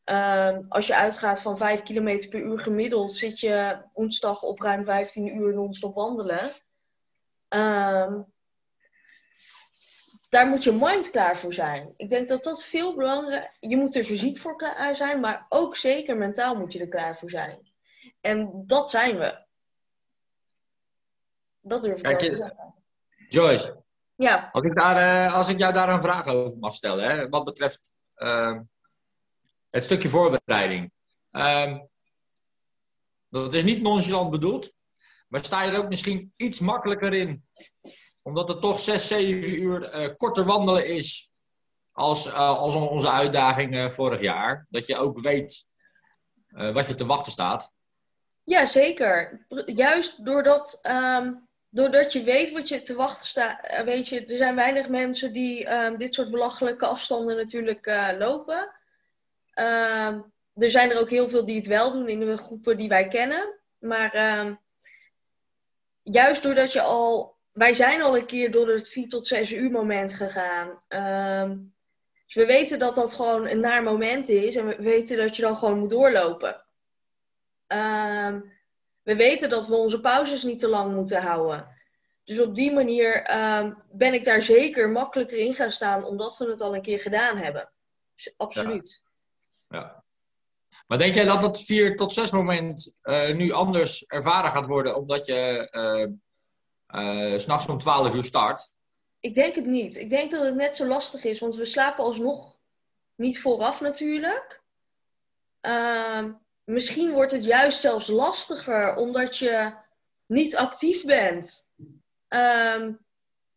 Uh, 0.05 0.57
als 0.69 0.87
je 0.87 0.95
uitgaat 0.95 1.41
van 1.41 1.57
5 1.57 1.81
km 1.81 2.29
per 2.29 2.39
uur 2.39 2.59
gemiddeld, 2.59 3.15
zit 3.15 3.39
je 3.39 3.81
woensdag 3.93 4.41
op 4.41 4.59
ruim 4.59 4.83
15 4.83 5.35
uur 5.35 5.53
non-stop 5.53 5.95
wandelen. 5.95 6.51
Uh, 7.49 8.13
daar 10.35 10.47
moet 10.47 10.63
je 10.63 10.71
mind 10.71 11.09
klaar 11.09 11.37
voor 11.37 11.53
zijn. 11.53 11.93
Ik 11.97 12.09
denk 12.09 12.29
dat 12.29 12.43
dat 12.43 12.65
veel 12.65 12.95
belangrijker 12.95 13.51
Je 13.59 13.77
moet 13.77 13.95
er 13.95 14.03
fysiek 14.03 14.37
voor 14.37 14.55
klaar 14.55 14.95
zijn, 14.95 15.19
maar 15.19 15.45
ook 15.49 15.75
zeker 15.75 16.17
mentaal 16.17 16.55
moet 16.55 16.73
je 16.73 16.79
er 16.79 16.87
klaar 16.87 17.17
voor 17.17 17.29
zijn. 17.29 17.71
En 18.21 18.63
dat 18.65 18.89
zijn 18.89 19.17
we. 19.17 19.45
Dat 21.59 21.83
durf 21.83 21.99
ik 21.99 22.05
wel 22.05 22.17
te 22.17 22.27
zeggen. 22.27 22.75
Joyce. 23.27 23.83
Ja. 24.15 24.49
Als 24.51 24.63
ik, 24.63 24.75
daar, 24.75 25.27
uh, 25.27 25.33
als 25.33 25.49
ik 25.49 25.57
jou 25.57 25.73
daar 25.73 25.89
een 25.89 26.01
vraag 26.01 26.27
over 26.27 26.57
mag 26.57 26.73
stellen, 26.73 27.09
hè, 27.09 27.29
wat 27.29 27.43
betreft 27.43 27.91
ehm, 28.15 28.61
het 29.69 29.83
stukje 29.83 30.09
voorbereiding. 30.09 30.91
Um, 31.31 31.87
dat 33.29 33.53
is 33.53 33.63
niet 33.63 33.81
nonchalant 33.81 34.31
bedoeld, 34.31 34.73
maar 35.27 35.45
sta 35.45 35.61
je 35.61 35.71
er 35.71 35.77
ook 35.77 35.89
misschien 35.89 36.33
iets 36.37 36.59
makkelijker 36.59 37.13
in, 37.13 37.45
omdat 38.25 38.47
het 38.47 38.61
toch 38.61 38.79
6, 38.79 39.07
7 39.07 39.61
uur 39.61 40.01
uh, 40.01 40.09
korter 40.17 40.45
wandelen 40.45 40.87
is 40.87 41.33
als, 41.91 42.25
uh, 42.27 42.57
als 42.57 42.75
onze 42.75 43.09
uitdaging 43.09 43.75
uh, 43.75 43.89
vorig 43.89 44.21
jaar. 44.21 44.65
Dat 44.69 44.87
je 44.87 44.97
ook 44.97 45.19
weet 45.19 45.65
wat 46.47 46.87
je 46.87 46.95
te 46.95 47.05
wachten 47.05 47.31
staat. 47.31 47.73
Ja, 48.43 48.65
zeker. 48.65 49.45
Juist 49.65 50.25
doordat 50.25 50.79
um, 50.83 51.47
doordat 51.69 52.13
je 52.13 52.23
weet 52.23 52.51
wat 52.51 52.69
je 52.69 52.81
te 52.81 52.95
wachten 52.95 53.27
staat, 53.27 53.83
weet 53.85 54.07
je, 54.07 54.25
er 54.25 54.37
zijn 54.37 54.55
weinig 54.55 54.89
mensen 54.89 55.33
die 55.33 55.65
ehm, 55.65 55.97
dit 55.97 56.13
soort 56.13 56.31
belachelijke 56.31 56.85
afstanden 56.85 57.35
natuurlijk 57.35 57.85
lopen. 58.17 58.71
Ehm, 59.53 60.21
er 60.53 60.71
zijn 60.71 60.91
er 60.91 60.99
ook 60.99 61.09
heel 61.09 61.29
veel 61.29 61.45
die 61.45 61.55
het 61.55 61.67
wel 61.67 61.91
doen 61.91 62.07
in 62.07 62.19
de 62.19 62.37
groepen 62.37 62.77
die 62.77 62.89
wij 62.89 63.07
kennen. 63.07 63.59
Maar 63.79 64.11
ehm, 64.11 64.53
juist 66.03 66.43
doordat 66.43 66.71
je 66.71 66.81
al. 66.81 67.34
Wij 67.55 67.73
zijn 67.73 68.01
al 68.01 68.17
een 68.17 68.25
keer 68.25 68.51
door 68.51 68.67
het 68.67 68.89
4 68.89 69.07
tot 69.07 69.27
6 69.27 69.51
uur 69.51 69.71
moment 69.71 70.13
gegaan. 70.13 70.81
dus 72.25 72.35
we 72.35 72.45
weten 72.45 72.79
dat 72.79 72.95
dat 72.95 73.13
gewoon 73.13 73.47
een 73.47 73.59
naar 73.59 73.83
moment 73.83 74.29
is. 74.29 74.55
En 74.55 74.67
we 74.67 74.75
weten 74.81 75.17
dat 75.17 75.35
je 75.35 75.41
dan 75.41 75.57
gewoon 75.57 75.79
moet 75.79 75.89
doorlopen. 75.89 76.65
we 79.03 79.15
weten 79.15 79.49
dat 79.49 79.67
we 79.67 79.75
onze 79.75 80.01
pauzes 80.01 80.43
niet 80.43 80.59
te 80.59 80.67
lang 80.67 80.93
moeten 80.93 81.21
houden. 81.21 81.67
Dus 82.23 82.39
op 82.39 82.55
die 82.55 82.73
manier 82.73 83.23
ben 83.91 84.13
ik 84.13 84.23
daar 84.23 84.41
zeker 84.41 84.89
makkelijker 84.89 85.37
in 85.37 85.53
gaan 85.53 85.71
staan, 85.71 86.03
omdat 86.03 86.37
we 86.37 86.45
het 86.45 86.61
al 86.61 86.75
een 86.75 86.81
keer 86.81 86.99
gedaan 86.99 87.37
hebben. 87.37 87.71
Absoluut. 88.37 89.03
Ja. 89.69 90.03
Maar 90.87 90.97
denk 90.97 91.15
jij 91.15 91.25
dat 91.25 91.41
dat 91.41 91.61
4 91.61 91.95
tot 91.95 92.13
6 92.13 92.31
moment 92.31 92.95
uh, 93.03 93.35
nu 93.35 93.51
anders 93.51 94.05
ervaren 94.05 94.51
gaat 94.51 94.65
worden 94.65 94.95
omdat 94.95 95.25
je 95.25 95.67
uh, 95.71 96.17
uh, 96.95 97.37
s'nachts 97.37 97.67
om 97.67 97.77
12 97.77 98.13
uur 98.13 98.23
start? 98.23 98.69
Ik 99.19 99.35
denk 99.35 99.55
het 99.55 99.65
niet. 99.65 99.95
Ik 99.95 100.09
denk 100.09 100.31
dat 100.31 100.45
het 100.45 100.55
net 100.55 100.75
zo 100.75 100.85
lastig 100.85 101.23
is, 101.23 101.39
want 101.39 101.55
we 101.55 101.65
slapen 101.65 102.03
alsnog 102.03 102.57
niet 103.15 103.39
vooraf 103.39 103.81
natuurlijk. 103.81 104.61
Ehm, 105.61 106.31
misschien 106.63 107.11
wordt 107.11 107.31
het 107.31 107.43
juist 107.43 107.79
zelfs 107.79 108.07
lastiger 108.07 108.95
omdat 108.95 109.37
je 109.37 109.73
niet 110.25 110.55
actief 110.55 111.05
bent 111.05 111.71
um, 112.27 112.99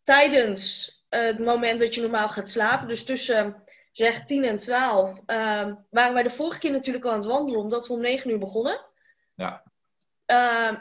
tijdens 0.03 0.93
het 1.09 1.39
moment 1.39 1.81
dat 1.81 1.95
je 1.95 2.01
normaal 2.01 2.29
gaat 2.29 2.51
slapen. 2.51 2.89
Dus 2.89 3.05
tussen 3.05 3.63
zeg 3.93 4.25
10 4.25 4.45
en 4.45 4.59
12, 4.59 5.11
uh, 5.11 5.17
ehm, 5.27 5.75
waren 5.91 6.15
wij 6.15 6.23
de 6.23 6.31
vorige 6.31 6.59
keer 6.59 6.71
natuurlijk 6.71 7.05
al 7.05 7.11
aan 7.11 7.19
het 7.19 7.29
wandelen, 7.29 7.61
omdat 7.61 7.87
we 7.87 7.93
om 7.93 8.01
9 8.01 8.31
uur 8.31 8.39
begonnen. 8.39 8.87
Ja. 9.35 9.63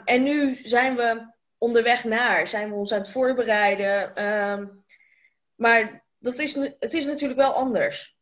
En 0.04 0.22
nu 0.22 0.60
zijn 0.62 0.96
we 0.96 1.36
onderweg 1.58 2.04
naar, 2.04 2.46
zijn 2.46 2.68
we 2.68 2.74
ons 2.74 2.92
aan 2.92 2.98
het 2.98 3.10
voorbereiden. 3.10 4.12
Uh, 4.18 4.66
maar 5.54 6.04
dat 6.18 6.38
is, 6.38 6.54
het 6.54 6.92
is 6.92 7.04
natuurlijk 7.04 7.40
wel 7.40 7.52
anders. 7.52 8.16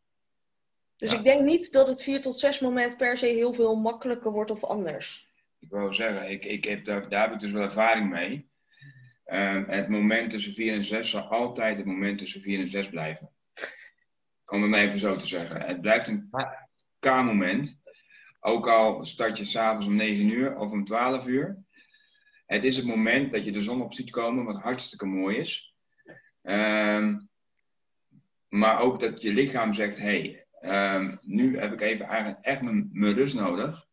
Dus 0.96 1.10
ja. 1.10 1.18
ik 1.18 1.24
denk 1.24 1.42
niet 1.42 1.72
dat 1.72 1.88
het 1.88 2.02
4 2.02 2.20
tot 2.20 2.38
6 2.38 2.58
moment 2.58 2.96
per 2.96 3.18
se 3.18 3.26
heel 3.26 3.52
veel 3.52 3.76
makkelijker 3.76 4.30
wordt 4.30 4.50
of 4.50 4.64
anders. 4.64 5.30
Ik 5.58 5.70
wou 5.70 5.94
zeggen, 5.94 6.30
ik, 6.30 6.44
ik 6.44 6.64
heb 6.64 6.84
daar, 6.84 7.08
daar 7.08 7.22
heb 7.22 7.32
ik 7.34 7.40
dus 7.40 7.52
wel 7.52 7.62
ervaring 7.62 8.10
mee. 8.10 8.50
Uh, 9.26 9.62
het 9.66 9.88
moment 9.88 10.30
tussen 10.30 10.54
4 10.54 10.72
en 10.72 10.84
6 10.84 11.10
zal 11.10 11.22
altijd 11.22 11.76
het 11.76 11.86
moment 11.86 12.18
tussen 12.18 12.40
4 12.40 12.60
en 12.60 12.70
6 12.70 12.88
blijven. 12.88 13.30
Om 14.46 14.62
het 14.62 14.70
maar 14.70 14.80
even 14.80 14.98
zo 14.98 15.16
te 15.16 15.26
zeggen. 15.26 15.60
Het 15.60 15.80
blijft 15.80 16.08
een 16.08 16.30
K-moment. 16.98 17.80
Ook 18.40 18.68
al 18.68 19.04
start 19.04 19.38
je 19.38 19.44
s'avonds 19.44 19.86
om 19.86 19.96
9 19.96 20.30
uur 20.30 20.56
of 20.56 20.70
om 20.70 20.84
12 20.84 21.26
uur. 21.26 21.64
Het 22.46 22.64
is 22.64 22.76
het 22.76 22.86
moment 22.86 23.32
dat 23.32 23.44
je 23.44 23.52
de 23.52 23.62
zon 23.62 23.82
op 23.82 23.94
ziet 23.94 24.10
komen, 24.10 24.44
wat 24.44 24.62
hartstikke 24.62 25.06
mooi 25.06 25.36
is. 25.36 25.74
Um, 26.42 27.28
maar 28.48 28.80
ook 28.80 29.00
dat 29.00 29.22
je 29.22 29.32
lichaam 29.32 29.74
zegt: 29.74 29.98
hé, 29.98 30.44
hey, 30.60 30.96
um, 30.96 31.18
nu 31.20 31.58
heb 31.58 31.72
ik 31.72 31.80
even 31.80 32.06
eigenlijk 32.06 32.44
echt 32.44 32.62
mijn, 32.62 32.88
mijn 32.92 33.14
rust 33.14 33.34
nodig. 33.34 33.86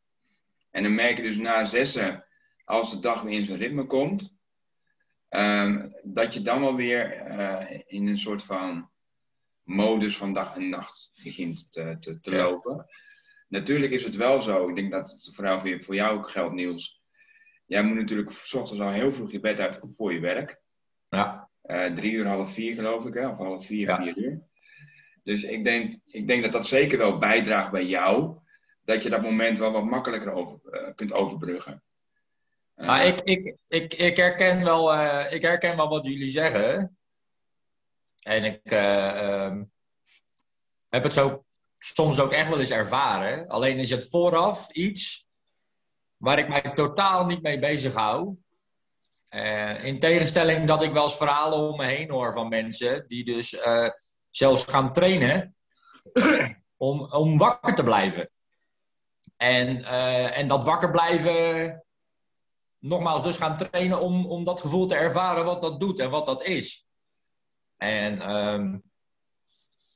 En 0.71 0.83
dan 0.83 0.95
merk 0.95 1.17
je 1.17 1.23
dus 1.23 1.37
na 1.37 1.65
zessen, 1.65 2.25
als 2.63 2.91
de 2.91 2.99
dag 2.99 3.21
weer 3.21 3.39
in 3.39 3.45
zijn 3.45 3.59
ritme 3.59 3.85
komt, 3.85 4.35
um, 5.29 5.95
dat 6.03 6.33
je 6.33 6.41
dan 6.41 6.61
wel 6.61 6.75
weer 6.75 7.27
uh, 7.31 7.79
in 7.85 8.07
een 8.07 8.19
soort 8.19 8.43
van 8.43 8.89
modus 9.63 10.17
van 10.17 10.33
dag 10.33 10.55
en 10.55 10.69
nacht 10.69 11.11
begint 11.23 11.71
te, 11.71 11.97
te, 11.99 12.19
te 12.19 12.35
lopen. 12.35 12.85
Natuurlijk 13.47 13.91
is 13.91 14.03
het 14.03 14.15
wel 14.15 14.41
zo, 14.41 14.69
ik 14.69 14.75
denk 14.75 14.91
dat 14.91 15.11
het 15.11 15.31
vooral 15.33 15.59
voor, 15.59 15.83
voor 15.83 15.95
jou 15.95 16.17
ook 16.17 16.29
geldt, 16.29 16.53
Niels. 16.53 17.02
Jij 17.65 17.84
moet 17.84 17.95
natuurlijk 17.95 18.32
s 18.32 18.54
ochtends 18.54 18.82
al 18.82 18.89
heel 18.89 19.12
vroeg 19.12 19.32
je 19.32 19.39
bed 19.39 19.60
uit 19.60 19.80
voor 19.95 20.13
je 20.13 20.19
werk. 20.19 20.62
Ja. 21.10 21.49
Uh, 21.63 21.86
drie 21.86 22.12
uur, 22.12 22.28
half 22.28 22.54
vier 22.54 22.76
geloof 22.76 23.06
ik, 23.06 23.13
hè? 23.13 23.28
of 23.28 23.38
half 23.38 23.65
vier, 23.65 23.88
ja. 23.88 23.95
vier 23.95 24.17
uur. 24.17 24.41
Dus 25.23 25.43
ik 25.43 25.63
denk, 25.63 25.95
ik 26.06 26.28
denk 26.28 26.43
dat 26.43 26.52
dat 26.52 26.67
zeker 26.67 26.97
wel 26.97 27.17
bijdraagt 27.17 27.71
bij 27.71 27.86
jou, 27.86 28.38
dat 28.86 29.04
je 29.04 29.10
dat 29.10 29.21
moment 29.21 29.60
wel 29.60 29.71
wat 29.71 29.86
makkelijker 29.86 30.32
over, 30.32 30.60
uh, 30.71 30.89
kunt 30.95 31.13
overbruggen. 31.13 31.84
Uh, 32.76 32.88
maar 32.88 33.06
ik, 33.06 33.21
ik, 33.21 33.56
ik, 33.67 33.93
ik, 33.93 34.17
herken 34.17 34.63
wel, 34.63 34.93
ik 35.34 35.41
herken 35.41 35.78
wel 35.78 35.89
wat 35.89 36.06
jullie 36.06 36.30
zeggen. 36.30 36.97
En 38.21 38.43
ik 38.43 38.71
um, 38.71 39.71
heb 40.89 41.04
het 41.04 41.13
zo 41.13 41.45
soms 41.78 42.19
ook 42.19 42.32
echt 42.32 42.49
wel 42.49 42.60
eens 42.60 42.71
ervaren. 42.71 43.47
Alleen 43.47 43.78
is 43.78 43.89
het 43.89 44.10
vooraf 44.10 44.71
iets 44.71 45.22
waar 46.23 46.39
ik 46.39 46.47
mij 46.47 46.62
totaal 46.62 47.25
niet 47.25 47.41
mee 47.41 47.59
bezig 47.59 47.93
hou. 47.93 48.36
Uh, 49.29 49.86
in 49.86 49.99
tegenstelling 49.99 50.67
dat 50.67 50.83
ik 50.83 50.91
wel 50.91 51.03
eens 51.03 51.17
verhalen 51.17 51.59
om 51.59 51.77
me 51.77 51.86
heen 51.86 52.09
hoor 52.09 52.33
van 52.33 52.49
mensen 52.49 53.07
die 53.07 53.25
dus 53.25 53.53
uh, 53.53 53.89
zelfs 54.29 54.65
gaan 54.65 54.93
trainen 54.93 55.55
om, 56.77 57.12
om 57.12 57.38
wakker 57.38 57.75
te 57.75 57.83
blijven. 57.83 58.29
En, 59.38 59.79
uh, 59.79 60.38
en 60.38 60.47
dat 60.47 60.63
wakker 60.63 60.91
blijven, 60.91 61.83
nogmaals, 62.79 63.23
dus 63.23 63.38
gaan 63.38 63.57
trainen 63.57 64.01
om, 64.01 64.25
om 64.25 64.43
dat 64.43 64.62
gevoel 64.62 64.88
te 64.88 64.95
ervaren 64.95 65.45
wat 65.45 65.62
dat 65.62 65.79
doet 65.79 65.99
en 65.99 66.09
wat 66.09 66.25
dat 66.25 66.43
is. 66.43 66.88
En 67.77 68.29
um, 68.29 68.83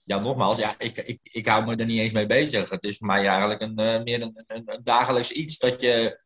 ja, 0.07 0.19
nogmaals, 0.19 0.57
ja, 0.57 0.75
ik, 0.77 0.97
ik, 0.97 1.19
ik 1.23 1.47
hou 1.47 1.65
me 1.65 1.75
er 1.75 1.85
niet 1.85 1.99
eens 1.99 2.11
mee 2.11 2.25
bezig. 2.25 2.69
Het 2.69 2.83
is 2.83 2.97
voor 2.97 3.07
mij 3.07 3.27
eigenlijk 3.27 3.61
een, 3.61 3.79
uh, 3.79 4.03
meer 4.03 4.21
een, 4.21 4.43
een, 4.47 4.63
een, 4.65 4.83
dagelijks 4.83 5.31
iets 5.31 5.57
dat 5.57 5.81
je. 5.81 6.19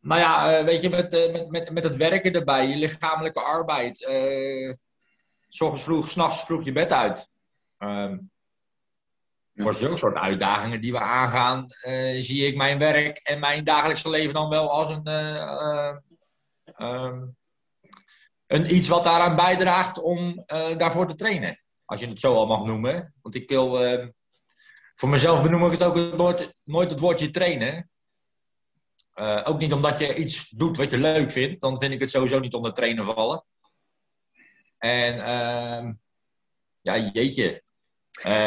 Nou 0.00 0.20
ja, 0.20 0.58
uh, 0.58 0.64
weet 0.64 0.80
je, 0.80 0.88
met, 0.88 1.14
uh, 1.14 1.32
met, 1.32 1.50
met, 1.50 1.70
met 1.70 1.84
het 1.84 1.96
werken 1.96 2.32
erbij, 2.32 2.66
je 2.66 2.76
lichamelijke 2.76 3.40
arbeid. 3.40 3.98
S 5.48 5.60
ochtends 5.60 5.84
vroeg, 5.84 6.08
s'nachts 6.08 6.44
vroeg 6.44 6.64
je 6.64 6.72
bed 6.72 6.92
uit. 6.92 7.28
Um, 7.78 8.30
voor 9.54 9.74
zulke 9.74 9.96
soort 9.96 10.16
uitdagingen 10.16 10.80
die 10.80 10.92
we 10.92 11.00
aangaan, 11.00 11.66
zie 12.18 12.46
ik 12.46 12.56
mijn 12.56 12.78
werk 12.78 13.18
en 13.18 13.38
mijn 13.38 13.64
dagelijkse 13.64 14.10
leven 14.10 14.34
dan 14.34 14.48
wel 14.48 14.70
als 14.70 14.90
een. 14.90 15.06
Um, 16.78 17.36
een, 18.46 18.74
iets 18.74 18.88
wat 18.88 19.04
daaraan 19.04 19.36
bijdraagt 19.36 19.98
om 19.98 20.44
daarvoor 20.76 21.06
te 21.06 21.14
trainen. 21.14 21.64
Als 21.86 22.00
je 22.00 22.08
het 22.08 22.20
zo 22.20 22.34
al 22.34 22.46
mag 22.46 22.64
noemen. 22.64 23.14
Want 23.22 23.34
ik 23.34 23.48
wil, 23.48 23.84
uh, 23.84 24.06
voor 24.94 25.08
mezelf 25.08 25.42
benoem 25.42 25.64
ik 25.64 25.70
het 25.70 25.82
ook 25.82 26.16
nooit, 26.16 26.54
nooit 26.64 26.90
het 26.90 27.00
woordje 27.00 27.30
trainen. 27.30 27.90
Uh, 29.14 29.42
ook 29.44 29.58
niet 29.58 29.72
omdat 29.72 29.98
je 29.98 30.14
iets 30.14 30.50
doet 30.50 30.76
wat 30.76 30.90
je 30.90 30.98
leuk 30.98 31.32
vindt. 31.32 31.60
Dan 31.60 31.78
vind 31.78 31.92
ik 31.92 32.00
het 32.00 32.10
sowieso 32.10 32.38
niet 32.38 32.54
onder 32.54 32.72
trainen 32.72 33.04
vallen. 33.04 33.44
En 34.78 35.18
ehm, 35.24 35.92
ja, 36.80 36.96
jeetje. 36.96 37.62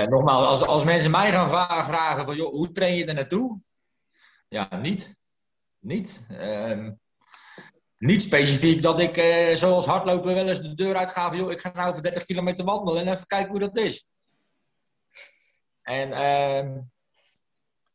nogmaals, 0.10 0.48
als, 0.48 0.62
als 0.62 0.84
mensen 0.84 1.12
mij 1.12 1.32
gaan 1.32 1.50
vragen 1.84 2.26
van, 2.26 2.36
joh, 2.36 2.54
hoe 2.54 2.72
train 2.72 2.96
je 2.96 3.06
er 3.06 3.14
naartoe? 3.14 3.60
Ja, 4.48 4.76
niet. 4.82 5.16
Niet. 5.80 6.28
Ehm, 6.30 6.92
niet 8.00 8.22
specifiek 8.22 8.82
dat 8.82 9.00
ik, 9.00 9.18
eh, 9.18 9.56
zoals 9.56 9.86
hardlopen, 9.86 10.36
wel 10.36 10.48
eens 10.48 10.62
de 10.62 10.74
deur 10.74 10.96
uitga 10.96 11.30
van... 11.30 11.38
joh, 11.38 11.52
ik 11.52 11.60
ga 11.60 11.72
nou 11.74 11.90
over 11.90 12.02
30 12.02 12.24
kilometer 12.24 12.66
wandelen 12.66 13.02
en 13.02 13.14
even 13.14 13.26
kijken 13.26 13.50
hoe 13.50 13.60
dat 13.60 13.78
is. 13.78 14.08
En 15.82 16.10
uh, 16.10 16.78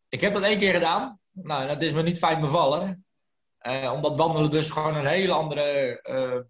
ik 0.09 0.21
heb 0.21 0.33
dat 0.33 0.43
één 0.43 0.59
keer 0.59 0.73
gedaan. 0.73 1.21
Nou, 1.31 1.67
dat 1.67 1.83
is 1.83 1.93
me 1.93 2.03
niet 2.03 2.19
fijn 2.19 2.41
bevallen. 2.41 3.07
Uh, 3.63 3.93
omdat 3.93 4.17
wandelen 4.17 4.51
dus 4.51 4.71
gewoon 4.71 4.97
een 4.97 5.07
hele 5.07 5.33
andere 5.33 6.01
uh, 6.03 6.41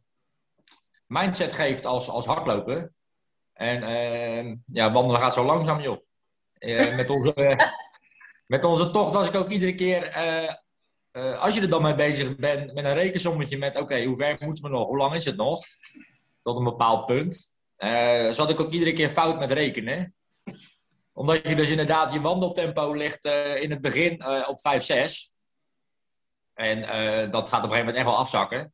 mindset 1.06 1.52
geeft 1.52 1.86
als, 1.86 2.08
als 2.08 2.26
hardlopen. 2.26 2.94
En 3.52 3.82
ehm, 3.82 4.56
ja, 4.64 4.92
wandelen 4.92 5.20
gaat 5.20 5.34
zo 5.34 5.44
langzaam, 5.44 5.80
joh. 5.80 6.04
Eh, 6.52 6.96
met, 6.96 7.10
onze, 7.10 7.34
met 8.46 8.64
onze 8.64 8.90
tocht 8.90 9.12
was 9.12 9.28
ik 9.28 9.34
ook 9.34 9.48
iedere 9.48 9.74
keer 9.74 10.12
uh, 11.16 11.42
als 11.42 11.54
je 11.54 11.60
er 11.60 11.68
dan 11.68 11.82
mee 11.82 11.94
bezig 11.94 12.36
bent 12.36 12.74
met 12.74 12.84
een 12.84 12.94
rekensommetje 12.94 13.58
met, 13.58 13.76
oké, 13.76 14.04
hoe 14.04 14.16
ver 14.16 14.36
moeten 14.40 14.64
we 14.64 14.70
nog? 14.70 14.86
Hoe 14.86 14.96
lang 14.96 15.14
is 15.14 15.24
het 15.24 15.36
nog? 15.36 15.60
Tot 16.42 16.56
een 16.56 16.64
bepaald 16.64 17.06
punt. 17.06 17.52
Uh, 17.78 18.30
zat 18.30 18.50
ik 18.50 18.60
ook 18.60 18.72
iedere 18.72 18.92
keer 18.92 19.08
fout 19.08 19.38
met 19.38 19.50
rekenen. 19.50 20.14
Omdat 21.12 21.48
je 21.48 21.54
dus 21.54 21.70
inderdaad, 21.70 22.12
je 22.12 22.20
wandeltempo 22.20 22.92
ligt 22.92 23.24
uh, 23.24 23.62
in 23.62 23.70
het 23.70 23.80
begin 23.80 24.26
op 24.46 24.60
5, 24.60 24.82
6. 24.82 25.32
En 26.54 26.80
dat 27.30 27.48
gaat 27.48 27.64
op 27.64 27.70
een 27.70 27.76
gegeven 27.76 27.78
moment 27.78 27.96
echt 27.96 28.06
wel 28.06 28.16
afzakken. 28.16 28.72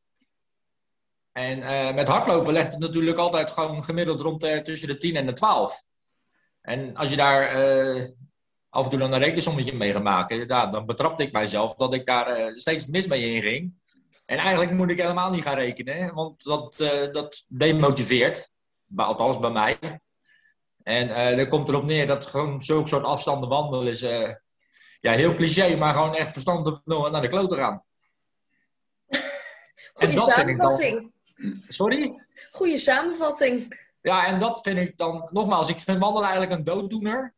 En 1.33 1.59
met 1.95 2.09
hardlopen 2.09 2.53
legt 2.53 2.73
het 2.73 2.81
natuurlijk 2.81 3.19
altijd 3.19 3.51
gewoon 3.51 3.85
gemiddeld 3.85 4.21
rond 4.21 4.41
tussen 4.41 4.89
de 4.89 4.97
10 4.97 5.17
en 5.17 5.27
de 5.27 5.33
12. 5.33 5.85
En 6.63 6.97
als 6.97 7.11
je 7.11 7.17
daar 7.17 7.53
af 8.71 8.85
en 8.85 8.91
toe 8.91 8.99
dan 8.99 9.13
een 9.13 9.21
rekensommetje 9.21 9.77
mee 9.77 9.93
gaan 9.93 10.03
maken. 10.03 10.47
Ja, 10.47 10.67
dan 10.67 10.87
betrapte 10.87 11.23
ik 11.23 11.33
mijzelf 11.33 11.75
dat 11.75 11.95
ik 11.95 12.07
daar 12.07 12.41
uh, 12.41 12.55
steeds 12.55 12.87
mis 12.87 13.07
mee 13.07 13.35
inging. 13.35 13.73
En 14.27 14.39
eigenlijk 14.39 14.73
moet 14.73 14.91
ik 14.91 15.01
helemaal 15.01 15.31
niet 15.31 15.43
gaan 15.43 15.55
rekenen, 15.55 16.15
want 16.15 16.45
dat, 16.45 16.81
uh, 16.81 17.13
dat 17.13 17.45
demotiveert. 17.49 18.51
Althans 18.97 19.39
bij 19.39 19.51
mij. 19.51 19.79
En 20.83 21.09
uh, 21.09 21.37
dan 21.37 21.49
komt 21.49 21.69
erop 21.69 21.85
neer 21.85 22.07
dat 22.07 22.27
gewoon 22.27 22.61
zulke 22.61 22.89
soort 22.89 23.05
afstanden 23.05 23.49
wandelen 23.49 23.87
is... 23.87 24.01
Ja, 25.01 25.13
heel 25.13 25.35
cliché, 25.35 25.77
maar 25.77 25.93
gewoon 25.93 26.15
echt 26.15 26.33
verstandig 26.33 26.81
naar 26.85 27.21
de 27.21 27.29
klote 27.29 27.57
gaan. 27.57 27.85
Goeie 29.95 30.21
samenvatting. 30.21 31.13
Sorry? 31.69 32.27
Goeie 32.53 32.79
samenvatting. 32.79 33.81
Ja, 34.03 34.27
en 34.27 34.39
dat 34.39 34.61
vind 34.63 34.79
ik 34.79 34.97
dan... 34.97 35.29
Nogmaals, 35.33 35.69
ik 35.69 35.79
vind 35.79 35.99
wandelen 35.99 36.29
eigenlijk 36.29 36.59
een 36.59 36.65
dooddoener. 36.65 37.35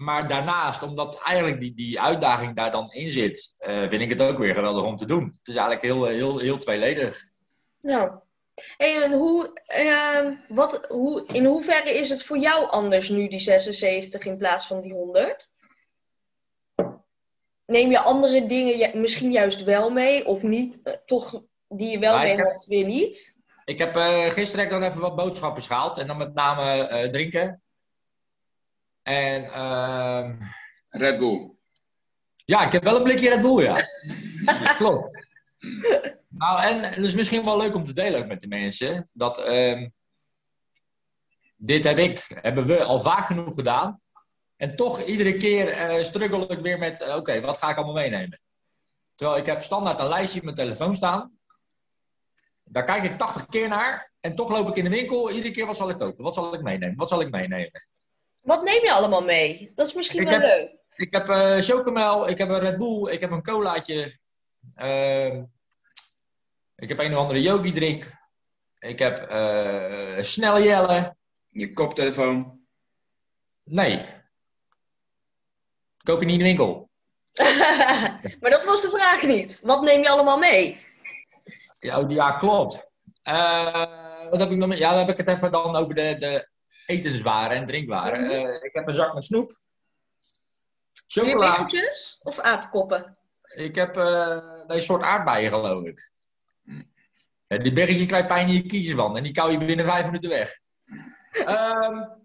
Maar 0.00 0.28
daarnaast, 0.28 0.82
omdat 0.82 1.20
eigenlijk 1.22 1.60
die, 1.60 1.74
die 1.74 2.00
uitdaging 2.00 2.54
daar 2.54 2.70
dan 2.70 2.92
in 2.92 3.10
zit, 3.10 3.54
uh, 3.60 3.88
vind 3.88 4.00
ik 4.00 4.08
het 4.08 4.22
ook 4.22 4.38
weer 4.38 4.54
geweldig 4.54 4.84
om 4.84 4.96
te 4.96 5.04
doen. 5.04 5.24
Het 5.24 5.48
is 5.48 5.54
eigenlijk 5.54 5.82
heel, 5.82 6.04
heel, 6.04 6.38
heel 6.38 6.58
tweeledig. 6.58 7.26
Ja. 7.80 8.22
Hey, 8.76 9.02
en 9.02 9.12
hoe, 9.12 9.60
uh, 9.76 10.56
wat, 10.56 10.86
hoe, 10.88 11.26
in 11.26 11.44
hoeverre 11.44 11.90
is 11.90 12.10
het 12.10 12.24
voor 12.24 12.38
jou 12.38 12.70
anders 12.70 13.08
nu, 13.08 13.28
die 13.28 13.38
76 13.38 14.24
in 14.24 14.36
plaats 14.36 14.66
van 14.66 14.80
die 14.80 14.92
100? 14.92 15.52
Neem 17.66 17.90
je 17.90 18.00
andere 18.00 18.46
dingen 18.46 19.00
misschien 19.00 19.32
juist 19.32 19.64
wel 19.64 19.90
mee, 19.90 20.26
of 20.26 20.42
niet, 20.42 20.80
uh, 20.84 20.94
toch 21.06 21.42
die 21.68 21.90
je 21.90 21.98
wel 21.98 22.18
mee 22.18 22.36
had, 22.36 22.66
weer 22.68 22.84
niet? 22.84 23.38
Ik 23.64 23.78
heb 23.78 23.96
gisteren 24.32 24.70
dan 24.70 24.82
even 24.82 25.00
wat 25.00 25.16
boodschappen 25.16 25.62
gehaald 25.62 25.98
en 25.98 26.06
dan 26.06 26.16
met 26.16 26.34
name 26.34 27.08
drinken. 27.10 27.62
En, 29.10 29.42
uh... 29.42 30.30
Red 30.88 31.18
Bull. 31.18 31.50
Ja, 32.44 32.66
ik 32.66 32.72
heb 32.72 32.84
wel 32.84 32.96
een 32.96 33.02
blikje 33.02 33.28
Red 33.28 33.42
Bull, 33.42 33.62
ja. 33.62 33.76
Klopt. 34.78 35.26
Nou, 36.28 36.62
en 36.62 36.82
het 36.82 37.04
is 37.04 37.14
misschien 37.14 37.44
wel 37.44 37.56
leuk 37.56 37.74
om 37.74 37.84
te 37.84 37.92
delen 37.92 38.20
ook 38.20 38.26
met 38.26 38.40
de 38.40 38.48
mensen. 38.48 39.08
Dat 39.12 39.48
uh, 39.48 39.86
dit 41.56 41.84
heb 41.84 41.98
ik, 41.98 42.38
hebben 42.42 42.66
we 42.66 42.84
al 42.84 43.00
vaak 43.00 43.26
genoeg 43.26 43.54
gedaan. 43.54 44.00
En 44.56 44.76
toch 44.76 45.02
iedere 45.02 45.36
keer 45.36 45.96
uh, 45.96 46.02
struggle 46.02 46.46
ik 46.46 46.60
weer 46.60 46.78
met, 46.78 47.00
uh, 47.00 47.16
oké, 47.16 47.40
wat 47.40 47.58
ga 47.58 47.70
ik 47.70 47.76
allemaal 47.76 47.94
meenemen? 47.94 48.40
Terwijl 49.14 49.38
ik 49.38 49.46
heb 49.46 49.62
standaard 49.62 50.00
een 50.00 50.08
lijstje 50.08 50.38
op 50.38 50.44
mijn 50.44 50.56
telefoon 50.56 50.94
staan. 50.94 51.38
Daar 52.64 52.84
kijk 52.84 53.02
ik 53.02 53.18
80 53.18 53.46
keer 53.46 53.68
naar. 53.68 54.12
En 54.20 54.34
toch 54.34 54.50
loop 54.50 54.68
ik 54.68 54.76
in 54.76 54.84
de 54.84 54.90
winkel. 54.90 55.30
Iedere 55.30 55.50
keer, 55.50 55.66
wat 55.66 55.76
zal 55.76 55.90
ik 55.90 55.98
kopen? 55.98 56.24
Wat 56.24 56.34
zal 56.34 56.54
ik 56.54 56.62
meenemen? 56.62 56.96
Wat 56.96 57.08
zal 57.08 57.20
ik 57.20 57.30
meenemen? 57.30 57.88
Wat 58.40 58.62
neem 58.62 58.84
je 58.84 58.92
allemaal 58.92 59.24
mee? 59.24 59.72
Dat 59.74 59.86
is 59.86 59.94
misschien 59.94 60.20
ik 60.20 60.28
wel 60.28 60.40
heb, 60.40 60.58
leuk. 60.58 60.78
Ik 60.96 61.12
heb 61.12 61.28
uh, 61.28 61.58
chocomel, 61.58 62.28
ik 62.28 62.38
heb 62.38 62.48
een 62.48 62.58
Red 62.58 62.78
Bull, 62.78 63.10
ik 63.12 63.20
heb 63.20 63.30
een 63.30 63.42
colaatje. 63.42 64.18
Uh, 64.76 65.36
ik 66.76 66.88
heb 66.88 66.98
een 66.98 67.12
of 67.12 67.20
andere 67.20 67.42
yogi 67.42 67.72
drink. 67.72 68.18
Ik 68.78 68.98
heb 68.98 69.30
uh, 69.30 70.18
snelle 70.18 70.62
jellen. 70.62 71.18
Je 71.48 71.72
koptelefoon? 71.72 72.60
Nee. 73.64 74.06
Koop 76.02 76.20
je 76.20 76.26
niet 76.26 76.38
in 76.38 76.44
de 76.44 76.44
winkel. 76.44 76.90
maar 78.40 78.50
dat 78.50 78.64
was 78.64 78.82
de 78.82 78.90
vraag 78.90 79.22
niet. 79.22 79.60
Wat 79.62 79.82
neem 79.82 80.02
je 80.02 80.08
allemaal 80.08 80.38
mee? 80.38 80.78
Ja, 81.78 82.00
oh, 82.00 82.10
ja 82.10 82.32
klopt. 82.32 82.88
Uh, 83.24 84.30
wat 84.30 84.40
heb 84.40 84.50
ik 84.50 84.56
nog 84.56 84.68
mee? 84.68 84.78
Ja, 84.78 84.90
dan 84.90 84.98
heb 84.98 85.08
ik 85.08 85.16
het 85.16 85.28
even 85.28 85.52
dan 85.52 85.76
over 85.76 85.94
de, 85.94 86.16
de 86.18 86.49
etenswaren 86.90 87.56
en 87.56 87.66
drinkwaren. 87.66 88.20
-hmm. 88.20 88.46
uh, 88.46 88.62
ik 88.62 88.70
heb 88.72 88.88
een 88.88 88.94
zak 88.94 89.14
met 89.14 89.24
snoep. 89.24 89.50
Chocola. 91.06 91.66
of 92.22 92.38
aapkoppen? 92.38 93.18
Ik 93.54 93.74
heb 93.74 93.96
uh, 93.96 94.38
een 94.66 94.80
soort 94.80 95.02
aardbeien, 95.02 95.50
geloof 95.50 95.84
ik. 95.84 96.10
Die 97.46 97.72
bergje 97.72 98.06
krijgt 98.06 98.26
pijn 98.26 98.48
in 98.48 98.54
je 98.54 98.66
kiezen 98.66 98.96
van. 98.96 99.16
En 99.16 99.22
die 99.22 99.32
kou 99.32 99.50
je 99.50 99.58
binnen 99.58 99.84
vijf 99.84 100.04
minuten 100.04 100.30
weg. 100.30 100.58
um, 101.32 102.20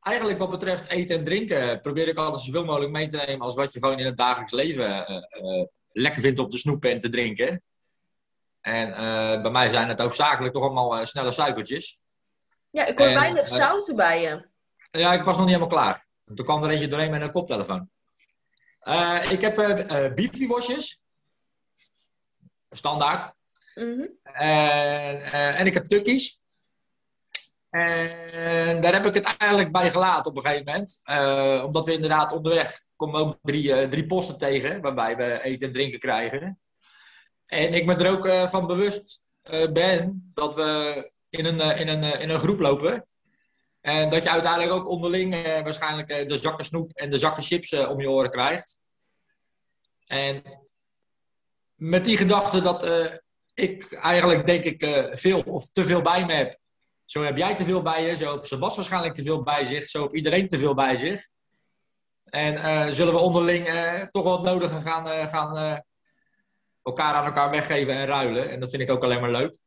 eigenlijk 0.00 0.38
wat 0.38 0.50
betreft 0.50 0.90
eten 0.90 1.16
en 1.16 1.24
drinken 1.24 1.80
probeer 1.80 2.08
ik 2.08 2.16
altijd 2.16 2.42
zoveel 2.42 2.64
mogelijk 2.64 2.92
mee 2.92 3.08
te 3.08 3.16
nemen 3.16 3.40
als 3.40 3.54
wat 3.54 3.72
je 3.72 3.78
gewoon 3.78 3.98
in 3.98 4.06
het 4.06 4.16
dagelijks 4.16 4.52
leven 4.52 5.10
uh, 5.10 5.16
uh, 5.42 5.64
lekker 5.92 6.22
vindt 6.22 6.38
om 6.38 6.48
te 6.48 6.58
snoepen 6.58 6.90
en 6.90 7.00
te 7.00 7.08
drinken. 7.08 7.62
En 8.60 8.88
uh, 8.88 9.42
bij 9.42 9.50
mij 9.50 9.68
zijn 9.68 9.88
het 9.88 10.00
hoofdzakelijk 10.00 10.54
toch 10.54 10.62
allemaal 10.62 11.06
snelle 11.06 11.32
suikertjes. 11.32 12.02
Ja, 12.76 12.84
ik 12.84 12.98
hoor 12.98 13.06
en, 13.06 13.14
weinig 13.14 13.48
zout 13.48 13.92
bij 13.94 14.20
je. 14.20 14.48
Ja, 14.90 15.12
ik 15.12 15.24
was 15.24 15.36
nog 15.36 15.46
niet 15.46 15.54
helemaal 15.54 15.78
klaar. 15.78 16.06
Toen 16.34 16.44
kwam 16.44 16.64
er 16.64 16.70
eentje 16.70 16.88
doorheen 16.88 17.10
met 17.10 17.20
een 17.20 17.30
koptelefoon. 17.30 17.90
ik 19.30 19.40
heb 19.40 19.58
uh, 19.58 20.48
wasjes 20.48 21.04
Standaard. 22.70 23.34
Mm 23.74 23.84
-hmm. 23.84 24.08
en, 24.22 25.22
en 25.32 25.66
ik 25.66 25.74
heb 25.74 25.84
tukkies. 25.84 26.42
En 27.70 28.80
daar 28.80 28.92
heb 28.92 29.06
ik 29.06 29.14
het 29.14 29.36
eigenlijk 29.38 29.72
bij 29.72 29.90
gelaten 29.90 30.30
op 30.30 30.36
een 30.36 30.42
gegeven 30.42 30.64
moment. 30.64 31.00
Uh, 31.04 31.62
omdat 31.64 31.84
we 31.84 31.92
inderdaad 31.92 32.32
onderweg 32.32 32.78
komen 32.96 33.20
ook 33.20 33.38
drie, 33.42 33.82
uh, 33.82 33.88
drie 33.88 34.06
posten 34.06 34.38
tegen 34.38 34.80
waarbij 34.80 35.16
we 35.16 35.42
eten 35.42 35.66
en 35.66 35.72
drinken 35.72 35.98
krijgen. 35.98 36.60
En 37.46 37.74
ik 37.74 37.86
me 37.86 37.94
er 37.94 38.10
ook 38.10 38.26
uh, 38.26 38.48
van 38.48 38.66
bewust 38.66 39.20
ben 39.72 40.30
dat 40.34 40.54
we 40.54 41.14
in 41.38 41.44
een, 41.44 41.60
in, 41.78 41.88
een, 41.88 42.20
in 42.20 42.30
een 42.30 42.38
groep 42.38 42.60
lopen. 42.60 43.06
En 43.80 44.10
dat 44.10 44.22
je 44.22 44.30
uiteindelijk 44.30 44.72
ook 44.72 44.88
onderling 44.88 45.42
waarschijnlijk 45.42 46.28
de 46.28 46.38
zakken 46.38 46.64
snoep 46.64 46.92
en 46.92 47.10
de 47.10 47.18
zakken 47.18 47.42
chips 47.42 47.72
om 47.72 48.00
je 48.00 48.10
oren 48.10 48.30
krijgt. 48.30 48.78
En 50.06 50.42
met 51.74 52.04
die 52.04 52.16
gedachte 52.16 52.60
dat 52.60 52.90
ik 53.54 53.92
eigenlijk 53.92 54.46
denk 54.46 54.64
ik 54.64 55.08
veel 55.18 55.40
of 55.40 55.68
te 55.68 55.86
veel 55.86 56.02
bij 56.02 56.26
me 56.26 56.32
heb 56.32 56.58
zo 57.06 57.22
heb 57.22 57.36
jij 57.36 57.54
te 57.54 57.64
veel 57.64 57.82
bij 57.82 58.06
je, 58.06 58.16
zo 58.16 58.32
heeft 58.32 58.46
Sebas 58.46 58.76
waarschijnlijk 58.76 59.14
te 59.14 59.22
veel 59.22 59.42
bij 59.42 59.64
zich, 59.64 59.88
zo 59.88 60.00
heeft 60.00 60.14
iedereen 60.14 60.48
te 60.48 60.58
veel 60.58 60.74
bij 60.74 60.96
zich. 60.96 61.28
En 62.24 62.92
zullen 62.92 63.12
we 63.12 63.18
onderling 63.18 63.66
toch 64.10 64.32
het 64.32 64.42
nodige 64.42 64.80
gaan, 64.80 65.28
gaan 65.28 65.82
elkaar 66.82 67.14
aan 67.14 67.24
elkaar 67.24 67.50
weggeven 67.50 67.94
en 67.94 68.06
ruilen. 68.06 68.50
En 68.50 68.60
dat 68.60 68.70
vind 68.70 68.82
ik 68.82 68.90
ook 68.90 69.04
alleen 69.04 69.20
maar 69.20 69.30
leuk. 69.30 69.58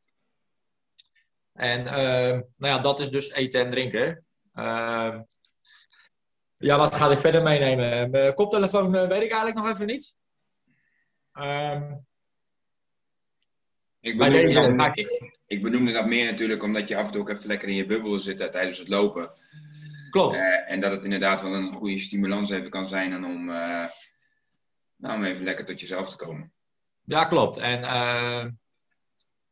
En 1.59 1.83
nou 1.83 2.43
ja, 2.57 2.79
dat 2.79 2.99
is 2.99 3.09
dus 3.09 3.31
eten 3.31 3.61
en 3.61 3.71
drinken. 3.71 4.25
ja, 6.57 6.77
wat 6.77 6.95
ga 6.95 7.11
ik 7.11 7.19
verder 7.19 7.43
meenemen? 7.43 8.09
Mijn 8.09 8.33
koptelefoon 8.33 8.91
weet 8.91 9.23
ik 9.23 9.31
eigenlijk 9.31 9.55
nog 9.55 9.69
even 9.69 9.85
niet. 9.85 10.15
Ik 14.01 14.17
benoemde, 14.17 14.75
dat, 14.75 14.97
ik, 14.97 15.37
ik 15.47 15.61
benoemde 15.61 15.91
dat 15.91 16.05
meer 16.05 16.31
natuurlijk 16.31 16.63
omdat 16.63 16.87
je 16.87 16.95
af 16.95 17.05
en 17.05 17.11
toe 17.11 17.21
ook 17.21 17.29
even 17.29 17.47
lekker 17.47 17.67
in 17.67 17.75
je 17.75 17.85
bubbel 17.85 18.19
zit 18.19 18.51
tijdens 18.51 18.77
het 18.77 18.87
lopen. 18.87 19.33
Klopt. 20.09 20.35
Uh, 20.35 20.71
en 20.71 20.79
dat 20.79 20.91
het 20.91 21.03
inderdaad 21.03 21.41
wel 21.41 21.53
een 21.53 21.73
goede 21.73 21.99
stimulans 21.99 22.49
even 22.49 22.69
kan 22.69 22.87
zijn 22.87 23.13
en 23.13 23.25
om, 23.25 23.49
uh, 23.49 23.85
nou, 24.95 25.15
om 25.15 25.23
even 25.23 25.43
lekker 25.43 25.65
tot 25.65 25.79
jezelf 25.79 26.09
te 26.09 26.15
komen. 26.15 26.53
Ja, 27.05 27.25
klopt. 27.25 27.57
En 27.57 27.81
uh, 27.81 28.45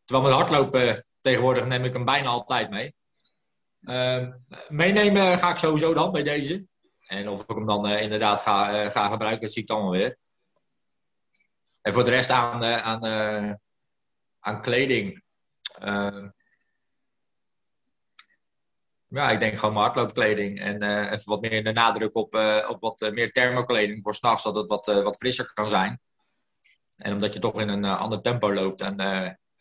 terwijl 0.06 0.28
met 0.30 0.38
hardlopen 0.38 1.07
tegenwoordig 1.28 1.66
neem 1.66 1.84
ik 1.84 1.94
hem 1.94 2.06
bijna 2.06 2.30
altijd 2.30 2.70
mee. 2.70 2.96
meenemen 4.68 5.38
ga 5.38 5.50
ik 5.50 5.58
sowieso 5.58 5.94
dan 5.94 6.12
bij 6.12 6.24
deze. 6.24 6.66
En 7.08 7.30
of 7.30 7.42
ik 7.42 7.56
hem 7.56 7.66
dan 7.66 7.88
inderdaad 7.88 8.40
ga, 8.40 8.90
ga 8.90 9.10
gebruiken, 9.10 9.42
dat 9.42 9.52
zie 9.52 9.62
ik 9.62 9.68
dan 9.68 9.82
wel 9.82 9.92
weer. 9.92 10.18
En 11.82 11.94
voor 11.94 12.04
de 12.04 12.10
rest 12.10 12.30
aan, 12.30 12.64
aan 12.64 13.60
aan 14.48 14.62
kleding. 14.62 15.24
Uh, 15.84 16.28
ja, 19.08 19.30
ik 19.30 19.40
denk 19.40 19.56
gewoon 19.56 19.74
mijn 19.74 19.86
hardloopkleding. 19.86 20.60
En 20.60 20.84
even 21.12 21.30
wat 21.30 21.42
meer 21.42 21.64
de 21.64 21.72
nadruk 21.72 22.16
op, 22.16 22.36
op 22.68 22.82
wat 22.82 23.12
meer 23.14 23.32
thermokleding 23.32 24.04
voor 24.04 24.16
s'nachts, 24.16 24.44
dat 24.44 24.56
het 24.56 24.68
wat, 24.68 24.86
wat 24.86 25.18
frisser 25.18 25.54
kan 25.54 25.66
zijn. 25.66 26.00
En 26.98 27.14
omdat 27.14 27.34
je 27.34 27.40
toch 27.40 27.60
in 27.60 27.70
een 27.70 27.86
ander 27.86 28.22
tempo 28.22 28.54
loopt 28.54 28.82
en 28.82 28.96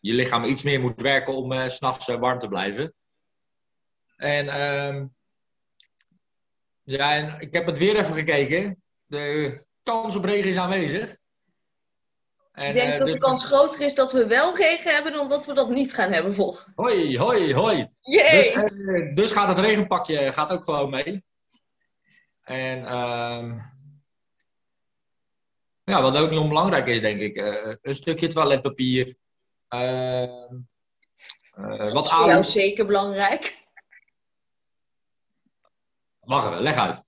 je 0.07 0.13
lichaam 0.13 0.43
iets 0.43 0.63
meer 0.63 0.79
moet 0.79 1.01
werken 1.01 1.33
om 1.35 1.51
uh, 1.51 1.67
s'nachts 1.67 2.07
warm 2.07 2.39
te 2.39 2.47
blijven. 2.47 2.93
En 4.15 4.49
ehm, 4.49 5.05
ja, 6.83 7.15
en 7.15 7.39
ik 7.39 7.53
heb 7.53 7.65
het 7.65 7.77
weer 7.77 7.95
even 7.95 8.13
gekeken. 8.13 8.83
De 9.05 9.63
kans 9.83 10.15
op 10.15 10.23
regen 10.23 10.49
is 10.49 10.57
aanwezig. 10.57 11.17
En, 12.51 12.67
ik 12.67 12.73
denk 12.73 12.93
uh, 12.93 12.97
dat 12.97 13.07
de 13.07 13.17
kans 13.17 13.45
groter 13.45 13.81
is 13.81 13.95
dat 13.95 14.11
we 14.11 14.27
wel 14.27 14.55
regen 14.55 14.93
hebben 14.93 15.11
dan 15.11 15.29
dat 15.29 15.45
we 15.45 15.53
dat 15.53 15.69
niet 15.69 15.93
gaan 15.93 16.11
hebben 16.11 16.33
volgen. 16.33 16.73
Hoi, 16.75 17.17
hoi, 17.17 17.53
hoi. 17.53 17.87
Dus, 18.01 18.55
uh, 18.55 19.15
dus, 19.15 19.31
gaat 19.31 19.47
het 19.47 19.59
regenpakje 19.59 20.33
gaat 20.33 20.51
ook 20.51 20.63
gewoon 20.63 20.89
mee. 20.89 21.23
En 22.41 22.79
uh, 22.79 23.63
ja, 25.83 26.01
wat 26.01 26.17
ook 26.17 26.29
niet 26.29 26.39
onbelangrijk 26.39 26.87
is, 26.87 27.01
denk 27.01 27.19
ik, 27.19 27.35
een 27.81 27.95
stukje 27.95 28.27
toiletpapier. 28.27 29.15
Ehm, 29.67 30.57
dat 31.77 31.93
wat 31.93 32.05
is 32.05 32.11
voor 32.11 32.27
jou 32.27 32.43
zeker 32.43 32.85
belangrijk. 32.85 33.57
Wacht 36.19 36.47
even, 36.47 36.61
leg 36.61 36.75
uit. 36.75 37.03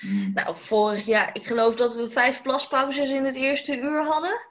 Mm. 0.00 0.32
Nou, 0.34 0.56
vorig 0.56 1.06
jaar, 1.06 1.34
ik 1.34 1.46
geloof 1.46 1.74
dat 1.76 1.94
we 1.94 2.10
vijf 2.10 2.42
plaspauzes 2.42 3.10
in 3.10 3.24
het 3.24 3.34
eerste 3.34 3.76
uur 3.76 4.04
hadden. 4.04 4.48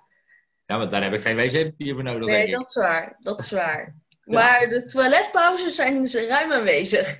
Ja, 0.66 0.78
maar 0.78 0.90
daar 0.90 1.04
heb 1.04 1.14
ik 1.14 1.22
geen 1.22 1.36
wc-papier 1.36 1.94
voor 1.94 2.04
nodig, 2.04 2.28
Nee, 2.28 2.52
dat 2.52 2.68
is 2.68 2.76
waar. 2.76 3.18
Dat 3.20 3.40
is 3.40 3.52
waar. 3.52 3.96
Maar 4.24 4.68
de 4.68 4.86
toiletpauzes 4.86 5.76
zijn 5.76 6.08
ze 6.08 6.28
ruim 6.28 6.52
aanwezig. 6.52 7.20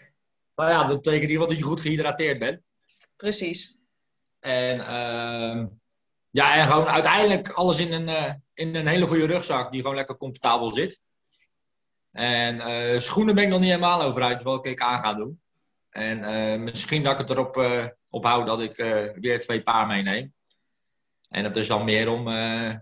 Nou 0.56 0.72
ja, 0.72 0.84
dat 0.84 1.02
betekent 1.02 1.24
in 1.24 1.30
ieder 1.30 1.30
geval 1.30 1.48
dat 1.48 1.58
je 1.58 1.64
goed 1.64 1.80
gehydrateerd 1.80 2.40
bent. 2.40 2.62
Precies. 3.16 3.78
En, 4.40 4.80
ehm, 4.80 5.68
ja, 6.30 6.56
en 6.56 6.68
gewoon 6.68 6.88
uiteindelijk 6.88 7.50
alles 7.50 7.80
in 7.80 7.94
een, 7.94 8.10
eh, 8.10 8.34
in 8.60 8.76
een 8.76 8.88
hele 8.88 9.08
goede 9.08 9.26
rugzak 9.26 9.72
die 9.72 9.82
gewoon 9.82 9.96
lekker 9.96 10.18
comfortabel 10.18 10.74
zit. 10.74 11.02
En 12.12 12.60
eh, 12.60 13.00
schoenen 13.00 13.36
ben 13.36 13.44
ik 13.44 13.50
nog 13.50 13.60
niet 13.60 13.70
helemaal 13.70 14.02
over 14.02 14.22
uit 14.22 14.44
welke 14.44 14.70
ik 14.70 14.82
aan 14.82 15.04
ga 15.04 15.14
doen. 15.14 15.42
En 15.90 16.24
eh, 16.24 16.60
misschien 16.60 17.04
dat 17.04 17.14
ik 17.14 17.20
het 17.20 17.30
erop 17.30 17.58
eh, 17.58 17.86
op 18.10 18.24
hou 18.24 18.46
dat 18.46 18.62
ik 18.62 18.78
eh, 18.78 19.14
weer 19.16 19.40
twee 19.40 19.62
paar 19.62 19.88
meeneem. 19.88 20.34
En 21.30 21.44
dat 21.44 21.56
is 21.56 21.68
dan 21.68 21.86
meer 21.86 22.10
om 22.10 22.28
eh, 22.28 22.76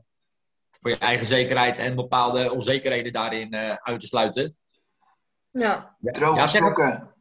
voor 0.80 0.90
je 0.90 0.98
eigen 0.98 1.28
zekerheid 1.28 1.78
en 1.78 1.96
bepaalde 1.96 2.52
onzekerheden 2.52 3.12
daarin 3.12 3.52
eh, 3.52 3.74
uit 3.74 4.00
te 4.00 4.08
sluiten. 4.08 4.58
Ja. 5.52 5.96
Droge 6.00 6.40
Ja, 6.40 6.48
sokken. 6.48 7.16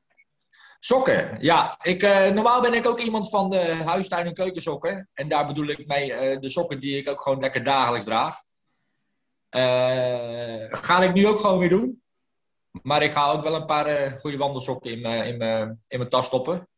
Sokken, 0.79 1.37
ja. 1.41 1.79
Ik, 1.83 2.03
eh, 2.03 2.31
normaal 2.31 2.61
ben 2.61 2.75
ik 2.75 2.87
ook 2.87 3.01
iemand 3.01 3.31
van 3.31 3.51
de 3.51 3.75
huistuin- 3.85 4.27
en 4.27 4.35
keukensokken. 4.35 5.09
En 5.15 5.29
daar 5.29 5.47
bedoel 5.47 5.67
ik 5.67 5.87
mee 5.87 6.13
eh, 6.13 6.41
de 6.41 6.49
sokken 6.49 6.81
die 6.81 6.97
ik 6.97 7.09
ook 7.09 7.21
gewoon 7.21 7.41
lekker 7.41 7.65
dagelijks 7.65 8.05
draag. 8.05 8.37
Eh, 9.49 10.67
ga 10.71 11.03
ik 11.03 11.13
nu 11.15 11.27
ook 11.27 11.41
gewoon 11.41 11.59
weer 11.59 11.69
doen. 11.69 12.03
Maar 12.83 13.03
ik 13.03 13.13
ga 13.13 13.31
ook 13.31 13.43
wel 13.43 13.55
een 13.55 13.67
paar 13.67 13.87
eh, 13.87 14.13
goede 14.13 14.37
wandelsokken 14.37 14.91
in 14.91 15.01
mijn, 15.01 15.79
in, 15.89 16.09
tas 16.09 16.27
stoppen. 16.27 16.69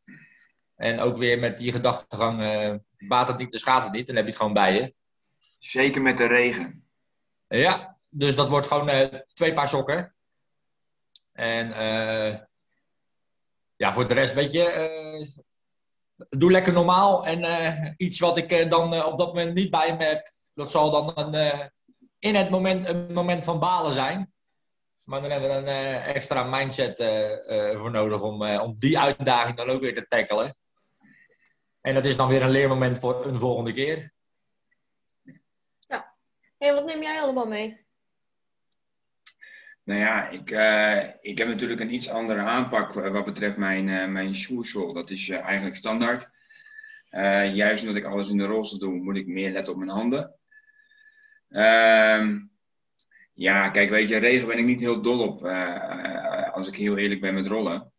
En 0.77 1.01
ook 1.01 1.17
weer 1.17 1.39
met 1.39 1.59
die 1.59 1.73
gedachtegang, 1.73 2.43
eh 2.43 2.75
baat 2.99 3.29
het 3.29 3.39
niet, 3.39 3.53
dus 3.53 3.63
gaat 3.63 3.85
het 3.85 3.93
niet. 3.93 4.07
Dan 4.07 4.17
heb 4.17 4.25
je 4.25 4.31
het 4.31 4.41
gewoon 4.41 4.55
bij 4.55 4.75
je. 4.75 4.95
Zeker 5.59 6.03
met 6.03 6.17
de 6.17 6.27
regen. 6.27 6.89
Ja, 7.49 7.99
dus 8.09 8.37
dat 8.37 8.49
wordt 8.49 8.67
gewoon 8.67 8.89
eh, 8.89 9.21
twee 9.33 9.53
paar 9.53 9.69
sokken. 9.69 10.15
En 11.33 11.73
eh, 11.73 12.37
ja, 13.79 13.93
voor 13.93 14.09
de 14.09 14.15
rest, 14.15 14.35
weet 14.35 14.53
je, 14.53 14.65
eh, 14.65 15.27
doe 16.29 16.51
lekker 16.51 16.73
normaal. 16.73 17.27
En 17.27 17.45
eh, 17.45 17.91
iets 17.97 18.19
wat 18.19 18.39
ik 18.39 18.53
eh, 18.53 18.71
dan 18.71 19.05
op 19.05 19.19
dat 19.19 19.27
moment 19.27 19.55
niet 19.55 19.71
bij 19.71 19.97
me 19.97 20.05
heb, 20.05 20.31
dat 20.55 20.71
zal 20.71 20.91
dan 20.91 21.33
een, 21.35 21.71
in 22.19 22.35
het 22.35 22.51
moment 22.51 22.85
een 22.85 23.13
moment 23.13 23.45
van 23.45 23.59
balen 23.59 23.93
zijn. 23.93 24.33
Maar 25.03 25.21
dan 25.21 25.31
hebben 25.31 25.51
we 25.51 25.71
een 25.71 26.03
extra 26.03 26.43
mindset 26.43 26.97
voor 27.79 27.91
nodig 27.91 28.23
om, 28.23 28.43
om 28.45 28.77
die 28.77 28.99
uitdaging 28.99 29.57
dan 29.57 29.71
ook 29.71 29.81
weer 29.81 29.95
te 29.95 30.07
tackelen. 30.07 30.57
En 31.81 31.95
dat 31.95 32.05
is 32.05 32.17
dan 32.17 32.29
weer 32.29 32.43
een 32.43 32.51
leermoment 32.51 32.99
voor 32.99 33.27
een 33.27 33.37
volgende 33.37 33.73
keer. 33.73 34.13
Hé, 36.59 36.75
wat 36.75 36.85
neem 36.85 37.03
jij 37.03 37.21
allemaal 37.21 37.47
mee? 37.47 37.88
Nou 39.89 40.01
ja, 40.01 40.29
ik, 40.29 40.51
eh, 40.51 41.09
ik 41.21 41.39
heb 41.39 41.49
natuurlijk 41.49 41.81
een 41.81 41.95
iets 41.95 42.11
andere 42.11 42.41
aanpak 42.41 42.97
eh, 42.97 43.11
wat 43.11 43.25
betreft 43.25 43.57
mijn, 43.57 43.89
eh 43.89 44.07
mijn. 44.07 44.35
Dat 44.93 45.11
is 45.11 45.29
eigenlijk 45.29 45.77
standaard. 45.77 46.31
Juist 47.55 47.81
omdat 47.81 47.97
ik 47.97 48.05
alles 48.05 48.29
in 48.29 48.37
de 48.37 48.45
rolstoel 48.45 48.79
doe, 48.79 48.93
moet 48.93 49.17
ik 49.17 49.27
meer 49.27 49.51
letten 49.51 49.73
op 49.73 49.79
mijn 49.79 49.91
handen. 49.91 50.35
Ehm, 51.49 52.41
ja, 53.35 53.71
kijk, 53.71 53.91
weet 53.91 54.09
je, 54.09 54.17
regen 54.17 54.47
ben 54.47 54.59
ik 54.59 54.65
niet 54.65 54.81
heel 54.81 55.03
dol 55.03 55.21
op. 55.21 55.45
als 56.53 56.69
ik 56.69 56.77
heel 56.77 56.97
eerlijk 56.97 57.21
ben 57.21 57.35
met 57.35 57.47
rollen. 57.47 57.93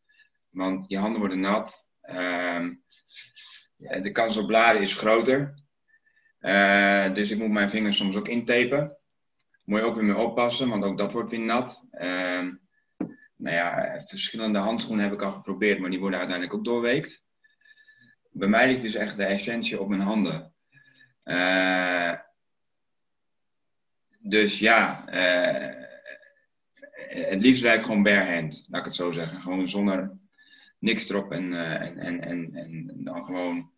Want 0.50 0.90
je 0.90 0.98
handen 0.98 1.20
worden 1.20 1.40
nat. 1.40 1.90
Ehm, 2.02 2.74
de 3.78 4.12
kans 4.12 4.38
op 4.38 4.48
bladen 4.48 4.82
is 4.82 4.94
groter. 4.94 5.54
Dus 7.14 7.32
ik 7.32 7.38
moet 7.38 7.52
mijn 7.52 7.70
vingers 7.70 7.98
soms 7.98 8.16
ook 8.16 8.28
intapen. 8.28 8.99
Moet 9.70 9.80
je 9.80 9.86
ook 9.86 9.96
weer 9.96 10.04
mee 10.04 10.18
oppassen, 10.18 10.70
want 10.70 10.84
ook 10.84 10.98
dat 10.98 11.12
wordt 11.12 11.30
weer 11.30 11.40
nat. 11.40 11.88
Ehm, 11.92 12.54
nou 13.36 13.56
ja, 13.56 14.02
verschillende 14.08 14.60
handschoenen 14.60 15.04
heb 15.04 15.14
ik 15.14 15.22
al 15.22 15.32
geprobeerd, 15.32 15.80
maar 15.80 15.90
die 15.90 16.00
worden 16.00 16.20
uiteindelijk 16.20 16.58
ook 16.58 16.66
doorweekt. 16.66 17.26
Bij 18.32 18.48
mij 18.48 18.68
ligt 18.68 18.82
dus 18.82 18.96
echt 18.96 19.18
de 19.18 19.24
essentie 19.24 19.82
op 19.82 19.90
mijn 19.90 20.02
handen. 20.02 20.54
Eh, 21.24 22.14
dus 24.20 24.60
ja, 24.60 25.08
eh, 25.08 25.86
het 27.30 27.42
liefst 27.42 27.64
ik 27.64 27.82
gewoon 27.82 28.04
barehand, 28.04 28.66
laat 28.70 28.80
ik 28.80 28.86
het 28.86 28.96
zo 28.96 29.12
zeggen. 29.12 29.42
Gewoon 29.42 29.70
zonder 29.70 30.18
niks 30.80 31.10
erop 31.10 31.32
en, 31.32 31.54
eh, 31.54 31.82
en, 31.82 32.00
en, 32.00 32.22
en, 32.22 32.54
en 32.54 33.04
dan 33.04 33.26
gewoon, 33.26 33.72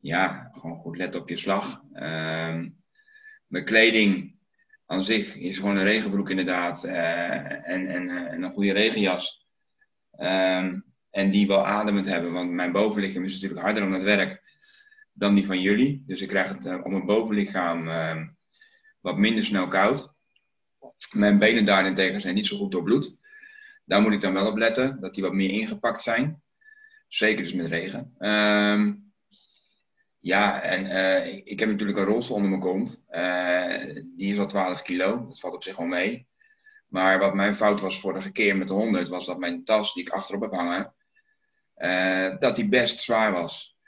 ja, 0.00 0.50
gewoon 0.52 0.78
goed 0.78 0.96
letten 0.96 1.20
op 1.20 1.28
je 1.28 1.36
slag. 1.36 1.82
Ehm, 1.92 2.68
mijn 3.46 3.64
kleding 3.64 4.38
aan 4.90 5.04
zich 5.04 5.36
is 5.36 5.58
gewoon 5.58 5.76
een 5.76 5.84
regenbroek 5.84 6.30
inderdaad 6.30 6.84
eh, 6.84 7.68
en, 7.68 7.86
en, 7.86 8.08
eh, 8.08 8.32
en 8.32 8.42
een 8.42 8.52
goede 8.52 8.72
regenjas. 8.72 9.46
Ehm, 10.10 10.80
en 11.10 11.30
die 11.30 11.46
wel 11.46 11.66
ademend 11.66 12.06
hebben, 12.06 12.32
want 12.32 12.50
mijn 12.50 12.72
bovenlichaam 12.72 13.24
is 13.24 13.32
natuurlijk 13.32 13.60
harder 13.60 13.82
aan 13.82 13.92
het 13.92 14.02
werk 14.02 14.42
dan 15.12 15.34
die 15.34 15.46
van 15.46 15.60
jullie. 15.60 16.02
Dus 16.06 16.22
ik 16.22 16.28
krijg 16.28 16.48
het 16.48 16.66
eh, 16.66 16.74
op 16.74 16.90
mijn 16.90 17.06
bovenlichaam 17.06 17.88
ehm, 17.88 18.28
wat 19.00 19.18
minder 19.18 19.44
snel 19.44 19.68
koud. 19.68 20.12
Mijn 21.12 21.38
benen 21.38 21.64
daarentegen 21.64 22.20
zijn 22.20 22.34
niet 22.34 22.46
zo 22.46 22.56
goed 22.56 22.72
doorbloed. 22.72 23.16
Daar 23.84 24.00
moet 24.00 24.12
ik 24.12 24.20
dan 24.20 24.32
wel 24.32 24.46
op 24.46 24.56
letten, 24.56 25.00
dat 25.00 25.14
die 25.14 25.22
wat 25.22 25.32
meer 25.32 25.50
ingepakt 25.50 26.02
zijn. 26.02 26.42
Zeker 27.08 27.42
dus 27.42 27.52
met 27.52 27.66
regen. 27.66 28.14
Ehm, 28.18 28.94
ja, 30.20 30.62
en 30.62 30.86
eh, 30.86 31.36
ik, 31.44 31.58
heb 31.60 31.68
natuurlijk 31.68 31.98
een 31.98 32.04
rolstoel 32.04 32.36
onder 32.36 32.50
mijn 32.50 32.62
kont. 32.62 33.04
Eh, 33.08 34.02
die 34.16 34.32
is 34.32 34.38
al 34.38 34.46
12 34.46 34.82
kilo. 34.82 35.26
Dat 35.26 35.40
valt 35.40 35.54
op 35.54 35.62
zich 35.62 35.76
wel 35.76 35.86
mee. 35.86 36.28
Maar 36.88 37.18
wat 37.18 37.34
mijn 37.34 37.54
fout 37.54 37.80
was 37.80 38.00
vorige 38.00 38.32
keer 38.32 38.56
met 38.56 38.68
de 38.68 38.74
100, 38.74 39.08
was 39.08 39.26
dat 39.26 39.38
mijn 39.38 39.64
tas 39.64 39.94
die 39.94 40.02
ik 40.02 40.10
achterop 40.10 40.42
heb 40.42 40.52
hangen, 40.52 40.94
eh, 41.74 42.38
dat 42.38 42.56
die 42.56 42.68
best 42.68 43.00
zwaar 43.00 43.32
was. 43.32 43.78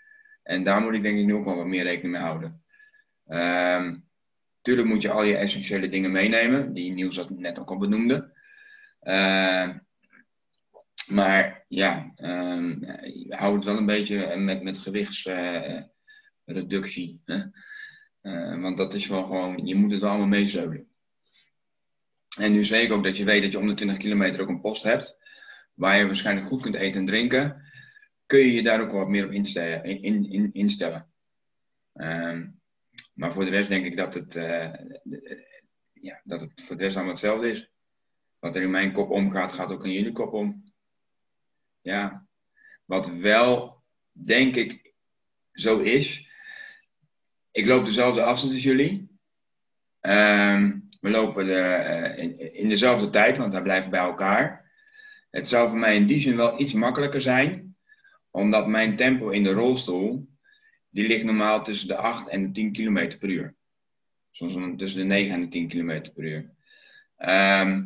En 0.42 0.64
daar 0.64 0.80
moet 0.80 0.94
ik 0.94 1.02
denk 1.02 1.18
ik 1.18 1.24
nu 1.24 1.34
ook 1.34 1.44
wel 1.44 1.56
wat 1.56 1.66
meer 1.66 1.82
rekening 1.82 2.12
mee 2.12 2.22
houden. 2.22 2.62
Ehm, 3.26 3.96
tuurlijk 4.62 4.88
moet 4.88 5.02
je 5.02 5.10
al 5.10 5.22
je 5.22 5.36
essentiële 5.36 5.88
dingen 5.88 6.12
meenemen, 6.12 6.72
die 6.72 6.92
Niels 6.92 7.16
dat 7.16 7.30
net 7.30 7.58
ook 7.58 7.70
al 7.70 7.78
benoemde. 7.78 8.32
Ehm, 9.00 9.78
maar 11.06 11.64
ja, 11.68 12.12
ehm, 12.16 12.78
hou 13.28 13.54
het 13.54 13.64
wel 13.64 13.76
een 13.76 13.86
beetje 13.86 14.36
met, 14.36 14.62
met 14.62 14.78
gewichtsreductie. 16.52 17.20
hè. 17.24 17.42
Eh, 18.20 18.60
want 18.60 18.76
dat 18.76 18.94
is 18.94 19.06
wel 19.06 19.22
gewoon, 19.24 19.66
je 19.66 19.74
moet 19.74 19.90
het 19.90 20.00
wel 20.00 20.10
allemaal 20.10 20.26
meezeulen. 20.26 20.88
En 22.38 22.52
nu 22.52 22.64
zeker 22.64 22.94
ook 22.94 23.04
dat 23.04 23.16
je 23.16 23.24
weet 23.24 23.42
dat 23.42 23.52
je 23.52 23.58
om 23.58 23.68
de 23.68 23.74
20 23.74 23.96
kilometer 23.96 24.40
ook 24.40 24.48
een 24.48 24.60
post 24.60 24.82
hebt, 24.82 25.18
waar 25.74 25.98
je 25.98 26.06
waarschijnlijk 26.06 26.46
goed 26.46 26.62
kunt 26.62 26.74
eten 26.74 27.00
en 27.00 27.06
drinken, 27.06 27.62
kun 28.26 28.38
je 28.38 28.52
je 28.52 28.62
daar 28.62 28.80
ook 28.80 28.92
wat 28.92 29.08
meer 29.08 29.24
op 29.24 29.32
instellen. 29.32 29.84
In, 29.84 30.30
in, 30.30 30.50
instellen. 30.52 31.10
Ehm, 31.92 32.48
maar 33.14 33.32
voor 33.32 33.44
de 33.44 33.50
rest 33.50 33.68
denk 33.68 33.84
ik 33.84 33.96
dat 33.96 34.14
het, 34.14 34.36
eh, 34.36 34.72
ja, 35.92 36.20
dat 36.24 36.40
het 36.40 36.62
voor 36.62 36.76
de 36.76 36.82
rest 36.82 36.96
allemaal 36.96 37.14
hetzelfde 37.14 37.50
is. 37.50 37.70
Wat 38.38 38.56
er 38.56 38.62
in 38.62 38.70
mijn 38.70 38.92
kop 38.92 39.10
omgaat, 39.10 39.52
gaat 39.52 39.70
ook 39.70 39.84
in 39.84 39.92
jullie 39.92 40.12
kop 40.12 40.32
om. 40.32 40.72
Ja, 41.80 42.26
wat 42.84 43.06
wel, 43.06 43.82
denk 44.12 44.56
ik, 44.56 44.92
zo 45.52 45.78
is. 45.78 46.31
Ik 47.52 47.66
loop 47.66 47.84
dezelfde 47.84 48.22
afstand 48.22 48.52
als 48.52 48.62
jullie. 48.62 49.08
Ehm, 50.00 50.78
we 51.00 51.10
lopen 51.10 51.46
de, 51.46 51.58
eh, 51.58 52.60
in, 52.62 52.68
dezelfde 52.68 53.10
tijd, 53.10 53.36
want 53.36 53.52
wij 53.52 53.62
blijven 53.62 53.90
bij 53.90 54.00
elkaar. 54.00 54.70
Het 55.30 55.48
zou 55.48 55.68
voor 55.68 55.78
mij 55.78 55.96
in 55.96 56.06
die 56.06 56.20
zin 56.20 56.36
wel 56.36 56.60
iets 56.60 56.72
makkelijker 56.72 57.20
zijn, 57.20 57.76
omdat 58.30 58.66
mijn 58.66 58.96
tempo 58.96 59.28
in 59.28 59.42
de 59.42 59.52
rolstoel, 59.52 60.28
die 60.90 61.06
ligt 61.06 61.24
normaal 61.24 61.64
tussen 61.64 61.88
de 61.88 61.96
8 61.96 62.28
en 62.28 62.42
de 62.42 62.50
10 62.50 62.72
km 62.72 63.18
per 63.18 63.28
uur. 63.28 63.54
Soms 64.30 64.76
tussen 64.76 65.00
de 65.00 65.06
9 65.06 65.34
en 65.34 65.40
de 65.40 65.48
10 65.48 65.68
km 65.68 66.12
per 66.14 66.24
uur. 66.24 66.50
Ehm, 67.16 67.84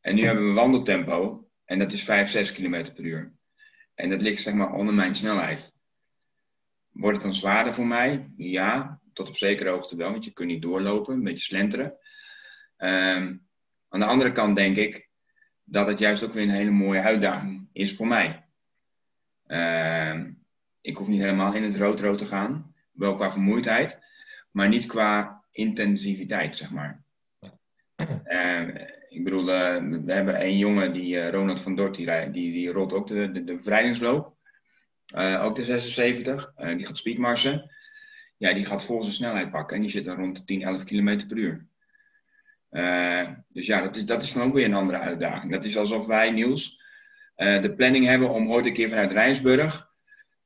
en 0.00 0.14
nu 0.14 0.22
hebben 0.22 0.44
we 0.44 0.52
wandeltempo, 0.52 1.48
en 1.64 1.78
dat 1.78 1.92
is 1.92 2.02
5, 2.02 2.30
6 2.30 2.52
km 2.52 2.92
per 2.94 3.04
uur. 3.04 3.32
En 3.94 4.10
dat 4.10 4.22
ligt 4.22 4.42
zeg 4.42 4.54
maar 4.54 4.72
onder 4.72 4.94
mijn 4.94 5.14
snelheid. 5.14 5.72
Wordt 6.92 7.16
het 7.16 7.26
dan 7.26 7.34
zwaarder 7.34 7.74
voor 7.74 7.86
mij? 7.86 8.30
Ja, 8.36 8.97
tot 9.18 9.28
op 9.28 9.36
zekere 9.36 9.70
hoogte 9.70 9.96
wel, 9.96 10.10
want 10.10 10.24
je 10.24 10.32
kunt 10.32 10.48
niet 10.48 10.62
doorlopen, 10.62 11.14
een 11.14 11.22
beetje 11.22 11.44
slenteren. 11.44 11.96
Ehm, 12.76 13.36
aan 13.88 14.00
de 14.00 14.06
andere 14.06 14.32
kant 14.32 14.56
denk 14.56 14.76
ik 14.76 15.08
dat 15.64 15.86
het 15.86 15.98
juist 15.98 16.22
ook 16.24 16.32
weer 16.32 16.42
een 16.42 16.50
hele 16.50 16.70
mooie 16.70 17.00
uitdaging 17.00 17.68
is 17.72 17.94
voor 17.96 18.06
mij. 18.06 18.44
Ehm, 19.46 20.30
ik 20.80 20.96
hoef 20.96 21.08
niet 21.08 21.20
helemaal 21.20 21.54
in 21.54 21.62
het 21.62 21.76
rood-rood 21.76 22.18
te 22.18 22.26
gaan, 22.26 22.74
wel 22.92 23.16
qua 23.16 23.32
vermoeidheid, 23.32 23.98
maar 24.50 24.68
niet 24.68 24.86
qua 24.86 25.42
intensiviteit, 25.52 26.56
zeg 26.56 26.70
maar. 26.70 27.02
Ehm, 28.24 28.76
ik 29.08 29.24
bedoel, 29.24 29.52
eh, 29.52 29.76
we 30.04 30.12
hebben 30.12 30.40
een 30.40 30.58
jongen, 30.58 30.92
die, 30.92 31.20
eh, 31.20 31.30
Ronald 31.30 31.60
van 31.60 31.74
Dort, 31.74 31.94
die, 31.94 32.06
die, 32.30 32.52
die 32.52 32.70
rolt 32.70 32.92
ook 32.92 33.06
de, 33.08 33.30
de, 33.32 33.44
de 33.44 33.54
bevrijdingsloop. 33.54 34.36
eh, 35.14 35.44
ook 35.44 35.56
de 35.56 35.64
76. 35.64 36.52
Eh, 36.56 36.76
die 36.76 36.86
gaat 36.86 36.96
speedmarsen. 36.96 37.70
Ja, 38.38 38.52
die 38.52 38.64
gaat 38.64 38.84
vol 38.84 39.02
zijn 39.02 39.14
snelheid 39.14 39.50
pakken. 39.50 39.76
En 39.76 39.82
die 39.82 39.90
zit 39.90 40.04
dan 40.04 40.16
rond 40.16 40.36
de 40.36 40.44
10, 40.44 40.62
11 40.62 40.84
km 40.84 41.26
per 41.26 41.36
uur. 41.36 41.66
Eh, 42.68 43.28
dus 43.48 43.66
ja, 43.66 43.80
dat 43.82 43.96
is, 43.96 44.04
dat 44.04 44.22
is 44.22 44.32
dan 44.32 44.42
ook 44.42 44.54
weer 44.54 44.64
een 44.64 44.74
andere 44.74 44.98
uitdaging. 44.98 45.52
Dat 45.52 45.64
is 45.64 45.76
alsof 45.76 46.06
wij, 46.06 46.30
Niels, 46.30 46.82
de 47.36 47.74
planning 47.76 48.06
hebben 48.06 48.30
om 48.30 48.52
ooit 48.52 48.66
een 48.66 48.72
keer 48.72 48.88
vanuit 48.88 49.12
Rijnsburg 49.12 49.88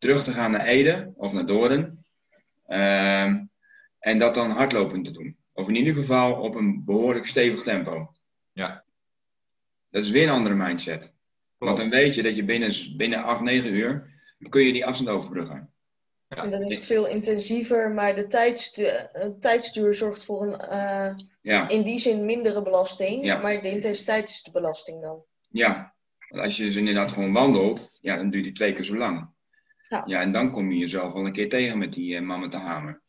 terug 0.02 0.24
te 0.24 0.32
gaan 0.32 0.50
naar 0.50 0.66
Ede 0.66 1.12
of 1.16 1.32
naar 1.32 1.46
Doorn. 1.46 2.04
Ehm, 2.66 3.44
en 3.98 4.18
dat 4.18 4.34
dan 4.34 4.50
hardlopend 4.50 5.04
te 5.04 5.10
doen. 5.10 5.36
Of 5.52 5.68
in 5.68 5.76
ieder 5.76 5.94
geval 5.94 6.32
op 6.40 6.54
een 6.54 6.84
behoorlijk 6.84 7.26
stevig 7.26 7.62
tempo. 7.62 8.12
Ja. 8.52 8.84
Dat 9.90 10.04
is 10.04 10.10
weer 10.10 10.22
een 10.22 10.34
andere 10.34 10.54
mindset. 10.54 11.14
Want 11.58 11.76
dan 11.76 11.90
weet 11.90 12.14
je 12.14 12.22
dat 12.22 12.36
je 12.36 12.44
binnen, 12.44 12.96
binnen 12.96 13.22
8, 13.22 13.40
9 13.40 13.74
uur 13.74 14.10
kun 14.48 14.62
je 14.62 14.72
die 14.72 14.86
afstand 14.86 15.08
overbruggen. 15.08 15.71
Ja. 16.34 16.42
En 16.42 16.50
dan 16.50 16.62
is 16.62 16.74
het 16.74 16.86
veel 16.86 17.06
intensiever, 17.06 17.90
maar 17.90 18.14
de 18.14 18.26
tijdsduur, 18.26 19.10
tijdsduur 19.40 19.94
zorgt 19.94 20.24
voor 20.24 20.42
een 20.42 20.72
uh, 20.72 21.14
ja. 21.40 21.68
in 21.68 21.82
die 21.82 21.98
zin 21.98 22.24
mindere 22.24 22.62
belasting. 22.62 23.24
Ja. 23.24 23.38
Maar 23.38 23.62
de 23.62 23.70
intensiteit 23.70 24.28
is 24.28 24.42
de 24.42 24.50
belasting 24.50 25.02
dan. 25.02 25.24
Ja, 25.48 25.94
want 26.28 26.44
als 26.44 26.56
je 26.56 26.64
dus 26.64 26.76
inderdaad 26.76 27.12
gewoon 27.12 27.32
wandelt, 27.32 27.98
ja, 28.00 28.16
dan 28.16 28.30
duurt 28.30 28.44
die 28.44 28.52
twee 28.52 28.72
keer 28.72 28.84
zo 28.84 28.96
lang. 28.96 29.30
Ja. 29.88 30.02
ja, 30.06 30.20
en 30.20 30.32
dan 30.32 30.50
kom 30.50 30.72
je 30.72 30.78
jezelf 30.78 31.12
wel 31.12 31.26
een 31.26 31.32
keer 31.32 31.48
tegen 31.48 31.78
met 31.78 31.92
die 31.92 32.14
uh, 32.14 32.20
man 32.20 32.40
met 32.40 32.52
de 32.52 32.58
hamer. 32.58 33.02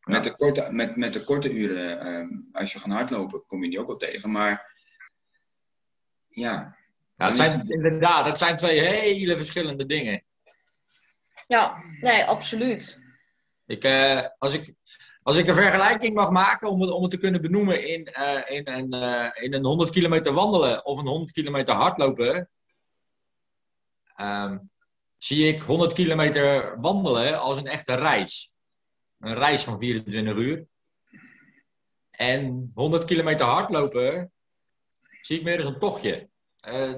Met, 0.00 0.24
de 0.24 0.36
korte, 0.36 0.68
met, 0.70 0.96
met 0.96 1.12
de 1.12 1.24
korte 1.24 1.52
uren, 1.52 2.06
uh, 2.06 2.38
als 2.52 2.72
je 2.72 2.78
gaat 2.78 2.92
hardlopen, 2.92 3.46
kom 3.46 3.64
je 3.64 3.70
die 3.70 3.80
ook 3.80 3.86
wel 3.86 3.96
tegen. 3.96 4.30
Maar 4.30 4.76
ja. 6.28 6.76
ja 7.16 7.26
het 7.26 7.36
zijn, 7.36 7.68
inderdaad, 7.68 8.26
het 8.26 8.38
zijn 8.38 8.56
twee 8.56 8.80
hele 8.80 9.36
verschillende 9.36 9.86
dingen. 9.86 10.22
Ja, 11.50 11.82
nee, 12.00 12.24
absoluut. 12.24 13.04
Ik, 13.66 13.84
uh, 13.84 14.26
als, 14.38 14.54
ik, 14.54 14.74
als 15.22 15.36
ik 15.36 15.46
een 15.46 15.54
vergelijking 15.54 16.14
mag 16.14 16.30
maken 16.30 16.70
om 16.70 16.80
het, 16.80 16.90
om 16.90 17.02
het 17.02 17.10
te 17.10 17.16
kunnen 17.16 17.42
benoemen 17.42 17.88
in, 17.88 18.08
uh, 18.18 18.50
in, 18.56 18.68
een, 18.68 18.94
uh, 18.94 19.30
in 19.44 19.54
een 19.54 19.64
100 19.64 19.90
kilometer 19.90 20.32
wandelen 20.32 20.84
of 20.84 20.98
een 20.98 21.06
100 21.06 21.32
kilometer 21.32 21.74
hardlopen, 21.74 22.50
um, 24.16 24.70
zie 25.18 25.48
ik 25.48 25.62
100 25.62 25.92
kilometer 25.92 26.80
wandelen 26.80 27.40
als 27.40 27.58
een 27.58 27.66
echte 27.66 27.94
reis. 27.94 28.56
Een 29.18 29.34
reis 29.34 29.64
van 29.64 29.78
24 29.78 30.36
uur. 30.36 30.66
En 32.10 32.70
100 32.74 33.04
kilometer 33.04 33.46
hardlopen 33.46 34.32
zie 35.20 35.38
ik 35.38 35.44
meer 35.44 35.56
als 35.56 35.66
een 35.66 35.78
tochtje. 35.78 36.28
Uh, 36.68 36.94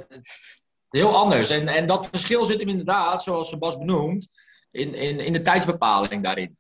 heel 0.93 1.17
anders. 1.17 1.51
En, 1.51 1.69
en 1.69 1.87
dat 1.87 2.09
verschil 2.09 2.45
zit 2.45 2.61
hem 2.61 2.69
inderdaad, 2.69 3.23
zoals 3.23 3.49
Sebas 3.49 3.79
benoemt, 3.79 4.29
in, 4.71 4.95
in, 4.95 5.21
in 5.21 5.33
de 5.33 5.43
tijdsbepaling 5.43 6.23
daarin. 6.23 6.57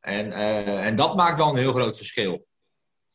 En, 0.00 0.26
uh, 0.26 0.86
en 0.86 0.96
dat 0.96 1.16
maakt 1.16 1.36
wel 1.36 1.48
een 1.48 1.56
heel 1.56 1.72
groot 1.72 1.96
verschil. 1.96 2.46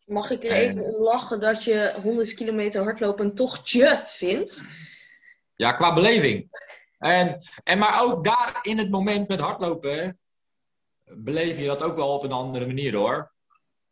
Mag 0.06 0.32
ik 0.32 0.44
er 0.44 0.52
even 0.52 0.84
om 0.84 1.02
lachen 1.02 1.40
dat 1.40 1.64
je 1.64 2.00
100 2.04 2.34
kilometer 2.34 2.84
hardlopen 2.84 3.26
een 3.26 3.36
tochtje 3.36 4.04
vindt? 4.06 4.64
Ja, 5.56 5.72
qua 5.72 5.94
beleving. 5.94 6.50
En, 6.98 7.42
en 7.64 7.78
maar 7.78 8.04
ook 8.04 8.24
daar 8.24 8.60
in 8.62 8.78
het 8.78 8.90
moment 8.90 9.28
met 9.28 9.40
hardlopen 9.40 10.20
beleef 11.04 11.60
je 11.60 11.66
dat 11.66 11.82
ook 11.82 11.96
wel 11.96 12.14
op 12.14 12.24
een 12.24 12.32
andere 12.32 12.66
manier 12.66 12.96
hoor. 12.96 13.32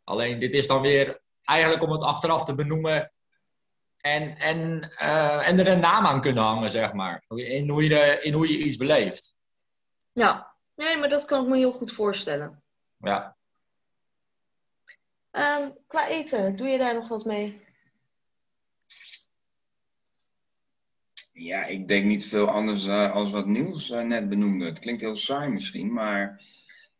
Alleen 0.04 0.38
dit 0.38 0.52
is 0.52 0.66
dan 0.66 0.80
weer 0.80 1.20
eigenlijk 1.44 1.82
om 1.82 1.92
het 1.92 2.02
achteraf 2.02 2.44
te 2.44 2.54
benoemen 2.54 3.12
en, 4.06 4.38
en, 4.38 4.90
uh, 5.02 5.48
en 5.48 5.58
er 5.58 5.68
een 5.68 5.80
naam 5.80 6.06
aan 6.06 6.20
kunnen 6.20 6.42
hangen, 6.42 6.70
zeg 6.70 6.92
maar. 6.92 7.24
In 7.28 7.68
hoe 7.68 7.84
je, 7.84 8.18
in 8.22 8.32
hoe 8.32 8.52
je 8.52 8.58
iets 8.58 8.76
beleeft. 8.76 9.36
Ja, 10.12 10.54
nee, 10.74 10.96
maar 10.96 11.08
dat 11.08 11.24
kan 11.24 11.42
ik 11.42 11.48
me 11.48 11.56
heel 11.56 11.72
goed 11.72 11.92
voorstellen. 11.92 12.62
Ja. 12.98 13.36
Um, 15.32 15.76
qua 15.86 16.08
eten, 16.08 16.56
doe 16.56 16.68
je 16.68 16.78
daar 16.78 16.94
nog 16.94 17.08
wat 17.08 17.24
mee? 17.24 17.60
Ja, 21.32 21.64
ik 21.64 21.88
denk 21.88 22.04
niet 22.04 22.26
veel 22.26 22.48
anders 22.48 22.86
uh, 22.86 23.12
als 23.12 23.30
wat 23.30 23.46
Niels 23.46 23.90
uh, 23.90 24.02
net 24.02 24.28
benoemde. 24.28 24.64
Het 24.64 24.78
klinkt 24.78 25.00
heel 25.00 25.16
saai 25.16 25.50
misschien, 25.50 25.92
maar 25.92 26.42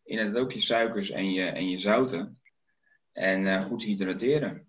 inderdaad 0.04 0.42
ook 0.42 0.52
je 0.52 0.60
suikers 0.60 1.10
en 1.10 1.32
je, 1.32 1.44
en 1.44 1.68
je 1.68 1.78
zouten. 1.78 2.40
En 3.12 3.62
goed 3.62 3.82
hydrateren 3.82 4.65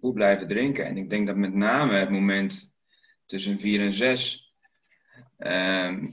goed 0.00 0.14
blijven 0.14 0.46
drinken. 0.46 0.84
En 0.84 0.96
ik 0.96 1.10
denk 1.10 1.26
dat 1.26 1.36
met 1.36 1.54
name 1.54 1.92
het 1.92 2.10
moment 2.10 2.74
tussen 3.26 3.58
4 3.58 3.80
en 3.80 3.92
6, 3.92 4.52
ehm, 5.38 6.06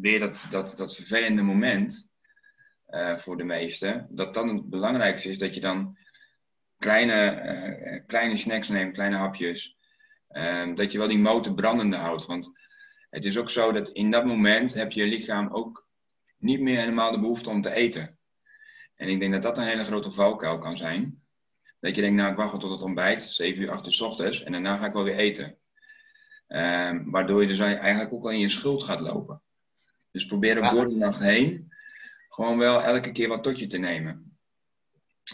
weer 0.00 0.20
dat, 0.20 0.46
dat, 0.50 0.76
dat 0.76 0.94
vervelende 0.94 1.42
moment 1.42 2.10
uh, 2.88 3.16
voor 3.16 3.36
de 3.36 3.44
meesten, 3.44 4.06
dat 4.10 4.34
dan 4.34 4.48
het 4.48 4.70
belangrijkste 4.70 5.28
is 5.28 5.38
dat 5.38 5.54
je 5.54 5.60
dan 5.60 5.98
kleine, 6.78 7.42
uh, 7.84 8.00
kleine 8.06 8.36
snacks 8.36 8.68
neemt, 8.68 8.92
kleine 8.92 9.16
hapjes. 9.16 9.76
Uh, 10.30 10.74
dat 10.74 10.92
je 10.92 10.98
wel 10.98 11.08
die 11.08 11.18
motor 11.18 11.54
brandende 11.54 11.96
houdt. 11.96 12.26
Want 12.26 12.52
het 13.10 13.24
is 13.24 13.36
ook 13.38 13.50
zo 13.50 13.72
dat 13.72 13.88
in 13.88 14.10
dat 14.10 14.24
moment 14.24 14.74
heb 14.74 14.92
je 14.92 15.06
lichaam 15.06 15.48
ook 15.52 15.86
niet 16.38 16.60
meer 16.60 16.78
helemaal 16.78 17.12
de 17.12 17.20
behoefte 17.20 17.50
om 17.50 17.62
te 17.62 17.74
eten. 17.74 18.18
En 18.94 19.08
ik 19.08 19.20
denk 19.20 19.32
dat 19.32 19.42
dat 19.42 19.58
een 19.58 19.64
hele 19.64 19.84
grote 19.84 20.12
valkuil 20.12 20.58
kan 20.58 20.76
zijn. 20.76 21.21
Dat 21.82 21.94
je 21.94 22.00
denkt, 22.00 22.16
nou 22.16 22.30
ik 22.30 22.36
wacht 22.36 22.60
tot 22.60 22.70
het 22.70 22.82
ontbijt, 22.82 23.22
7 23.22 23.62
uur, 23.62 23.70
8 23.70 23.86
uur 23.86 23.92
s 23.92 24.00
ochtends, 24.00 24.42
en 24.42 24.52
daarna 24.52 24.76
ga 24.76 24.86
ik 24.86 24.92
wel 24.92 25.04
weer 25.04 25.16
eten. 25.16 25.56
Um, 26.48 27.10
waardoor 27.10 27.40
je 27.40 27.46
dus 27.46 27.58
eigenlijk 27.58 28.12
ook 28.12 28.24
al 28.24 28.30
in 28.30 28.38
je 28.38 28.48
schuld 28.48 28.82
gaat 28.82 29.00
lopen. 29.00 29.42
Dus 30.10 30.26
probeer 30.26 30.64
ook 30.64 30.70
door 30.70 30.88
de 30.88 30.94
nacht 30.94 31.20
heen 31.20 31.72
gewoon 32.28 32.58
wel 32.58 32.82
elke 32.82 33.12
keer 33.12 33.28
wat 33.28 33.42
tot 33.42 33.58
je 33.58 33.66
te 33.66 33.78
nemen. 33.78 34.36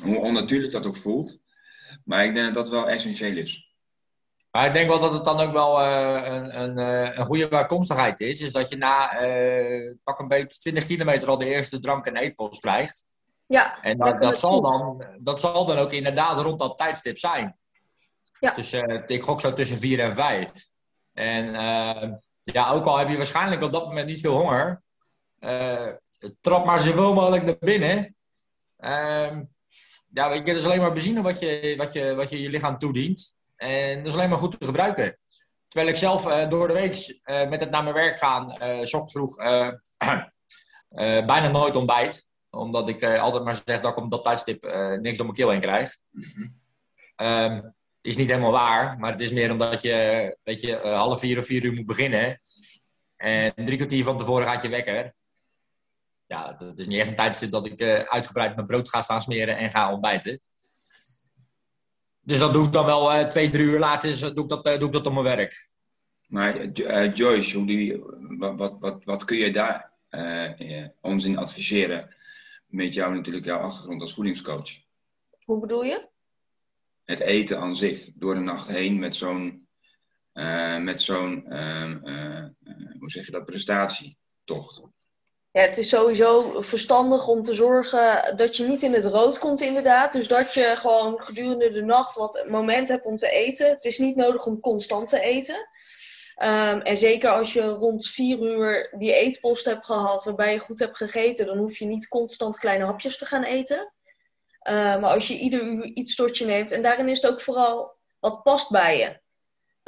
Hoe 0.03 0.17
onnatuurlijk 0.17 0.73
dat 0.73 0.87
ook 0.87 0.97
voelt. 0.97 1.41
Maar 2.05 2.25
ik 2.25 2.35
denk 2.35 2.47
dat 2.47 2.55
dat 2.55 2.69
wel 2.69 2.89
essentieel 2.89 3.37
is. 3.37 3.73
Maar 4.51 4.67
ik 4.67 4.73
denk 4.73 4.89
wel 4.89 5.01
dat 5.01 5.13
het 5.13 5.25
dan 5.25 5.41
ook 5.41 5.53
wel 5.53 5.81
uh, 5.81 6.23
een, 6.25 6.61
een, 6.61 6.79
uh, 6.79 7.17
een 7.17 7.27
goede 7.27 7.49
bijkomstigheid 7.49 8.21
is. 8.21 8.41
Is 8.41 8.53
dat 8.53 8.69
je 8.69 8.77
na 8.77 9.23
uh, 9.23 9.97
pak 10.05 10.19
een 10.19 10.29
beetje 10.29 10.59
20 10.59 10.87
kilometer 10.87 11.29
al 11.29 11.39
de 11.39 11.47
eerste 11.47 11.81
drank- 11.81 12.07
en 12.07 12.17
eetpost 12.17 12.61
krijgt. 12.61 13.05
Ja, 13.49 13.83
en 13.83 13.99
dat, 13.99 14.21
dat 14.21 14.39
zal, 14.39 14.61
dan, 14.61 15.05
dat 15.19 15.41
zal 15.41 15.67
dan 15.67 15.79
ook 15.79 15.93
inderdaad 15.93 16.41
rond 16.41 16.59
dat 16.59 16.79
tijdstip 16.79 17.19
zijn. 17.19 17.59
Ja. 18.41 18.55
Dus 18.55 18.73
uh, 18.73 19.03
ik 19.07 19.23
gok 19.23 19.41
zo 19.41 19.55
tussen 19.55 19.79
vier 19.79 20.01
en 20.01 20.15
vijf. 20.15 20.53
En 21.13 21.45
uh, 21.47 22.13
ja, 22.43 22.71
ook 22.71 22.85
al 22.85 22.99
heb 22.99 23.09
je 23.09 23.17
waarschijnlijk 23.17 23.63
op 23.63 23.73
dat 23.73 23.87
moment 23.87 24.07
niet 24.07 24.21
veel 24.21 24.37
honger, 24.37 24.83
uh, 25.41 25.93
trap 26.41 26.65
maar 26.65 26.81
zoveel 26.81 27.15
mogelijk 27.15 27.45
naar 27.45 27.57
binnen. 27.61 28.17
Ehm, 28.77 29.43
ja, 30.13 30.29
weet 30.29 30.39
je, 30.39 30.53
dat 30.53 30.61
is 30.61 30.65
alleen 30.65 30.81
maar 30.81 30.93
benzine 30.93 31.23
wat 31.23 31.41
je, 31.41 31.75
wat, 31.77 31.93
je, 31.93 32.15
wat 32.15 32.31
je 32.31 32.41
je 32.41 32.51
lichaam 32.51 32.79
toedient. 32.79 33.37
En 33.57 33.97
dat 33.97 34.07
is 34.07 34.15
alleen 34.15 34.29
maar 34.29 34.39
goed 34.39 34.59
te 34.61 34.67
gebruiken. 34.67 35.19
Terwijl 35.69 35.93
ik 35.93 35.99
zelf 35.99 36.49
door 36.49 36.69
de 36.69 36.75
week 36.75 37.21
met 37.49 37.61
het 37.61 37.71
naar 37.71 37.83
mijn 37.83 37.95
werk 37.95 38.19
gaan, 38.19 38.63
uh, 38.63 39.07
vroeg, 39.07 39.37
bijna 41.27 41.49
nooit 41.49 41.77
ontbijt 41.77 42.29
omdat 42.51 42.89
ik 42.89 43.03
uh, 43.03 43.21
altijd 43.21 43.45
maar 43.45 43.63
zeg 43.65 43.81
dat 43.81 43.91
ik 43.91 43.97
op 43.97 44.11
dat 44.11 44.25
tijdstip 44.25 44.65
uh, 44.65 44.99
niks 44.99 45.17
door 45.17 45.27
mijn 45.27 45.39
keel 45.39 45.51
heen 45.51 45.61
krijg. 45.61 45.99
um, 47.17 47.55
het 47.97 48.07
is 48.07 48.17
niet 48.17 48.29
helemaal 48.29 48.51
waar, 48.51 48.99
maar 48.99 49.13
het 49.13 49.21
is 49.21 49.33
meer 49.33 49.51
omdat 49.51 49.83
je, 49.83 50.37
dat 50.43 50.61
je 50.61 50.81
uh, 50.85 50.97
half 50.97 51.21
vier 51.21 51.39
of 51.39 51.47
vier 51.47 51.65
uur 51.65 51.73
moet 51.73 51.87
beginnen. 51.87 52.39
En 53.17 53.53
drie 53.55 53.77
kwartier 53.77 54.05
van 54.05 54.19
tevoren 54.19 54.47
gaat 54.47 54.63
je 54.63 54.69
wekker. 54.69 55.15
Ja, 56.27 56.53
dat 56.53 56.79
is 56.79 56.87
niet 56.87 56.99
echt 56.99 57.09
een 57.09 57.15
tijdstip 57.15 57.51
dat 57.51 57.67
ik 57.67 57.83
uitgebreid 58.09 58.55
mijn 58.55 58.67
brood 58.67 58.89
ga 58.89 59.03
staan 59.03 59.23
smeren 59.23 59.57
en 59.57 59.71
ga 59.71 59.93
ontbijten. 59.93 60.41
Dus 62.21 62.39
dat 62.39 62.53
doe 62.53 62.67
ik 62.67 62.73
dan 62.73 62.87
wel 62.87 63.27
twee, 63.27 63.51
drie 63.51 63.65
uur 63.65 63.79
later 63.79 64.35
doe 64.35 64.45
ik 64.45 64.49
dat, 64.49 64.65
doe 64.65 64.87
ik 64.87 64.93
dat 64.93 65.07
op 65.07 65.13
mijn 65.13 65.25
werk. 65.25 65.69
Maar 66.27 66.67
Joyce, 67.09 67.57
hoe 67.57 67.67
die, 67.67 68.03
wat, 68.19 68.55
wat, 68.57 68.77
wat, 68.81 69.05
wat 69.05 69.25
kun 69.25 69.37
je 69.37 69.53
daar 69.53 69.93
ons 71.01 71.25
in 71.25 71.39
adviseren? 71.39 72.17
Met 72.69 72.95
jou 72.95 73.15
natuurlijk 73.15 73.45
jouw 73.45 73.59
achtergrond 73.59 74.01
als 74.01 74.15
voedingscoach. 74.15 74.71
Hoe 75.45 75.61
bedoel 75.61 75.85
je? 75.85 76.09
Het 77.05 77.21
eten 77.21 77.59
aan 77.59 77.77
zich, 77.77 78.11
door 78.15 78.35
de 78.35 78.41
nacht 78.41 78.69
heen 78.69 78.99
met 78.99 79.17
zo'n, 79.17 79.69
uh, 80.35 80.79
met 80.79 81.03
zo'n 81.03 81.45
uh, 81.49 81.95
uh, 82.05 82.45
hoe 82.99 83.11
zeg 83.11 83.27
je 83.27 83.33
dat, 83.33 83.45
prestatietocht. 83.45 84.83
Ja, 85.51 85.61
het 85.61 85.79
is 85.79 85.89
sowieso 85.89 86.61
verstandig 86.61 87.29
om 87.29 87.43
te 87.43 87.55
zorgen 87.55 88.37
dat 88.37 88.57
je 88.57 88.67
niet 88.67 88.83
in 88.83 88.93
het 88.93 89.05
rood 89.05 89.39
komt 89.39 89.61
inderdaad. 89.61 90.13
Dus 90.13 90.29
dat 90.29 90.55
je 90.55 90.75
gewoon 90.77 91.23
gedurende 91.23 91.73
de 91.73 91.83
nacht 91.83 92.15
wat 92.15 92.45
moment 92.49 92.89
hebt 92.89 93.05
om 93.05 93.17
te 93.17 93.31
eten. 93.31 93.69
Het 93.69 93.85
is 93.85 93.99
niet 93.99 94.17
nodig 94.17 94.47
om 94.47 94.61
constant 94.61 95.09
te 95.09 95.21
eten. 95.21 95.69
Um, 96.43 96.81
en 96.81 96.97
zeker 96.97 97.31
als 97.31 97.53
je 97.53 97.63
rond 97.63 98.09
vier 98.09 98.39
uur 98.39 98.95
die 98.99 99.15
eetpost 99.15 99.65
hebt 99.65 99.87
gehad, 99.87 100.25
waarbij 100.25 100.53
je 100.53 100.59
goed 100.59 100.79
hebt 100.79 100.97
gegeten, 100.97 101.47
dan 101.47 101.59
hoef 101.59 101.79
je 101.79 101.85
niet 101.85 102.09
constant 102.09 102.59
kleine 102.59 102.85
hapjes 102.85 103.19
te 103.19 103.27
gaan 103.27 103.43
eten. 103.43 103.93
Uh, 104.69 104.75
maar 104.75 105.11
als 105.11 105.29
je 105.29 105.39
ieder 105.39 105.63
uur 105.63 105.85
iets 105.85 106.15
tot 106.15 106.39
je 106.39 106.45
neemt, 106.45 106.73
en 106.73 106.83
daarin 106.83 107.09
is 107.09 107.23
het 107.23 107.31
ook 107.31 107.41
vooral 107.41 107.97
wat 108.21 108.43
past 108.43 108.71
bij 108.71 108.99
je. 108.99 109.21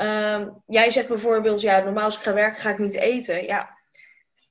Um, 0.04 0.62
jij 0.66 0.90
zegt 0.90 1.08
bijvoorbeeld, 1.08 1.60
ja, 1.60 1.78
normaal 1.78 2.04
als 2.04 2.16
ik 2.16 2.22
ga 2.22 2.32
werken 2.34 2.60
ga 2.60 2.70
ik 2.70 2.78
niet 2.78 2.94
eten. 2.94 3.44
Ja, 3.44 3.78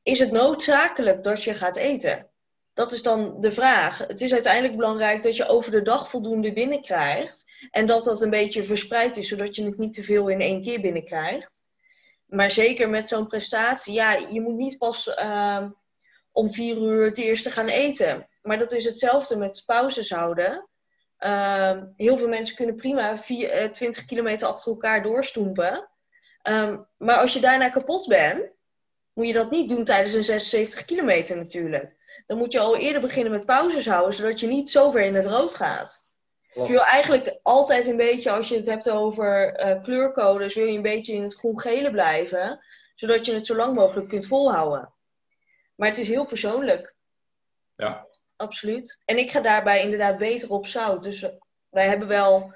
is 0.03 0.19
het 0.19 0.31
noodzakelijk 0.31 1.23
dat 1.23 1.43
je 1.43 1.53
gaat 1.53 1.77
eten? 1.77 2.29
Dat 2.73 2.91
is 2.91 3.01
dan 3.03 3.41
de 3.41 3.51
vraag. 3.51 3.97
Het 3.97 4.21
is 4.21 4.33
uiteindelijk 4.33 4.75
belangrijk 4.75 5.23
dat 5.23 5.35
je 5.35 5.47
over 5.47 5.71
de 5.71 5.81
dag 5.81 6.09
voldoende 6.09 6.53
binnenkrijgt. 6.53 7.51
En 7.71 7.85
dat 7.85 8.03
dat 8.03 8.21
een 8.21 8.29
beetje 8.29 8.63
verspreid 8.63 9.17
is, 9.17 9.27
zodat 9.27 9.55
je 9.55 9.65
het 9.65 9.77
niet 9.77 9.93
te 9.93 10.03
veel 10.03 10.27
in 10.27 10.41
één 10.41 10.61
keer 10.61 10.81
binnenkrijgt. 10.81 11.58
Maar 12.29 12.51
zeker 12.51 12.89
met 12.89 13.07
zo'n 13.07 13.27
prestatie, 13.27 13.93
ja, 13.93 14.11
je 14.13 14.41
moet 14.41 14.55
niet 14.55 14.77
pas 14.77 15.07
uh, 15.07 15.65
om 16.31 16.51
vier 16.51 16.77
uur 16.77 17.05
het 17.05 17.17
eerste 17.17 17.51
gaan 17.51 17.67
eten. 17.67 18.27
Maar 18.41 18.59
dat 18.59 18.71
is 18.71 18.85
hetzelfde 18.85 19.37
met 19.37 19.63
pauzes 19.65 20.09
houden. 20.09 20.67
Uh, 21.19 21.81
heel 21.95 22.17
veel 22.17 22.27
mensen 22.27 22.55
kunnen 22.55 22.75
prima 22.75 23.17
vier, 23.17 23.63
uh, 23.63 23.69
20 23.69 24.05
kilometer 24.05 24.47
achter 24.47 24.71
elkaar 24.71 25.03
doorstoempen. 25.03 25.89
Um, 26.43 26.87
maar 26.97 27.15
als 27.15 27.33
je 27.33 27.39
daarna 27.39 27.69
kapot 27.69 28.07
bent, 28.07 28.51
moet 29.13 29.27
je 29.27 29.33
dat 29.33 29.51
niet 29.51 29.69
doen 29.69 29.83
tijdens 29.83 30.13
een 30.13 30.23
76 30.23 30.85
kilometer 30.85 31.37
natuurlijk. 31.37 31.95
Dan 32.27 32.37
moet 32.37 32.51
je 32.53 32.59
al 32.59 32.77
eerder 32.77 33.01
beginnen 33.01 33.31
met 33.31 33.45
pauzes 33.45 33.87
houden, 33.87 34.13
zodat 34.13 34.39
je 34.39 34.47
niet 34.47 34.69
zo 34.69 34.91
ver 34.91 35.01
in 35.01 35.15
het 35.15 35.25
rood 35.25 35.55
gaat. 35.55 36.08
Je 36.53 36.67
wil 36.67 36.83
eigenlijk 36.83 37.39
altijd 37.43 37.87
een 37.87 37.97
beetje, 37.97 38.31
als 38.31 38.49
je 38.49 38.55
het 38.55 38.65
hebt 38.65 38.89
over 38.89 39.59
uh, 39.67 39.83
kleurcodes, 39.83 40.55
wil 40.55 40.65
je 40.65 40.75
een 40.75 40.81
beetje 40.81 41.13
in 41.13 41.21
het 41.21 41.35
groen-gele 41.35 41.91
blijven, 41.91 42.63
zodat 42.95 43.25
je 43.25 43.33
het 43.33 43.45
zo 43.45 43.55
lang 43.55 43.75
mogelijk 43.75 44.07
kunt 44.07 44.27
volhouden. 44.27 44.93
Maar 45.75 45.87
het 45.87 45.97
is 45.97 46.07
heel 46.07 46.25
persoonlijk. 46.25 46.93
Ja. 47.73 48.07
Absoluut. 48.35 48.99
En 49.05 49.17
ik 49.17 49.31
ga 49.31 49.41
daarbij 49.41 49.83
inderdaad 49.83 50.17
beter 50.17 50.51
op 50.51 50.65
zout. 50.65 51.03
Dus 51.03 51.25
wij 51.69 51.87
hebben 51.87 52.07
wel 52.07 52.53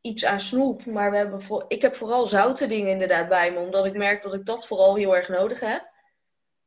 iets 0.00 0.24
aan 0.24 0.40
snoep, 0.40 0.86
maar 0.86 1.10
we 1.10 1.16
hebben 1.16 1.42
voor, 1.42 1.64
ik 1.68 1.82
heb 1.82 1.94
vooral 1.94 2.26
zoute 2.26 2.66
dingen 2.66 2.90
inderdaad 2.90 3.28
bij 3.28 3.52
me, 3.52 3.58
omdat 3.58 3.86
ik 3.86 3.96
merk 3.96 4.22
dat 4.22 4.34
ik 4.34 4.46
dat 4.46 4.66
vooral 4.66 4.96
heel 4.96 5.16
erg 5.16 5.28
nodig 5.28 5.60
heb. 5.60 5.88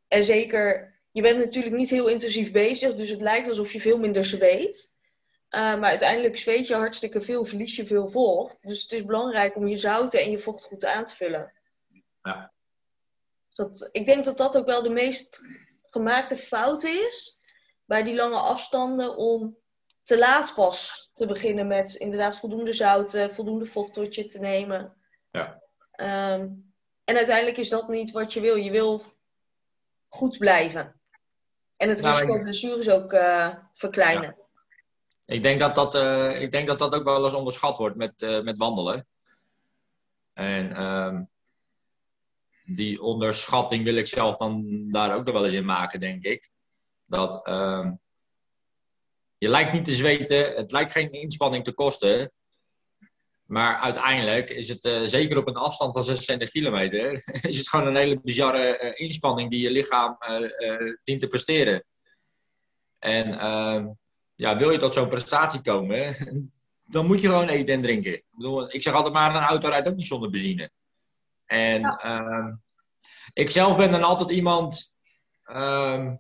En 0.08 0.24
zeker, 0.24 0.94
je 1.12 1.22
bent 1.22 1.38
natuurlijk 1.38 1.76
niet 1.76 1.90
heel 1.90 2.08
intensief 2.08 2.52
bezig, 2.52 2.96
dus 2.96 3.10
het 3.10 3.22
lijkt 3.22 3.50
alsof 3.50 3.74
je 3.74 3.82
veel 3.82 3.98
minder 3.98 4.26
zweet. 4.26 4.96
Uh, 5.56 5.60
maar 5.60 5.90
uiteindelijk 5.90 6.38
zweet 6.38 6.68
je 6.68 6.76
hartstikke 6.76 7.22
veel, 7.22 7.46
verlies 7.46 7.76
je 7.76 7.86
veel 7.86 8.10
vocht. 8.10 8.58
Dus 8.62 8.82
het 8.82 8.92
is 8.92 9.06
belangrijk 9.06 9.56
om 9.56 9.68
je 9.68 9.78
zouten 9.78 10.22
en 10.22 10.32
je 10.32 10.40
vocht 10.40 10.64
goed 10.64 10.86
aan 10.86 11.06
te 11.06 11.16
vullen. 11.16 11.54
Ja. 12.22 12.52
Dat, 13.54 13.90
ik 13.92 14.06
denk 14.06 14.26
dat 14.26 14.38
dat 14.38 14.58
ook 14.58 14.66
wel 14.66 14.84
de 14.84 14.90
meest 14.90 15.42
gemaakte 15.84 16.38
fout 16.38 16.84
is 16.84 17.40
bij 17.86 18.04
die 18.04 18.16
lange 18.16 18.38
afstanden 18.38 19.18
om 19.18 19.58
te 20.04 20.18
laat 20.18 20.54
pas 20.56 21.10
te 21.14 21.26
beginnen 21.26 21.68
met 21.68 21.96
inderdaad 21.96 22.40
voldoende 22.40 22.74
zouten, 22.74 23.34
voldoende 23.34 23.66
vocht 23.66 23.94
tot 23.94 24.16
je 24.16 24.26
te 24.26 24.40
nemen. 24.40 24.96
Ja. 25.32 25.62
Um, 25.96 26.74
en 27.04 27.16
uiteindelijk 27.16 27.58
is 27.58 27.70
dat 27.70 27.88
niet 27.88 28.12
wat 28.12 28.34
je 28.34 28.42
wil. 28.42 28.56
Je 28.56 28.72
wil 28.72 29.04
goed 30.08 30.38
blijven. 30.38 31.00
En 31.78 31.90
het 31.90 32.02
Nou, 32.02 32.14
risico 32.14 32.34
op 32.34 32.42
blessures 32.42 32.90
ook 32.90 33.14
uh, 33.14 33.56
verkleinen. 33.74 34.38
Ik 35.26 35.44
denk 35.44 35.60
dat 35.60 35.76
dat, 35.76 35.96
eh, 35.96 36.42
ik 36.42 36.52
denk 36.52 36.68
dat 36.68 36.80
dat 36.80 36.94
ook 36.94 37.04
wel 37.04 37.24
eens 37.24 37.34
onderschat 37.34 37.78
wordt 37.78 37.96
met, 37.96 38.22
eh, 38.22 38.42
met 38.42 38.58
wandelen. 38.58 39.08
En 40.34 40.76
ehm, 40.76 41.24
die 42.66 43.02
onderschatting 43.02 43.84
wil 43.84 43.96
ik 43.96 44.08
zelf 44.08 44.38
dan 44.38 44.66
daar 44.92 45.16
ook 45.16 45.26
nog 45.26 45.34
wel 45.34 45.46
eens 45.46 45.54
in 45.54 45.66
maken, 45.66 46.00
denk 46.00 46.24
ik. 46.24 46.50
Dat 47.06 47.46
ehm, 47.46 47.94
je 49.38 49.50
lijkt 49.50 49.74
niet 49.74 49.86
te 49.86 49.94
zweten, 49.94 50.56
het 50.56 50.72
lijkt 50.72 50.92
geen 50.92 51.12
inspanning 51.12 51.64
te 51.64 51.74
kosten. 51.74 52.32
Maar 53.44 53.78
uiteindelijk 53.78 54.50
is 54.50 54.70
het, 54.70 54.86
eh, 54.86 55.02
zeker 55.04 55.38
op 55.38 55.48
een 55.48 55.56
afstand 55.56 55.94
van 55.94 56.04
26 56.04 56.52
kilometer, 56.52 57.14
is 57.52 57.58
het 57.58 57.70
gewoon 57.70 57.88
een 57.88 57.96
hele 57.96 58.22
bizarre 58.22 58.94
inspanning 58.96 59.50
die 59.50 59.62
je 59.62 59.72
lichaam 59.72 60.18
dient 61.04 61.20
te 61.20 61.28
presteren. 61.28 61.86
En 63.00 63.40
ehm, 63.40 63.88
ja, 64.36 64.58
wil 64.58 64.72
je 64.72 64.78
tot 64.78 64.94
zo'n 64.94 65.08
prestatie 65.08 65.62
komen, 65.62 66.16
dan 66.86 67.06
moet 67.06 67.22
je 67.22 67.28
gewoon 67.28 67.48
eten 67.48 67.74
en 67.74 67.82
drinken. 67.82 68.14
Ik, 68.14 68.24
bedoel, 68.32 68.74
ik 68.74 68.82
zeg 68.82 68.94
altijd 68.94 69.14
maar, 69.14 69.36
een 69.36 69.42
auto 69.42 69.70
rijdt 69.70 69.88
ook 69.88 69.96
niet 69.96 70.08
zonder 70.08 70.30
benzine. 70.30 70.72
En 71.46 71.82
Ja. 71.82 71.98
ehm, 71.98 72.54
ik 73.34 73.52
zelf 73.52 73.78
ben 73.78 73.92
dan 73.92 74.04
altijd 74.04 74.30
iemand... 74.30 74.98
ehm, 75.44 76.16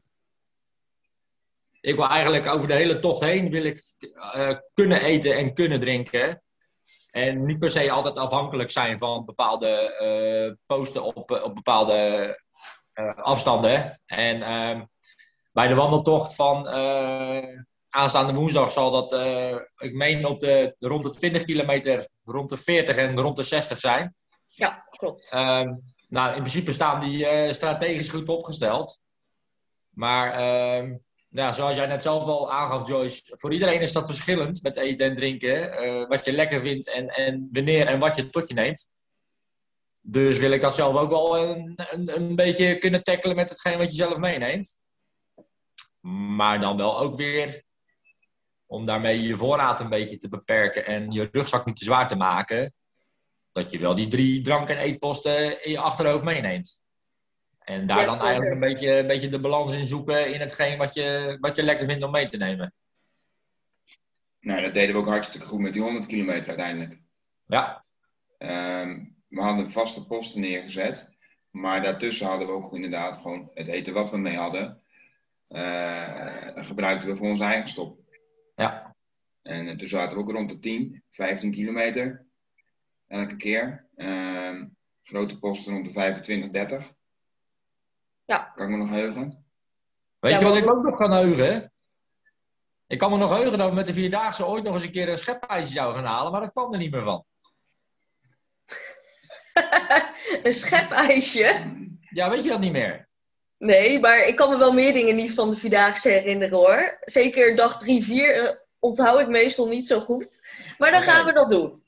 ik 1.81 1.95
wil 1.95 2.07
eigenlijk 2.07 2.47
over 2.47 2.67
de 2.67 2.73
hele 2.73 2.99
tocht 2.99 3.21
heen 3.21 3.49
wil 3.49 3.63
ik, 3.63 3.81
eh, 4.33 4.57
kunnen 4.73 5.01
eten 5.01 5.35
en 5.37 5.53
kunnen 5.53 5.79
drinken. 5.79 6.43
En 7.11 7.45
niet 7.45 7.59
per 7.59 7.69
se 7.69 7.91
altijd 7.91 8.15
afhankelijk 8.15 8.71
zijn 8.71 8.99
van 8.99 9.25
bepaalde 9.25 9.67
eh, 9.95 10.53
posten 10.65 11.03
op, 11.03 11.31
op 11.31 11.55
bepaalde 11.55 12.39
eh, 12.93 13.17
afstanden. 13.17 14.01
En 14.05 14.41
ehm, 14.41 14.85
bij 15.51 15.67
de 15.67 15.75
wandeltocht 15.75 16.35
van 16.35 16.67
aanstaande 17.93 18.33
woensdag 18.33 18.71
zal 18.71 18.91
dat, 18.91 19.13
eh, 19.13 19.55
ik 19.77 19.93
meen, 19.93 20.25
op 20.25 20.39
de, 20.39 20.75
rond 20.79 21.03
de 21.03 21.09
20 21.09 21.43
kilometer, 21.43 22.07
rond 22.23 22.49
de 22.49 22.57
40 22.57 22.95
en 22.95 23.19
rond 23.19 23.35
de 23.35 23.43
60 23.43 23.79
zijn. 23.79 24.15
Ja, 24.47 24.85
klopt. 24.89 25.29
Ehm, 25.31 25.73
nou, 26.07 26.27
in 26.27 26.39
principe 26.39 26.71
staan 26.71 26.99
die 26.99 27.25
eh, 27.27 27.51
strategisch 27.51 28.09
goed 28.09 28.29
opgesteld. 28.29 28.99
Maar 29.89 30.31
ehm, 30.31 30.97
ja, 31.29 31.53
zoals 31.53 31.75
jij 31.75 31.85
net 31.85 32.01
zelf 32.01 32.23
al 32.23 32.51
aangaf, 32.51 32.87
Joyce, 32.87 33.21
voor 33.25 33.53
iedereen 33.53 33.81
is 33.81 33.93
dat 33.93 34.05
verschillend 34.05 34.61
met 34.61 34.77
eten 34.77 35.05
en 35.05 35.15
drinken. 35.15 35.71
eh, 35.71 36.07
wat 36.07 36.25
je 36.25 36.33
lekker 36.33 36.61
vindt 36.61 36.89
en, 36.89 37.07
en 37.07 37.49
wanneer 37.51 37.87
en 37.87 37.99
wat 37.99 38.15
je 38.15 38.29
tot 38.29 38.47
je 38.47 38.53
neemt. 38.53 38.89
Dus 40.01 40.39
wil 40.39 40.51
ik 40.51 40.61
dat 40.61 40.75
zelf 40.75 40.95
ook 40.95 41.09
wel 41.09 41.37
een, 41.37 41.73
een, 41.75 42.15
een 42.15 42.35
beetje 42.35 42.77
kunnen 42.77 43.03
tackelen 43.03 43.35
met 43.35 43.49
hetgeen 43.49 43.77
wat 43.77 43.89
je 43.89 43.95
zelf 43.95 44.17
meeneemt. 44.17 44.79
Maar 46.35 46.59
dan 46.59 46.77
wel 46.77 46.99
ook 46.99 47.15
weer 47.15 47.63
om 48.73 48.85
daarmee 48.85 49.21
je 49.21 49.35
voorraad 49.35 49.79
een 49.79 49.89
beetje 49.89 50.17
te 50.17 50.29
beperken 50.29 50.85
en 50.85 51.11
je 51.11 51.29
rugzak 51.31 51.65
niet 51.65 51.77
te 51.77 51.83
zwaar 51.83 52.07
te 52.07 52.15
maken 52.15 52.73
dat 53.51 53.71
je 53.71 53.79
wel 53.79 53.95
die 53.95 54.07
drie 54.07 54.41
drank- 54.41 54.69
en 54.69 54.77
eetposten 54.77 55.63
in 55.65 55.71
je 55.71 55.79
achterhoofd 55.79 56.23
meeneemt. 56.23 56.81
En 57.59 57.87
daar 57.87 57.99
Ja, 57.99 58.05
dan 58.05 58.15
zeker. 58.15 58.29
eigenlijk 58.29 58.61
een 58.61 58.69
beetje, 58.73 58.91
een 58.97 59.07
beetje 59.07 59.29
de 59.29 59.39
balans 59.39 59.73
in 59.75 59.85
zoeken 59.85 60.33
in 60.33 60.39
hetgeen 60.39 60.77
wat 60.77 60.93
je, 60.93 61.37
wat 61.41 61.55
je 61.55 61.63
lekker 61.63 61.87
vindt 61.87 62.03
om 62.03 62.11
mee 62.11 62.29
te 62.29 62.37
nemen. 62.37 62.73
Nou, 64.39 64.61
dat 64.61 64.73
deden 64.73 64.95
we 64.95 65.01
ook 65.01 65.07
hartstikke 65.07 65.47
goed 65.47 65.59
met 65.59 65.73
die 65.73 65.81
100 65.81 66.05
kilometer 66.05 66.47
uiteindelijk. 66.47 66.99
Ja, 67.47 67.81
Ehm, 68.37 69.03
we 69.27 69.41
hadden 69.41 69.71
vaste 69.71 70.05
posten 70.07 70.41
neergezet. 70.41 71.09
Maar 71.51 71.81
daartussen 71.81 72.27
hadden 72.27 72.47
we 72.47 72.53
ook 72.53 72.73
inderdaad 72.75 73.17
gewoon 73.17 73.49
het 73.53 73.67
eten 73.67 73.93
wat 73.93 74.11
we 74.11 74.17
mee 74.17 74.37
hadden. 74.37 74.81
eh, 75.47 76.47
gebruikten 76.55 77.09
we 77.09 77.15
voor 77.15 77.27
onze 77.27 77.43
eigen 77.43 77.69
stop. 77.69 78.02
En 79.43 79.67
eh, 79.67 79.75
toen 79.75 79.87
zaten 79.87 80.17
we 80.17 80.23
ook 80.23 80.31
rond 80.31 80.49
de 80.49 80.59
10, 80.59 81.03
15 81.09 81.51
kilometer. 81.51 82.25
Elke 83.07 83.35
keer. 83.35 83.87
Ehm, 83.95 84.65
grote 85.01 85.39
posten 85.39 85.73
rond 85.73 85.85
de 85.85 85.91
25, 85.91 86.49
30. 86.49 86.93
Ja. 88.25 88.51
Kan 88.55 88.65
ik 88.65 88.71
me 88.71 88.77
nog 88.77 88.89
heugen? 88.89 89.45
Weet 90.19 90.31
Ja, 90.31 90.39
je 90.39 90.45
wat 90.45 90.57
ik 90.57 90.71
ook 90.71 90.83
nog 90.83 90.97
kan 90.97 91.11
heugen? 91.11 91.71
Ik 92.87 92.99
kan 92.99 93.11
me 93.11 93.17
nog 93.17 93.31
heugen 93.31 93.57
dat 93.57 93.69
we 93.69 93.75
met 93.75 93.85
de 93.85 93.93
Vierdaagse 93.93 94.45
ooit 94.45 94.63
nog 94.63 94.73
eens 94.73 94.83
een 94.83 94.91
keer 94.91 95.09
een 95.09 95.17
schepijsje 95.17 95.73
zouden 95.73 96.03
gaan 96.03 96.13
halen, 96.13 96.31
maar 96.31 96.41
dat 96.41 96.51
kwam 96.51 96.73
er 96.73 96.79
niet 96.79 96.91
meer 96.91 97.03
van. 97.03 97.25
een 100.43 100.53
schepijsje. 100.53 101.71
Ja, 102.09 102.29
weet 102.29 102.43
je 102.43 102.49
dat 102.49 102.59
niet 102.59 102.71
meer? 102.71 103.07
Nee, 103.57 103.99
maar 103.99 104.27
ik 104.27 104.35
kan 104.35 104.49
me 104.49 104.57
wel 104.57 104.71
meer 104.71 104.93
dingen 104.93 105.15
niet 105.15 105.33
van 105.33 105.49
de 105.49 105.55
Vierdaagse 105.55 106.09
herinneren 106.09 106.57
hoor. 106.57 106.97
Zeker 107.01 107.55
dag 107.55 107.77
3, 107.79 108.03
4 108.03 108.35
eh, 108.35 108.55
onthoud 108.83 109.19
ik 109.19 109.27
meestal 109.27 109.67
niet 109.67 109.87
zo 109.87 109.99
goed. 109.99 110.39
Maar 110.77 110.91
dan 110.91 111.01
gaan 111.01 111.25
we 111.25 111.33
dat 111.33 111.49
doen. 111.49 111.83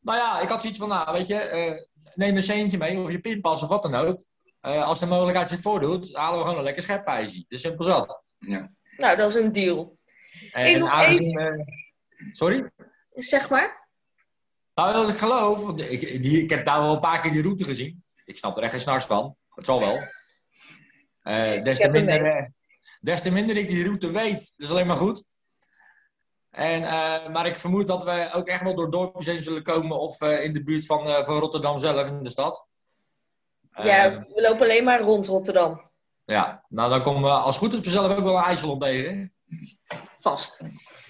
Nou 0.00 0.18
ja, 0.18 0.40
ik 0.40 0.48
had 0.48 0.60
zoiets 0.60 0.78
van, 0.78 0.88
nou, 0.88 1.12
weet 1.12 1.26
je, 1.26 1.34
eh, 1.34 1.72
neem 2.14 2.36
een 2.36 2.42
centje 2.42 2.78
mee 2.78 3.00
of 3.00 3.10
je 3.10 3.20
pinpas 3.20 3.62
of 3.62 3.68
wat 3.68 3.82
dan 3.82 3.94
ook. 3.94 4.24
Eh, 4.60 4.86
als 4.86 5.00
de 5.00 5.06
mogelijkheid 5.06 5.48
zich 5.48 5.60
voordoet, 5.60 6.14
halen 6.14 6.38
we 6.38 6.44
gewoon 6.44 6.58
een 6.58 6.64
lekker 6.64 6.82
schepijsje. 6.82 7.38
Het 7.38 7.46
is 7.48 7.60
simpel 7.60 7.84
zat. 7.84 8.22
Ja. 8.38 8.70
Nou, 8.96 9.16
dat 9.16 9.30
is 9.30 9.42
een 9.42 9.52
deal. 9.52 9.98
En 10.52 10.78
nog 10.78 10.90
aangezien, 10.90 11.38
eh, 11.38 11.66
sorry? 12.32 12.70
Zeg 13.14 13.50
maar. 13.50 13.88
Nou, 14.74 14.94
wat 14.94 15.08
ik 15.08 15.18
geloof, 15.18 15.64
want 15.64 15.80
ik, 15.80 16.22
die, 16.22 16.42
ik 16.42 16.50
heb 16.50 16.64
daar 16.64 16.80
wel 16.80 16.94
een 16.94 17.00
paar 17.00 17.20
keer 17.20 17.32
die 17.32 17.42
route 17.42 17.64
gezien. 17.64 18.04
Ik 18.24 18.36
snap 18.36 18.56
er 18.56 18.62
echt 18.62 18.72
geen 18.72 18.80
snars 18.80 19.04
van. 19.04 19.36
Dat 19.54 19.64
zal 19.64 19.80
wel. 19.80 19.98
Eh, 21.22 21.62
des, 21.62 21.78
te 21.78 21.88
minder, 21.88 22.52
des 23.00 23.22
te 23.22 23.32
minder 23.32 23.56
ik 23.56 23.68
die 23.68 23.84
route 23.84 24.10
weet, 24.10 24.54
dat 24.56 24.66
is 24.66 24.70
alleen 24.70 24.86
maar 24.86 24.96
goed. 24.96 25.24
En, 26.50 26.82
eh, 26.82 27.28
maar 27.28 27.46
ik 27.46 27.58
vermoed 27.58 27.86
dat 27.86 28.04
we 28.04 28.30
ook 28.32 28.46
echt 28.46 28.62
wel 28.62 28.74
door 28.74 28.90
dorpjes 28.90 29.26
heen 29.26 29.42
zullen 29.42 29.62
komen 29.62 29.98
of 29.98 30.20
eh, 30.20 30.44
in 30.44 30.52
de 30.52 30.62
buurt 30.62 30.86
van, 30.86 31.06
eh, 31.06 31.24
van 31.24 31.38
Rotterdam 31.38 31.78
zelf 31.78 32.06
in 32.06 32.22
de 32.22 32.30
stad. 32.30 32.66
ja, 33.82 34.26
we 34.28 34.40
lopen 34.40 34.62
alleen 34.62 34.84
maar 34.84 35.00
rond 35.00 35.26
Rotterdam. 35.26 35.90
ja, 36.24 36.64
nou 36.68 36.90
dan 36.90 37.02
komen 37.02 37.22
we 37.22 37.28
als 37.28 37.58
goed 37.58 37.72
is 37.72 37.80
vanzelf 37.80 38.16
ook 38.16 38.24
wel 38.24 38.36
een 38.36 38.44
IJssel 38.44 38.76
tegen. 38.76 39.32
Vast. 40.18 40.64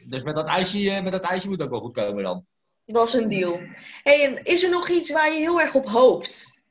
Dus 0.04 0.22
met 0.22 0.34
dat, 0.34 0.46
ijsje, 0.46 1.00
met 1.02 1.12
dat 1.12 1.24
ijsje 1.24 1.48
moet 1.48 1.62
ook 1.62 1.70
wel 1.70 1.80
goed 1.80 1.94
komen 1.94 2.22
dan. 2.22 2.46
Dat 2.84 3.06
is 3.06 3.14
een 3.14 3.28
deal. 3.28 3.60
hey, 4.02 4.24
en 4.24 4.44
is 4.44 4.62
er 4.62 4.70
nog 4.70 4.88
iets 4.88 5.10
waar 5.10 5.32
je 5.32 5.38
heel 5.38 5.60
erg 5.60 5.74
op 5.74 5.88
hoopt? 5.88 6.62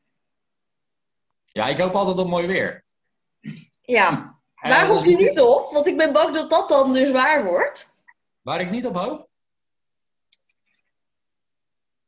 Ja, 1.45 1.67
ik 1.67 1.77
hoop 1.77 1.95
altijd 1.95 2.17
op 2.17 2.27
mooi 2.27 2.47
weer. 2.47 2.85
Ja, 3.81 4.39
waar 4.61 4.87
hoop 4.87 5.05
je 5.05 5.15
niet 5.15 5.39
op? 5.39 5.71
Want 5.71 5.87
ik 5.87 5.97
ben 5.97 6.13
bang 6.13 6.33
dat 6.33 6.49
dat 6.49 6.69
dan 6.69 6.93
dus 6.93 7.11
waar 7.11 7.45
wordt. 7.45 7.88
Waar 8.49 8.61
ik 8.61 8.69
niet 8.69 8.85
op 8.85 8.95
hoop? 8.95 9.29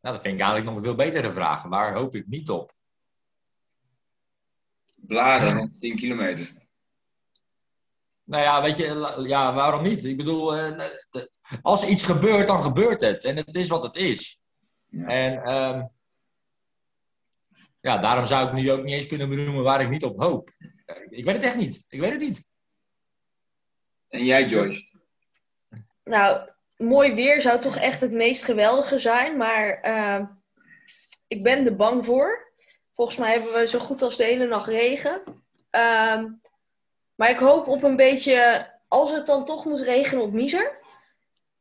Nou, 0.02 0.16
dat 0.16 0.22
vind 0.22 0.34
ik 0.34 0.40
eigenlijk 0.40 0.66
nog 0.66 0.76
een 0.76 0.84
veel 0.84 0.96
betere 0.96 1.32
vraag. 1.32 1.64
Waar 1.64 1.94
hoop 1.96 2.16
ik 2.16 2.28
niet 2.28 2.50
op? 2.50 2.74
Bladen 4.96 5.54
rond 5.54 5.80
10 5.80 5.96
kilometer. 5.96 6.54
Nou 8.24 8.44
ja, 8.44 8.62
weet 8.62 8.78
je, 8.78 9.24
ja, 9.28 9.54
waarom 9.54 9.82
niet? 9.82 10.04
Ik 10.04 10.18
bedoel, 10.18 10.56
eh, 10.56 10.90
de- 11.10 11.32
als 11.62 11.88
iets 11.88 12.06
gebeurt, 12.06 12.48
dan 12.48 12.62
gebeurt 12.62 13.02
het. 13.02 13.24
En 13.24 13.36
het 13.36 13.56
is 13.56 13.68
wat 13.68 13.84
het 13.84 13.96
is. 13.96 14.44
Ja. 14.90 15.08
En 15.08 15.44
ehm, 15.44 15.86
ja, 17.82 17.98
daarom 17.98 18.26
zou 18.26 18.48
ik 18.48 18.54
nu 18.54 18.72
ook 18.72 18.84
niet 18.84 18.94
eens 18.94 19.08
kunnen 19.08 19.30
benoemen 19.30 19.64
waar 19.64 19.82
ik 19.82 19.90
niet 19.90 20.04
op 20.04 20.20
hoop. 20.20 20.50
Ik 21.10 21.26
weet 21.26 21.36
het 21.36 21.44
echt 21.44 21.58
niet. 21.58 21.86
Ik 21.88 22.00
weet 22.00 22.12
het 22.12 22.20
niet. 22.20 22.46
En 24.08 24.26
jij, 24.26 24.46
Joyce? 24.48 24.91
Nou, 26.04 26.50
mooi 26.78 27.14
weer 27.14 27.42
zou 27.42 27.60
toch 27.60 27.76
echt 27.76 28.02
het 28.02 28.12
meest 28.12 28.44
geweldige 28.44 29.00
zijn. 29.00 29.38
Maar 29.38 29.80
eh, 29.82 30.26
ik 31.28 31.44
ben 31.44 31.66
er 31.66 31.76
bang 31.76 32.06
voor. 32.06 32.50
Volgens 32.94 33.18
mij 33.18 33.32
hebben 33.34 33.54
we 33.54 33.68
zo 33.68 33.80
goed 33.80 34.02
als 34.02 34.18
de 34.18 34.24
hele 34.24 34.48
nacht 34.48 34.68
regen. 34.68 35.22
Ehm, 35.70 36.30
maar 37.16 37.30
ik 37.30 37.38
hoop 37.38 37.68
op 37.68 37.84
een 37.84 37.96
beetje, 37.96 38.70
als 38.88 39.12
het 39.12 39.26
dan 39.26 39.46
toch 39.46 39.66
moet 39.66 39.80
regenen, 39.80 40.24
op 40.24 40.32
Miezer. 40.32 40.80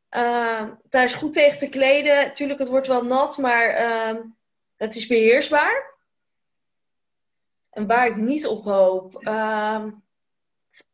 Ehm, 0.09 0.69
daar 0.89 1.03
is 1.03 1.13
goed 1.13 1.33
tegen 1.33 1.57
te 1.57 1.69
kleden. 1.69 2.33
Tuurlijk, 2.33 2.59
het 2.59 2.67
wordt 2.67 2.87
wel 2.87 3.03
nat, 3.03 3.37
maar 3.37 3.69
ehm, 3.69 4.21
het 4.75 4.95
is 4.95 5.07
beheersbaar. 5.07 5.89
En 7.69 7.87
waar 7.87 8.07
ik 8.07 8.15
niet 8.15 8.47
op 8.47 8.63
hoop, 8.63 9.15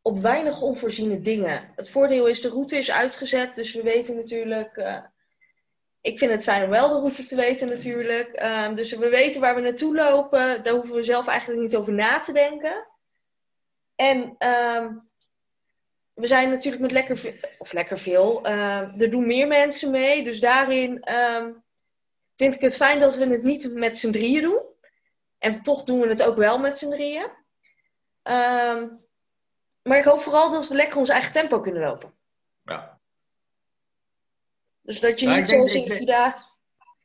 op 0.02 0.18
weinig 0.18 0.60
onvoorziene 0.60 1.20
dingen. 1.20 1.72
Het 1.76 1.90
voordeel 1.90 2.26
is, 2.26 2.40
de 2.40 2.48
route 2.48 2.76
is 2.76 2.90
uitgezet, 2.90 3.56
dus 3.56 3.74
we 3.74 3.82
weten 3.82 4.16
natuurlijk. 4.16 4.76
eh, 4.76 5.04
ik 6.00 6.18
vind 6.18 6.30
het 6.30 6.42
fijn 6.44 6.64
om 6.64 6.70
wel 6.70 6.88
de 6.88 6.94
route 6.94 7.26
te 7.26 7.36
weten, 7.36 7.68
natuurlijk. 7.68 8.32
Ehm, 8.32 8.74
dus 8.74 8.92
we 8.92 9.08
weten 9.08 9.40
waar 9.40 9.54
we 9.54 9.60
naartoe 9.60 9.94
lopen. 9.94 10.62
Daar 10.62 10.74
hoeven 10.74 10.94
we 10.94 11.02
zelf 11.02 11.26
eigenlijk 11.26 11.60
niet 11.60 11.76
over 11.76 11.92
na 11.92 12.18
te 12.18 12.32
denken. 12.32 12.86
En 13.94 14.34
ehm, 14.38 14.94
we 16.14 16.26
zijn 16.26 16.50
natuurlijk 16.50 16.82
met 16.82 16.92
lekker 16.92 17.16
veel, 17.16 17.34
of 17.58 17.72
lekker 17.72 17.98
veel. 17.98 18.44
ehm, 18.44 19.00
er 19.00 19.10
doen 19.10 19.26
meer 19.26 19.46
mensen 19.46 19.90
mee, 19.90 20.24
dus 20.24 20.40
daarin 20.40 21.02
ehm, 21.02 21.52
vind 22.36 22.54
ik 22.54 22.60
het 22.60 22.76
fijn 22.76 23.00
dat 23.00 23.16
we 23.16 23.26
het 23.26 23.42
niet 23.42 23.74
met 23.74 23.98
z'n 23.98 24.10
drieën 24.10 24.42
doen. 24.42 24.62
En 25.38 25.62
toch 25.62 25.84
doen 25.84 26.00
we 26.00 26.08
het 26.08 26.22
ook 26.22 26.36
wel 26.36 26.58
met 26.58 26.78
z'n 26.78 26.90
drieën. 26.90 27.30
Maar 29.88 29.98
ik 29.98 30.04
hoop 30.04 30.20
vooral 30.20 30.50
dat 30.50 30.68
we 30.68 30.74
lekker 30.74 30.98
ons 30.98 31.08
eigen 31.08 31.32
tempo 31.32 31.60
kunnen 31.60 31.82
lopen. 31.82 32.12
Ja. 32.64 32.98
Dus 34.82 35.00
dat 35.00 35.20
je 35.20 35.26
Ja, 35.26 35.34
niet 35.36 35.46
denk- 35.46 35.58
zoals 35.58 35.74
ik 35.74 36.06
denk-. 36.06 36.36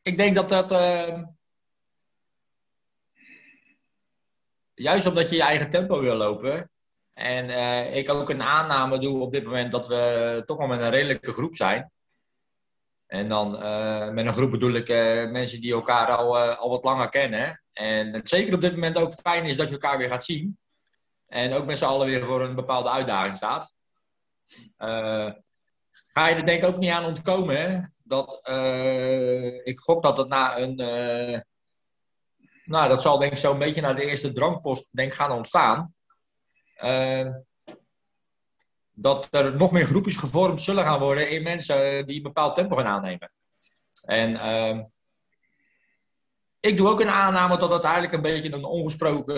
Ik 0.01 0.17
denk 0.17 0.35
dat 0.35 0.49
dat. 0.49 0.71
ehm, 0.71 1.23
juist 4.73 5.05
omdat 5.05 5.29
je 5.29 5.35
je 5.35 5.41
eigen 5.41 5.69
tempo 5.69 5.99
wil 6.01 6.15
lopen. 6.15 6.69
En 7.13 7.49
eh, 7.49 7.95
ik 7.95 8.09
ook 8.09 8.29
een 8.29 8.41
aanname 8.41 8.99
doe 8.99 9.21
op 9.21 9.31
dit 9.31 9.43
moment 9.43 9.71
dat 9.71 9.87
we 9.87 10.41
toch 10.45 10.57
wel 10.57 10.67
met 10.67 10.79
een 10.79 10.89
redelijke 10.89 11.33
groep 11.33 11.55
zijn. 11.55 11.91
En 13.07 13.27
dan 13.27 13.61
eh, 13.61 14.09
met 14.09 14.25
een 14.25 14.33
groep 14.33 14.51
bedoel 14.51 14.73
ik 14.73 14.89
eh, 14.89 15.29
mensen 15.29 15.61
die 15.61 15.73
elkaar 15.73 16.07
al, 16.15 16.37
al 16.39 16.69
wat 16.69 16.83
langer 16.83 17.09
kennen. 17.09 17.61
En 17.73 18.13
het 18.13 18.29
zeker 18.29 18.53
op 18.53 18.61
dit 18.61 18.71
moment 18.71 18.97
ook 18.97 19.13
fijn 19.13 19.45
is 19.45 19.57
dat 19.57 19.67
je 19.67 19.73
elkaar 19.73 19.97
weer 19.97 20.09
gaat 20.09 20.23
zien. 20.25 20.57
En 21.33 21.53
ook 21.53 21.65
met 21.65 21.77
z'n 21.77 21.85
allen 21.85 22.07
weer 22.07 22.25
voor 22.25 22.41
een 22.41 22.55
bepaalde 22.55 22.89
uitdaging 22.89 23.35
staat. 23.35 23.73
Eh, 24.77 25.31
ga 26.07 26.27
je 26.27 26.35
er 26.35 26.45
denk 26.45 26.63
ik 26.63 26.69
ook 26.69 26.77
niet 26.77 26.91
aan 26.91 27.05
ontkomen. 27.05 27.61
Hè? 27.61 27.79
Dat, 28.03 28.39
eh, 28.43 29.65
ik 29.65 29.79
gok 29.79 30.03
dat 30.03 30.17
het 30.17 30.27
na 30.27 30.57
een. 30.57 30.79
eh, 30.79 31.39
nou, 32.65 32.89
dat 32.89 33.01
zal 33.01 33.17
denk 33.17 33.31
ik 33.31 33.37
zo'n 33.37 33.57
beetje 33.57 33.81
naar 33.81 33.95
de 33.95 34.05
eerste 34.05 34.33
drankpost 34.33 34.95
denk 34.95 35.13
gaan 35.13 35.31
ontstaan. 35.31 35.95
Dat 38.91 39.27
er 39.31 39.55
nog 39.55 39.71
meer 39.71 39.85
groepjes 39.85 40.17
gevormd 40.17 40.61
zullen 40.61 40.83
gaan 40.83 40.99
worden 40.99 41.29
in 41.29 41.43
mensen 41.43 42.05
die 42.05 42.15
een 42.17 42.23
bepaald 42.23 42.55
tempo 42.55 42.75
gaan 42.75 42.85
aannemen. 42.85 43.31
En 44.05 44.35
ehm, 44.35 44.83
ik 46.59 46.77
doe 46.77 46.89
ook 46.89 46.99
een 46.99 47.09
aanname 47.09 47.57
dat 47.57 47.71
het 47.71 47.83
eigenlijk 47.83 48.13
een 48.13 48.21
beetje 48.21 48.53
een 48.53 48.63
ongesproken 48.63 49.35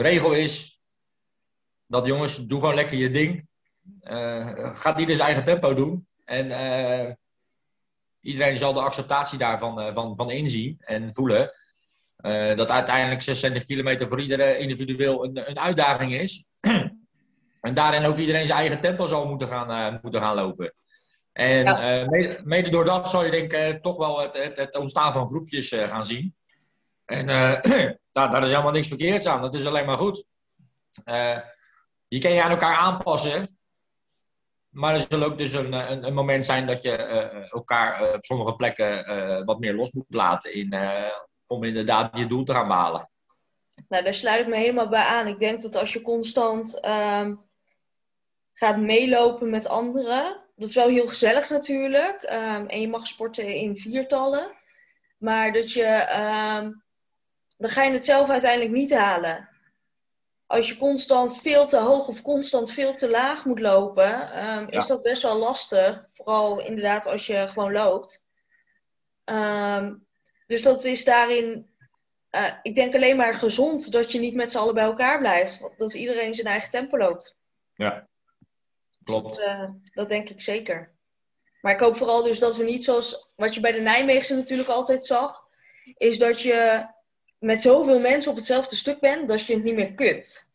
eh, 0.00 0.10
regel 0.12 0.32
is. 0.32 0.80
Dat 1.86 2.06
jongens, 2.06 2.36
doe 2.36 2.60
gewoon 2.60 2.74
lekker 2.74 2.98
je 2.98 3.10
ding. 3.10 3.48
Eh 4.00 4.76
gaat 4.76 4.98
ieder 4.98 5.16
zijn 5.16 5.26
eigen 5.26 5.44
tempo 5.44 5.74
doen. 5.74 6.04
En 6.24 6.50
eh, 6.50 7.12
iedereen 8.20 8.58
zal 8.58 8.72
de 8.72 8.80
acceptatie 8.80 9.38
daarvan 9.38 9.80
eh, 9.80 9.94
van, 9.94 10.16
van 10.16 10.30
inzien 10.30 10.76
en 10.78 11.14
voelen. 11.14 11.50
Dat 12.56 12.70
uiteindelijk 12.70 13.22
26 13.22 13.64
kilometer 13.64 14.08
voor 14.08 14.20
iedereen 14.20 14.58
individueel 14.58 15.24
een, 15.24 15.48
een 15.50 15.58
uitdaging 15.58 16.12
is. 16.12 16.48
en 17.60 17.74
daarin 17.74 18.04
ook 18.04 18.18
iedereen 18.18 18.46
zijn 18.46 18.58
eigen 18.58 18.80
tempo 18.80 19.06
zal 19.06 19.26
moeten 19.26 19.48
gaan, 19.48 19.98
moeten 20.02 20.20
gaan 20.20 20.34
lopen. 20.34 20.74
En 21.32 21.64
Ja. 21.64 22.06
mede, 22.08 22.40
mede 22.44 22.70
door 22.70 22.84
dat 22.84 23.10
zal 23.10 23.24
je 23.24 23.30
denk 23.30 23.52
ik 23.52 23.82
toch 23.82 23.96
wel 23.96 24.20
het, 24.20 24.34
het, 24.34 24.56
het 24.56 24.76
ontstaan 24.76 25.12
van 25.12 25.26
groepjes 25.26 25.68
gaan 25.68 26.04
zien. 26.04 26.34
En 27.10 27.28
eh, 27.28 27.62
daar, 28.12 28.30
daar 28.32 28.42
is 28.42 28.50
helemaal 28.50 28.72
niks 28.72 28.88
verkeerds 28.88 29.26
aan. 29.26 29.42
Dat 29.42 29.54
is 29.54 29.66
alleen 29.66 29.86
maar 29.86 29.96
goed. 29.96 30.24
Eh, 31.04 31.38
je 32.08 32.18
kan 32.18 32.32
je 32.32 32.42
aan 32.42 32.50
elkaar 32.50 32.76
aanpassen. 32.76 33.58
Maar 34.68 34.94
er 34.94 35.06
zal 35.08 35.22
ook 35.22 35.38
dus 35.38 35.52
een, 35.52 35.72
een, 35.72 36.04
een 36.06 36.14
moment 36.14 36.44
zijn 36.44 36.66
dat 36.66 36.82
je 36.82 36.96
eh, 36.96 37.52
elkaar 37.52 38.02
eh, 38.02 38.14
op 38.14 38.24
sommige 38.24 38.54
plekken 38.54 39.06
eh, 39.06 39.44
wat 39.44 39.58
meer 39.58 39.74
los 39.74 39.90
moet 39.90 40.04
laten. 40.08 40.54
In, 40.54 40.72
eh, 40.72 41.16
om 41.46 41.64
inderdaad 41.64 42.18
je 42.18 42.26
doel 42.26 42.44
te 42.44 42.52
gaan 42.52 42.68
behalen. 42.68 43.10
Nou, 43.88 44.04
daar 44.04 44.14
sluit 44.14 44.40
ik 44.40 44.46
me 44.46 44.56
helemaal 44.56 44.88
bij 44.88 45.04
aan. 45.04 45.26
Ik 45.26 45.38
denk 45.38 45.62
dat 45.62 45.76
als 45.76 45.92
je 45.92 46.00
constant 46.02 46.80
ehm, 46.80 47.34
gaat 48.52 48.78
meelopen 48.78 49.50
met 49.50 49.68
anderen, 49.68 50.44
dat 50.56 50.68
is 50.68 50.74
wel 50.74 50.88
heel 50.88 51.06
gezellig 51.06 51.48
natuurlijk. 51.48 52.22
ehm, 52.22 52.66
en 52.66 52.80
je 52.80 52.88
mag 52.88 53.06
sporten 53.06 53.54
in 53.54 53.78
viertallen. 53.78 54.52
Maar 55.18 55.52
dat 55.52 55.72
je, 55.72 55.84
ehm, 55.84 56.72
dan 57.60 57.70
ga 57.70 57.82
je 57.82 57.92
het 57.92 58.04
zelf 58.04 58.30
uiteindelijk 58.30 58.72
niet 58.72 58.94
halen. 58.94 59.48
Als 60.46 60.68
je 60.68 60.76
constant 60.76 61.40
veel 61.40 61.66
te 61.66 61.76
hoog 61.76 62.08
of 62.08 62.22
constant 62.22 62.72
veel 62.72 62.94
te 62.94 63.10
laag 63.10 63.44
moet 63.44 63.60
lopen, 63.60 64.32
ehm, 64.32 64.66
is 64.68 64.86
dat 64.86 65.02
best 65.02 65.22
wel 65.22 65.38
lastig. 65.38 66.06
Vooral 66.12 66.60
inderdaad 66.60 67.06
als 67.06 67.26
je 67.26 67.48
gewoon 67.48 67.72
loopt. 67.72 68.28
Ehm, 69.24 69.94
dus 70.46 70.62
dat 70.62 70.84
is 70.84 71.04
daarin 71.04 71.70
eh, 72.30 72.52
ik 72.62 72.74
denk 72.74 72.94
alleen 72.94 73.16
maar 73.16 73.34
gezond 73.34 73.92
dat 73.92 74.12
je 74.12 74.18
niet 74.18 74.34
met 74.34 74.50
z'n 74.50 74.58
allen 74.58 74.74
bij 74.74 74.84
elkaar 74.84 75.18
blijft. 75.18 75.60
Dat 75.76 75.94
iedereen 75.94 76.34
zijn 76.34 76.46
eigen 76.46 76.70
tempo 76.70 76.98
loopt. 76.98 77.38
Ja, 77.74 78.08
klopt. 79.04 79.36
Dat, 79.36 79.46
eh, 79.46 79.68
dat 79.94 80.08
denk 80.08 80.28
ik 80.28 80.40
zeker. 80.40 80.92
Maar 81.60 81.72
ik 81.72 81.80
hoop 81.80 81.96
vooral 81.96 82.22
dus 82.22 82.38
dat 82.38 82.56
we 82.56 82.64
niet 82.64 82.84
zoals 82.84 83.30
wat 83.36 83.54
je 83.54 83.60
bij 83.60 83.72
de 83.72 83.80
Nijmeegse 83.80 84.34
natuurlijk 84.34 84.68
altijd 84.68 85.06
zag, 85.06 85.46
is 85.96 86.18
dat 86.18 86.40
je 86.40 86.86
met 87.40 87.62
zoveel 87.62 88.00
mensen 88.00 88.30
op 88.30 88.36
hetzelfde 88.36 88.76
stuk 88.76 89.00
bent 89.00 89.28
dat 89.28 89.46
je 89.46 89.54
het 89.54 89.62
niet 89.62 89.74
meer 89.74 89.94
kunt. 89.94 90.50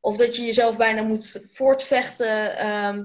Of 0.00 0.16
dat 0.16 0.36
je 0.36 0.44
jezelf 0.44 0.76
bijna 0.76 1.02
moet 1.02 1.46
voortvechten 1.50 2.56
ehm, 2.56 3.04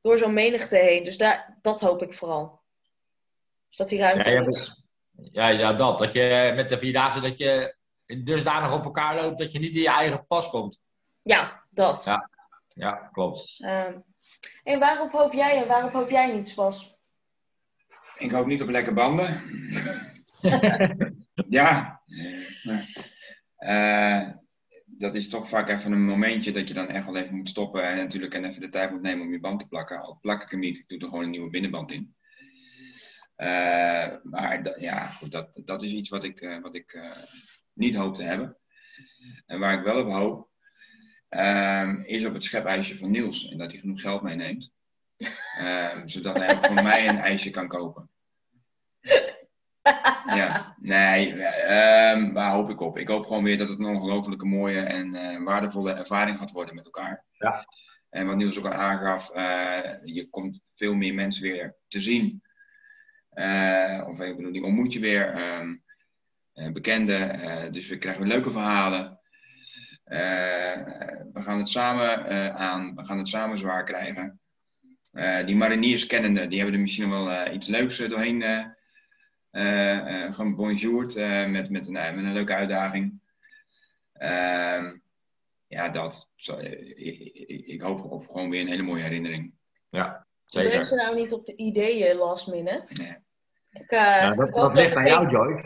door 0.00 0.18
zo'n 0.18 0.34
menigte 0.34 0.76
heen. 0.76 1.04
Dus 1.04 1.16
daar, 1.16 1.58
dat 1.62 1.80
hoop 1.80 2.02
ik 2.02 2.14
vooral. 2.14 2.60
Dus 3.68 3.76
dat 3.76 3.88
die 3.88 3.98
ruimte 3.98 4.30
Ja, 4.30 4.40
ja, 4.40 4.46
is. 4.46 4.82
Ja, 5.32 5.48
ja, 5.48 5.72
dat. 5.72 5.98
Dat 5.98 6.12
je 6.12 6.52
met 6.54 6.68
de 6.68 6.78
Vierdaagse 6.78 7.20
dat 7.20 7.38
je 7.38 7.76
dusdanig 8.24 8.72
op 8.72 8.84
elkaar 8.84 9.14
loopt 9.14 9.38
dat 9.38 9.52
je 9.52 9.58
niet 9.58 9.74
in 9.74 9.82
je 9.82 9.88
eigen 9.88 10.26
pas 10.26 10.50
komt. 10.50 10.82
Ja, 11.22 11.62
dat. 11.70 12.04
Ja. 12.04 12.30
Ja, 12.68 13.08
klopt. 13.12 13.56
Ehm, 13.58 13.98
en 14.64 14.78
waarop 14.78 15.12
hoop 15.12 15.32
jij 15.32 15.62
en 15.62 15.68
waarop 15.68 15.92
hoop 15.92 16.10
jij 16.10 16.32
niet, 16.32 16.52
Bas? 16.54 16.96
Ik 18.16 18.30
hoop 18.30 18.46
niet 18.46 18.62
op 18.62 18.68
lekke 18.68 18.94
banden. 18.94 19.42
ja. 21.54 22.02
Eh, 23.56 24.28
dat 24.84 25.14
is 25.14 25.28
toch 25.28 25.48
vaak 25.48 25.68
even 25.68 25.92
een 25.92 26.04
momentje 26.04 26.52
dat 26.52 26.68
je 26.68 26.74
dan 26.74 26.88
echt 26.88 27.04
wel 27.04 27.16
even 27.16 27.36
moet 27.36 27.48
stoppen. 27.48 27.82
En 27.82 27.96
natuurlijk 27.96 28.34
en 28.34 28.44
even 28.44 28.60
de 28.60 28.68
tijd 28.68 28.90
moet 28.90 29.02
nemen 29.02 29.26
om 29.26 29.32
je 29.32 29.40
band 29.40 29.60
te 29.60 29.68
plakken. 29.68 30.00
Al 30.00 30.18
plak 30.20 30.42
ik 30.42 30.50
hem 30.50 30.60
niet, 30.60 30.78
ik 30.78 30.88
doe 30.88 30.98
er 30.98 31.08
gewoon 31.08 31.24
een 31.24 31.30
nieuwe 31.30 31.50
binnenband 31.50 31.92
in. 31.92 32.14
Eh, 33.34 34.14
maar 34.22 34.80
ja, 34.80 35.06
goed, 35.06 35.32
dat, 35.32 35.60
dat 35.64 35.82
is 35.82 35.92
iets 35.92 36.08
wat 36.08 36.24
ik, 36.24 36.40
eh, 36.40 36.60
wat 36.60 36.74
ik 36.74 36.98
niet 37.72 37.94
hoop 37.94 38.16
te 38.16 38.22
hebben. 38.22 38.56
En 39.46 39.58
waar 39.58 39.78
ik 39.78 39.84
wel 39.84 40.00
op 40.00 40.12
hoop, 40.12 40.48
ehm, 41.28 41.96
is 41.96 42.26
op 42.26 42.34
het 42.34 42.44
schepijsje 42.44 42.96
van 42.96 43.10
Niels. 43.10 43.48
En 43.50 43.58
dat 43.58 43.70
hij 43.70 43.80
genoeg 43.80 44.00
geld 44.00 44.22
meeneemt. 44.22 44.72
Ehm, 45.58 46.06
zodat 46.06 46.36
hij 46.36 46.60
voor 46.60 46.82
mij 46.82 47.08
een 47.08 47.18
ijsje 47.18 47.50
kan 47.50 47.68
kopen. 47.68 48.10
Ja, 50.40 50.76
nee, 50.80 51.32
ehm, 51.42 52.32
waar 52.32 52.52
hoop 52.52 52.70
ik 52.70 52.80
op? 52.80 52.98
Ik 52.98 53.08
hoop 53.08 53.26
gewoon 53.26 53.44
weer 53.44 53.58
dat 53.58 53.68
het 53.68 53.78
een 53.78 53.84
ongelofelijke 53.84 54.46
mooie 54.46 54.80
en 54.80 55.14
eh, 55.14 55.42
waardevolle 55.42 55.92
ervaring 55.92 56.38
gaat 56.38 56.50
worden 56.50 56.74
met 56.74 56.84
elkaar. 56.84 57.24
Ja. 57.38 57.66
En 58.14 58.26
wat 58.26 58.36
Niels 58.36 58.58
ook 58.58 58.64
al 58.64 58.72
aangaf, 58.72 59.30
eh, 59.30 59.90
je 60.04 60.28
komt 60.30 60.60
veel 60.74 60.94
meer 60.94 61.14
mensen 61.14 61.42
weer 61.42 61.76
te 61.88 62.00
zien. 62.00 62.42
Eh, 63.30 64.04
of 64.08 64.20
ik 64.20 64.36
bedoel, 64.36 64.52
die 64.52 64.64
ontmoet 64.64 64.92
je 64.92 65.00
weer. 65.00 65.34
ehm 65.34 65.74
eh, 66.52 66.72
bekenden. 66.72 67.72
dus 67.72 67.88
we 67.88 67.98
krijgen 67.98 68.22
weer 68.22 68.32
leuke 68.32 68.50
verhalen. 68.50 69.20
we 71.32 71.40
gaan 71.40 71.58
het 71.58 71.68
samen 71.68 72.54
aan. 72.56 72.94
We 72.94 73.04
gaan 73.04 73.18
het 73.18 73.28
samen 73.28 73.58
zwaar 73.58 73.84
krijgen. 73.84 74.40
Die 75.46 75.56
mariniers 75.56 76.06
kennende, 76.06 76.46
die 76.46 76.56
hebben 76.56 76.74
er 76.74 76.82
misschien 76.82 77.10
wel 77.10 77.52
iets 77.52 77.66
leuks 77.66 77.96
doorheen 77.96 78.73
eh 79.54 79.90
eh, 79.98 80.24
eh, 80.24 80.34
gebonjourd 80.34 81.16
eh, 81.16 81.46
met, 81.46 81.70
met, 81.70 81.86
een, 81.86 81.92
met 81.92 82.16
een 82.24 82.32
leuke 82.32 82.54
uitdaging. 82.54 83.20
Ehm, 84.12 84.96
ja, 85.66 85.88
dat. 85.88 86.28
Ik, 86.96 87.18
ik, 87.20 87.66
ik 87.66 87.82
hoop 87.82 88.04
op 88.04 88.26
gewoon 88.26 88.50
weer 88.50 88.60
een 88.60 88.68
hele 88.68 88.82
mooie 88.82 89.02
herinnering. 89.02 89.54
Ja, 89.90 90.26
zeker. 90.44 90.84
ze 90.84 90.94
nou 90.94 91.14
niet 91.14 91.32
op 91.32 91.46
de 91.46 91.56
ideeën 91.56 92.16
last 92.16 92.46
minute. 92.46 92.94
Nee. 92.94 93.16
Ik, 93.70 93.90
eh, 93.90 93.98
Ja, 93.98 94.34
dat, 94.34 94.76
ligt 94.76 94.96
aan 94.96 95.06
jou, 95.06 95.22
geen- 95.24 95.32
Joy. 95.32 95.64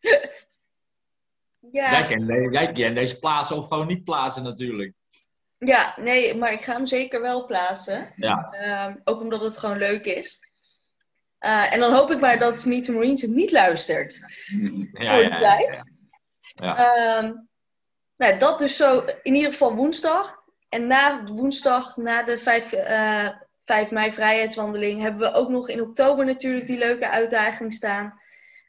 Ja, 1.72 1.90
Jij 1.90 2.06
kent, 2.06 2.52
jij 2.52 2.72
kent 2.72 2.96
deze 2.96 3.18
plaatsen 3.18 3.56
of 3.56 3.68
gewoon 3.68 3.86
niet 3.86 4.04
plaatsen 4.04 4.42
natuurlijk. 4.42 4.92
ja, 5.58 5.94
nee, 5.96 6.34
maar 6.34 6.52
ik 6.52 6.60
ga 6.60 6.72
hem 6.72 6.86
zeker 6.86 7.20
wel 7.20 7.46
plaatsen. 7.46 8.12
Ja. 8.16 8.48
Ehm, 8.50 8.96
ook 9.04 9.20
omdat 9.20 9.40
het 9.40 9.58
gewoon 9.58 9.78
leuk 9.78 10.04
is. 10.04 10.45
Eh, 11.38 11.72
en 11.72 11.80
dan 11.80 11.92
hoop 11.92 12.10
ik 12.10 12.20
maar 12.20 12.38
dat 12.38 12.64
Meet 12.64 12.84
the 12.84 12.92
Marines 12.92 13.22
het 13.22 13.30
niet 13.30 13.52
luistert. 13.52 14.20
Ja, 14.46 14.68
voor 14.92 15.02
ja, 15.02 15.16
de 15.16 15.22
ja, 15.22 15.38
tijd. 15.38 15.92
Ja. 16.40 16.76
Ehm, 16.76 17.32
nou, 18.16 18.38
dat 18.38 18.58
dus 18.58 18.76
zo 18.76 19.04
in 19.22 19.34
ieder 19.34 19.50
geval 19.50 19.74
woensdag. 19.74 20.44
En 20.68 20.86
na 20.86 21.24
woensdag, 21.24 21.96
na 21.96 22.22
de 22.22 22.38
5, 22.38 22.72
eh 22.72 23.28
5 23.64 23.90
mei 23.90 24.12
vrijheidswandeling, 24.12 25.00
hebben 25.00 25.20
we 25.20 25.38
ook 25.38 25.48
nog 25.48 25.68
in 25.68 25.80
oktober 25.80 26.24
natuurlijk 26.24 26.66
die 26.66 26.78
leuke 26.78 27.08
uitdaging 27.08 27.72
staan. 27.72 28.20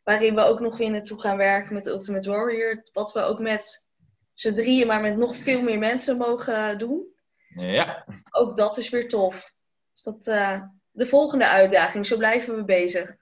Waarin 0.03 0.35
we 0.35 0.41
ook 0.41 0.59
nog 0.59 0.77
weer 0.77 0.89
naartoe 0.89 1.21
gaan 1.21 1.37
werken 1.37 1.73
met 1.73 1.87
Ultimate 1.87 2.29
Warrior. 2.29 2.83
Wat 2.93 3.13
we 3.13 3.21
ook 3.21 3.39
met 3.39 3.89
z'n 4.33 4.53
drieën, 4.53 4.87
maar 4.87 5.01
met 5.01 5.17
nog 5.17 5.35
veel 5.35 5.61
meer 5.61 5.77
mensen 5.77 6.17
mogen 6.17 6.77
doen. 6.77 7.15
Ja, 7.47 8.05
Ook 8.31 8.55
dat 8.55 8.77
is 8.77 8.89
weer 8.89 9.07
tof. 9.07 9.51
Dus 9.93 10.03
dat, 10.03 10.27
eh, 10.27 10.61
de 10.97 11.05
volgende 11.05 11.47
uitdaging, 11.47 12.05
zo 12.05 12.17
blijven 12.17 12.55
we 12.55 12.63
bezig. 12.63 13.15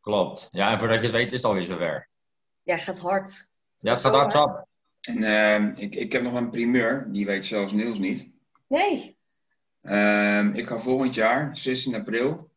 klopt. 0.00 0.48
Ja, 0.50 0.70
en 0.70 0.78
voordat 0.78 1.00
je 1.00 1.06
het 1.06 1.16
weet 1.16 1.26
is 1.26 1.32
het 1.32 1.44
alweer 1.44 1.62
zover. 1.62 2.08
Ja, 2.62 2.76
gaat 2.76 2.98
hard. 2.98 3.48
Ja, 3.76 3.92
het 3.92 4.00
gaat 4.00 4.14
hard 4.14 4.34
op. 4.34 4.66
En 5.00 5.24
ehm, 5.24 5.72
ik, 5.76 5.94
ik 5.94 6.12
heb 6.12 6.22
nog 6.22 6.34
een 6.34 6.50
primeur, 6.50 7.06
die 7.12 7.26
weet 7.26 7.46
zelfs 7.46 7.72
Niels 7.72 7.98
niet. 7.98 8.28
Nee. 8.68 9.16
Ehm, 9.82 10.54
ik 10.54 10.66
ga 10.66 10.78
volgend 10.78 11.14
jaar, 11.14 11.56
16 11.56 11.94
april, 11.94 12.50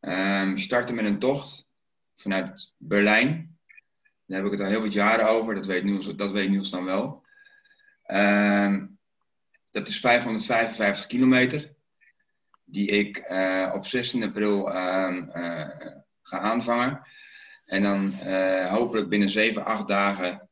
ehm, 0.00 0.56
starten 0.56 0.94
met 0.94 1.04
een 1.04 1.18
tocht 1.18 1.68
vanuit 2.16 2.74
Berlijn. 2.76 3.58
Daar 4.26 4.36
heb 4.42 4.46
ik 4.46 4.52
het 4.52 4.60
al 4.60 4.72
heel 4.72 4.80
wat 4.80 4.92
jaren 4.92 5.28
over, 5.28 5.54
dat 5.54 5.66
weet 5.66 5.84
Niels, 5.84 6.16
dat 6.16 6.30
weet 6.30 6.50
Niels 6.50 6.70
dan 6.70 6.84
wel. 6.84 7.22
Ehm, 8.02 8.86
dat 9.70 9.88
is 9.88 10.00
555 10.00 11.06
kilometer, 11.06 11.71
die 12.72 12.88
ik 12.88 13.16
eh, 13.16 13.70
op 13.74 13.86
16 13.86 14.22
april 14.22 14.72
ehm, 14.72 15.28
eh, 15.28 15.68
ga 16.22 16.38
aanvangen. 16.38 17.06
En 17.66 17.82
dan 17.82 18.12
eh, 18.12 18.66
hopelijk 18.66 19.08
binnen 19.08 19.30
7, 19.30 19.64
8 19.64 19.88
dagen 19.88 20.46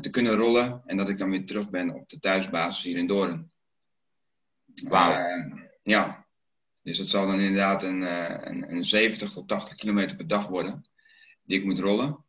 te 0.00 0.10
kunnen 0.10 0.34
rollen. 0.34 0.82
En 0.86 0.96
dat 0.96 1.08
ik 1.08 1.18
dan 1.18 1.30
weer 1.30 1.46
terug 1.46 1.70
ben 1.70 1.94
op 1.94 2.08
de 2.08 2.20
thuisbasis 2.20 2.84
hier 2.84 2.96
in 2.96 3.06
Doorn. 3.06 3.50
Wauw. 4.88 5.38
Ja, 5.82 6.26
dus 6.82 6.98
het 6.98 7.08
zal 7.08 7.26
dan 7.26 7.40
inderdaad 7.40 7.82
een, 7.82 8.00
een, 8.48 8.72
een 8.72 8.84
70 8.84 9.30
tot 9.30 9.48
80 9.48 9.74
kilometer 9.74 10.16
per 10.16 10.26
dag 10.26 10.46
worden. 10.46 10.88
Die 11.42 11.58
ik 11.58 11.64
moet 11.64 11.78
rollen. 11.78 12.24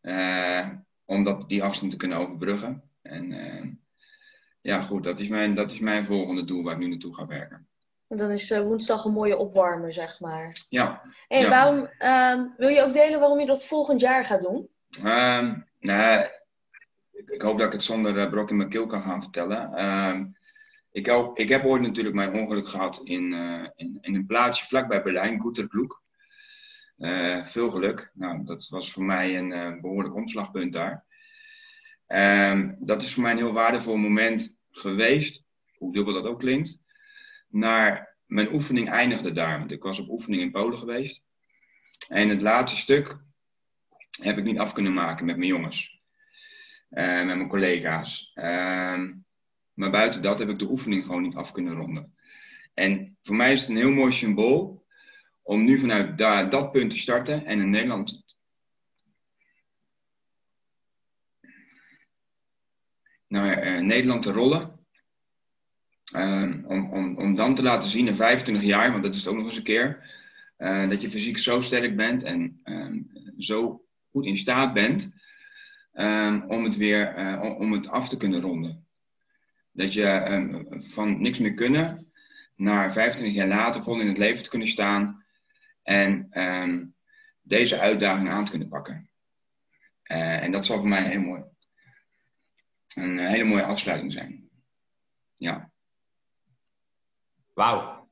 Eh, 0.00 0.68
om 1.04 1.22
dat, 1.22 1.48
die 1.48 1.62
afstand 1.62 1.90
te 1.90 1.98
kunnen 1.98 2.18
overbruggen. 2.18 2.82
En 3.02 3.80
ja, 4.60 4.80
goed, 4.80 5.04
dat 5.04 5.20
is, 5.20 5.28
mijn, 5.28 5.54
dat 5.54 5.72
is 5.72 5.78
mijn 5.78 6.04
volgende 6.04 6.44
doel 6.44 6.62
waar 6.62 6.74
ik 6.74 6.80
nu 6.80 6.88
naartoe 6.88 7.14
ga 7.14 7.26
werken. 7.26 7.66
En 8.12 8.18
dan 8.18 8.30
is 8.30 8.50
eh, 8.50 8.60
woensdag 8.62 9.04
een 9.04 9.12
mooie 9.12 9.36
opwarmer, 9.36 9.92
zeg 9.92 10.20
maar. 10.20 10.56
Ja, 10.68 11.02
En 11.28 11.40
Ja. 11.40 11.48
waarom, 11.48 11.88
ehm, 11.98 12.46
wil 12.56 12.68
je 12.68 12.82
ook 12.82 12.92
delen 12.92 13.20
waarom 13.20 13.40
je 13.40 13.46
dat 13.46 13.64
volgend 13.64 14.00
jaar 14.00 14.24
gaat 14.24 14.42
doen? 14.42 14.68
Nou, 15.80 16.26
ik, 17.12 17.42
hoop 17.42 17.58
dat 17.58 17.66
ik 17.66 17.72
het 17.72 17.82
zonder 17.82 18.18
eh, 18.18 18.30
brok 18.30 18.50
in 18.50 18.56
mijn 18.56 18.68
keel 18.68 18.86
kan 18.86 19.02
gaan 19.02 19.22
vertellen. 19.22 19.74
Ehm, 19.74 20.26
ik, 20.90 21.06
hoop- 21.06 21.38
ik 21.38 21.48
heb 21.48 21.64
ooit 21.64 21.82
natuurlijk 21.82 22.14
mijn 22.14 22.34
ongeluk 22.34 22.68
gehad 22.68 23.00
in, 23.04 23.32
eh, 23.32 23.68
in, 23.76 23.98
in 24.00 24.14
een 24.14 24.26
plaatsje 24.26 24.66
vlakbij 24.66 25.02
Berlijn, 25.02 25.40
Goeterploeg. 25.40 26.00
Eh 26.98 27.44
veel 27.44 27.70
geluk. 27.70 28.10
Nou, 28.14 28.44
dat 28.44 28.68
was 28.68 28.92
voor 28.92 29.04
mij 29.04 29.38
een 29.38 29.52
eh, 29.52 29.80
behoorlijk 29.80 30.14
omslagpunt 30.14 30.72
daar. 30.72 31.04
Dat 32.78 33.02
is 33.02 33.14
voor 33.14 33.22
mij 33.22 33.32
een 33.32 33.38
heel 33.38 33.52
waardevol 33.52 33.96
moment 33.96 34.56
geweest, 34.70 35.44
hoe 35.78 35.92
dubbel 35.92 36.14
dat 36.14 36.24
ook 36.26 36.38
klinkt. 36.38 36.80
Naar 37.52 38.16
mijn 38.26 38.52
oefening 38.52 38.90
eindigde 38.90 39.32
daar. 39.32 39.58
Want 39.58 39.70
ik 39.70 39.82
was 39.82 39.98
op 39.98 40.08
oefening 40.08 40.42
in 40.42 40.50
Polen 40.50 40.78
geweest. 40.78 41.24
En 42.08 42.28
het 42.28 42.42
laatste 42.42 42.80
stuk 42.80 43.18
heb 44.22 44.38
ik 44.38 44.44
niet 44.44 44.58
af 44.58 44.72
kunnen 44.72 44.92
maken 44.92 45.26
met 45.26 45.36
mijn 45.36 45.48
jongens. 45.48 46.00
Eh, 46.88 47.24
met 47.24 47.36
mijn 47.36 47.48
collega's. 47.48 48.30
Ehm, 48.34 49.12
maar 49.74 49.90
buiten 49.90 50.22
dat 50.22 50.38
heb 50.38 50.48
ik 50.48 50.58
de 50.58 50.70
oefening 50.70 51.04
gewoon 51.04 51.22
niet 51.22 51.34
af 51.34 51.52
kunnen 51.52 51.74
ronden. 51.74 52.16
En 52.74 53.16
voor 53.22 53.36
mij 53.36 53.52
is 53.52 53.60
het 53.60 53.68
een 53.68 53.76
heel 53.76 53.90
mooi 53.90 54.12
symbool 54.12 54.86
om 55.42 55.64
nu 55.64 55.78
vanuit 55.78 56.18
dat 56.50 56.72
punt 56.72 56.90
te 56.90 56.98
starten 56.98 57.44
en 57.46 57.60
in 57.60 57.70
Nederland. 57.70 58.24
Naar 63.26 63.58
eh, 63.58 63.80
Nederland 63.80 64.22
te 64.22 64.32
rollen. 64.32 64.81
Ehm, 66.12 66.64
om, 66.64 67.18
om, 67.18 67.34
dan 67.34 67.54
te 67.54 67.62
laten 67.62 67.88
zien 67.88 68.06
in 68.06 68.14
25 68.14 68.64
jaar, 68.64 68.90
want 68.90 69.02
dat 69.02 69.14
is 69.14 69.20
het 69.20 69.28
ook 69.28 69.36
nog 69.36 69.46
eens 69.46 69.56
een 69.56 69.62
keer, 69.62 70.10
eh, 70.56 70.88
dat 70.88 71.02
je 71.02 71.10
fysiek 71.10 71.38
zo 71.38 71.60
sterk 71.60 71.96
bent 71.96 72.22
en 72.22 72.60
ehm, 72.64 72.98
zo 73.38 73.84
goed 74.10 74.26
in 74.26 74.38
staat 74.38 74.74
bent 74.74 75.12
ehm, 75.92 76.40
om, 76.48 76.64
het 76.64 76.76
weer, 76.76 77.14
eh, 77.14 77.54
om, 77.58 77.72
het 77.72 77.88
af 77.88 78.08
te 78.08 78.16
kunnen 78.16 78.40
ronden. 78.40 78.86
Dat 79.72 79.92
je 79.92 80.84
van 80.88 81.20
niks 81.20 81.38
meer 81.38 81.54
kunnen 81.54 82.12
naar 82.56 82.92
25 82.92 83.36
jaar 83.36 83.48
later 83.48 83.82
vol 83.82 84.00
in 84.00 84.08
het 84.08 84.18
leven 84.18 84.42
te 84.42 84.50
kunnen 84.50 84.68
staan 84.68 85.24
en 85.82 86.28
deze 87.42 87.80
uitdaging 87.80 88.30
aan 88.30 88.44
te 88.44 88.50
kunnen 88.50 88.68
pakken. 88.68 89.12
Eh, 90.12 90.42
en 90.42 90.52
dat 90.52 90.66
zal 90.66 90.78
voor 90.78 90.88
mij 90.88 91.14
een 91.14 93.18
eh, 93.18 93.28
hele 93.28 93.44
mooie 93.44 93.64
afsluiting 93.64 94.12
zijn. 94.12 94.48
Ja. 95.34 95.71
Wauw. 97.62 98.08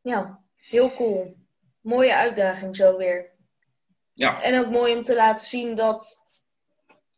Ja, 0.00 0.40
heel 0.56 0.94
cool. 0.94 1.36
Mooie 1.80 2.14
uitdaging 2.14 2.76
zo 2.76 2.96
weer. 2.96 3.30
Ja, 4.12 4.42
En 4.42 4.58
ook 4.58 4.70
mooi 4.70 4.96
om 4.96 5.02
te 5.02 5.14
laten 5.14 5.46
zien 5.46 5.76
dat 5.76 6.24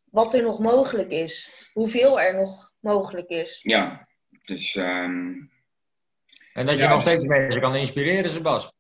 wat 0.05 0.35
er 0.35 0.43
nog 0.43 0.59
mogelijk 0.59 1.11
is. 1.11 1.69
Hoeveel 1.73 2.21
er 2.21 2.35
nog 2.37 2.73
mogelijk 2.81 3.29
is. 3.29 3.61
ja. 3.63 4.09
Dus 4.45 4.75
ehm, 4.77 5.33
En 6.53 6.67
dat 6.67 6.77
je 6.79 6.83
Ja, 6.85 6.91
nog 6.91 7.01
steeds 7.01 7.25
mensen 7.25 7.61
kan 7.61 7.75
inspireren, 7.75 8.31
Sebas. 8.31 8.73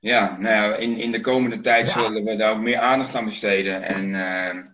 Ja, 0.00 0.36
nou 0.38 0.54
ja, 0.54 0.76
in, 0.76 0.96
in 0.98 1.12
de 1.12 1.20
komende 1.20 1.60
tijd 1.60 1.86
Ja. 1.92 2.02
zullen 2.04 2.24
we 2.24 2.36
daar 2.36 2.52
ook 2.52 2.60
meer 2.60 2.78
aandacht 2.78 3.14
aan 3.14 3.24
besteden. 3.24 3.82
En 3.82 4.14
ehm, 4.14 4.66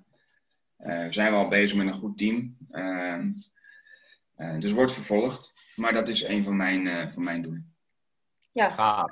eh, 0.76 1.06
we 1.06 1.12
zijn 1.12 1.32
wel 1.32 1.48
bezig 1.48 1.76
met 1.76 1.86
een 1.86 1.92
goed 2.00 2.18
team. 2.18 2.56
Ehm, 2.70 3.30
eh, 4.38 4.60
dus 4.60 4.72
wordt 4.72 4.92
vervolgd. 4.92 5.52
Maar 5.76 5.92
dat 5.92 6.08
is 6.08 6.22
een 6.22 6.42
van 6.44 6.56
mijn, 6.56 6.86
eh, 6.86 7.08
van 7.08 7.22
mijn 7.24 7.42
doelen. 7.42 7.76
Ja, 8.52 8.70
Gaaf. 8.70 9.10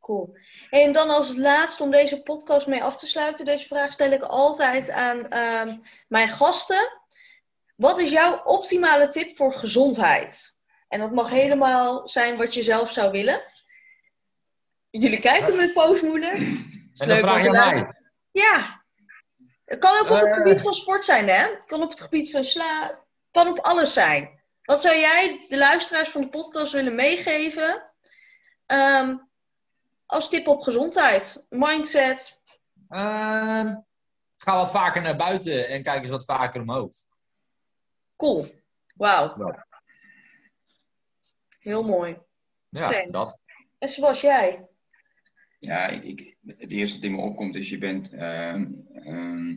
cool. 0.00 0.36
En 0.70 0.92
dan 0.92 1.10
als 1.10 1.36
laatste 1.36 1.82
om 1.82 1.90
deze 1.90 2.22
podcast 2.22 2.66
mee 2.66 2.82
af 2.82 2.96
te 2.96 3.06
sluiten. 3.06 3.44
Deze 3.44 3.66
vraag 3.66 3.92
stel 3.92 4.10
ik 4.10 4.22
altijd 4.22 4.90
aan 4.90 5.28
ehm, 5.28 5.76
mijn 6.08 6.28
gasten. 6.28 7.00
Wat 7.76 7.98
is 7.98 8.10
jouw 8.10 8.42
optimale 8.44 9.08
tip 9.08 9.36
voor 9.36 9.52
gezondheid? 9.52 10.58
En 10.88 11.00
dat 11.00 11.12
mag 11.12 11.30
helemaal 11.30 12.08
zijn 12.08 12.36
wat 12.36 12.54
je 12.54 12.62
zelf 12.62 12.90
zou 12.90 13.10
willen. 13.10 13.42
Jullie 14.90 15.20
kijken 15.20 15.56
met 15.56 15.72
poosmoeder. 15.72 16.32
En 16.32 17.08
dan 17.08 17.16
vraag 17.16 17.44
je 17.44 17.50
mij. 17.50 17.94
Ja. 18.30 18.84
Het 19.64 19.78
kan 19.78 19.98
ook 20.00 20.10
op 20.10 20.18
het 20.20 20.30
Eh. 20.30 20.36
gebied 20.36 20.60
van 20.60 20.74
sport 20.74 21.04
zijn, 21.04 21.28
hè? 21.28 21.42
Het 21.54 21.64
kan 21.66 21.82
op 21.82 21.90
het 21.90 22.00
gebied 22.00 22.30
van 22.30 22.44
sla. 22.44 22.86
Het 22.86 22.98
kan 23.30 23.48
op 23.48 23.58
alles 23.58 23.92
zijn. 23.92 24.35
Wat 24.66 24.80
zou 24.80 24.96
jij 24.96 25.44
de 25.48 25.56
luisteraars 25.56 26.08
van 26.08 26.20
de 26.20 26.28
podcast 26.28 26.72
willen 26.72 26.94
meegeven? 26.94 27.90
Ehm, 28.66 29.16
als 30.06 30.28
tip 30.28 30.46
op 30.46 30.60
gezondheid, 30.60 31.46
mindset. 31.48 32.40
Ehm, 32.88 33.76
ga 34.34 34.56
wat 34.56 34.70
vaker 34.70 35.02
naar 35.02 35.16
buiten 35.16 35.68
en 35.68 35.82
kijk 35.82 36.02
eens 36.02 36.10
wat 36.10 36.24
vaker 36.24 36.60
omhoog. 36.60 36.94
Cool. 38.16 38.46
Wauw. 38.94 39.34
Ja. 39.46 39.66
Heel 41.58 41.82
mooi. 41.82 42.18
Ja, 42.68 42.88
Thanks. 42.90 43.10
dat. 43.10 43.38
En 43.78 43.88
zoals 43.88 44.20
jij? 44.20 44.66
Ja, 45.58 45.86
ik, 45.86 46.04
ik, 46.04 46.36
het 46.46 46.70
eerste 46.70 46.96
dat 46.96 47.04
in 47.04 47.14
me 47.16 47.22
opkomt 47.22 47.54
is 47.56 47.70
je 47.70 47.78
bent. 47.78 48.10
ehm, 48.12 48.72
ehm, 48.94 49.56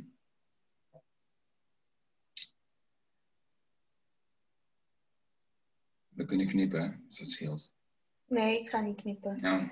we 6.10 6.19
kunnen 6.30 6.48
knippen, 6.48 7.04
als 7.08 7.18
dat 7.20 7.30
scheelt. 7.30 7.74
Nee, 8.28 8.60
ik 8.62 8.70
ga 8.70 8.82
niet 8.82 9.02
knippen. 9.02 9.38
Nou, 9.42 9.68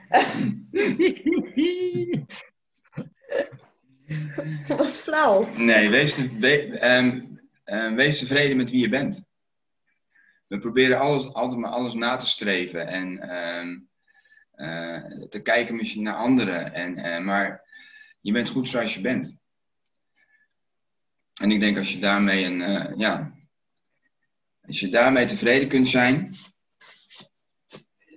Wat 4.68 4.98
flauw. 4.98 5.50
nee, 5.58 5.90
wees, 5.90 6.16
te- 6.16 6.38
we- 6.40 6.78
ehm, 6.80 7.22
ehm, 7.64 7.96
wees 7.96 8.20
tevreden 8.20 8.58
met 8.58 8.70
wie 8.70 8.80
je 8.82 8.90
bent. 8.90 9.26
We 10.48 10.60
proberen 10.60 11.00
alles, 11.00 11.34
altijd 11.34 11.60
maar 11.60 11.72
alles 11.72 11.94
na 11.94 12.16
te 12.16 12.28
streven 12.28 12.88
en 12.88 13.20
ehm, 13.20 13.78
eh, 14.52 15.28
te 15.30 15.42
kijken 15.42 15.76
misschien 15.76 16.04
naar 16.04 16.16
anderen. 16.16 16.74
En, 16.74 16.98
eh, 16.98 17.24
maar 17.24 17.64
je 18.22 18.32
bent 18.32 18.50
goed 18.50 18.70
zoals 18.70 18.94
je 18.94 19.02
bent. 19.02 19.36
En 21.42 21.52
ik 21.52 21.60
denk 21.60 21.78
als 21.78 21.94
je 21.94 22.00
daarmee 22.00 22.46
een, 22.46 22.62
eh, 22.62 22.98
ja, 22.98 23.32
als 24.68 24.80
je 24.80 24.90
daarmee 24.90 25.26
tevreden 25.26 25.68
kunt 25.68 25.88
zijn, 25.88 26.36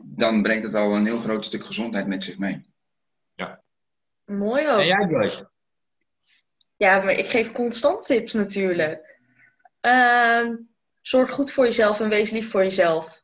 dan 0.03 0.43
brengt 0.43 0.65
het 0.65 0.75
al 0.75 0.95
een 0.95 1.07
heel 1.07 1.19
groot 1.19 1.45
stuk 1.45 1.65
gezondheid 1.65 2.07
met 2.07 2.25
zich 2.25 2.39
mee. 2.39 2.71
Mooi 4.31 4.69
ook. 4.69 4.81
En 4.81 4.87
jij, 4.87 5.07
Joyce? 5.09 5.51
Ja, 6.77 7.01
maar 7.01 7.13
ik 7.13 7.29
geef 7.29 7.53
constant 7.53 8.07
tips 8.07 8.33
natuurlijk. 8.33 9.19
Ehm, 9.81 10.57
zorg 11.03 11.31
goed 11.31 11.53
voor 11.53 11.65
jezelf 11.65 12.01
en 12.01 12.09
wees 12.09 12.31
lief 12.31 12.51
voor 12.51 12.63
jezelf. 12.63 13.23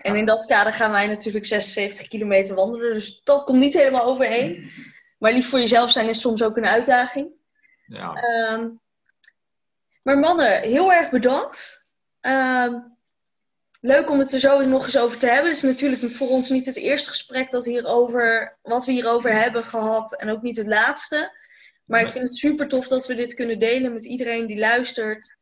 En 0.00 0.16
in 0.16 0.24
dat 0.24 0.44
kader 0.44 0.72
gaan 0.72 0.90
wij 0.90 1.06
natuurlijk 1.06 1.46
76 1.46 2.08
kilometer 2.08 2.54
wandelen. 2.54 2.94
Dus 2.94 3.20
dat 3.24 3.44
komt 3.44 3.58
niet 3.58 3.74
helemaal 3.74 4.04
overheen. 4.04 4.70
Maar 5.18 5.32
lief 5.32 5.48
voor 5.48 5.58
jezelf 5.58 5.90
zijn 5.90 6.08
is 6.08 6.20
soms 6.20 6.42
ook 6.42 6.56
een 6.56 6.66
uitdaging. 6.66 7.28
Ja. 7.86 8.12
Ehm, 8.12 8.68
maar 10.02 10.18
mannen, 10.18 10.60
heel 10.60 10.92
erg 10.92 11.10
bedankt. 11.10 11.79
Ehm, 12.20 12.78
leuk 13.80 14.10
om 14.10 14.18
het 14.18 14.32
er 14.32 14.40
zo 14.40 14.64
nog 14.64 14.84
eens 14.84 14.98
over 14.98 15.18
te 15.18 15.26
hebben. 15.26 15.46
Het 15.46 15.56
is 15.56 15.62
natuurlijk 15.62 16.12
voor 16.12 16.28
ons 16.28 16.48
niet 16.48 16.66
het 16.66 16.76
eerste 16.76 17.08
gesprek 17.08 17.50
dat 17.50 17.64
hierover, 17.64 18.58
wat 18.62 18.84
we 18.84 18.92
hierover 18.92 19.40
hebben 19.40 19.64
gehad. 19.64 20.16
En 20.16 20.30
ook 20.30 20.42
niet 20.42 20.56
het 20.56 20.66
laatste. 20.66 21.38
Maar 21.84 22.00
ik 22.00 22.10
vind 22.10 22.28
het 22.28 22.36
super 22.36 22.68
tof 22.68 22.88
dat 22.88 23.06
we 23.06 23.14
dit 23.14 23.34
kunnen 23.34 23.58
delen 23.58 23.92
met 23.92 24.04
iedereen 24.04 24.46
die 24.46 24.58
luistert. 24.58 25.36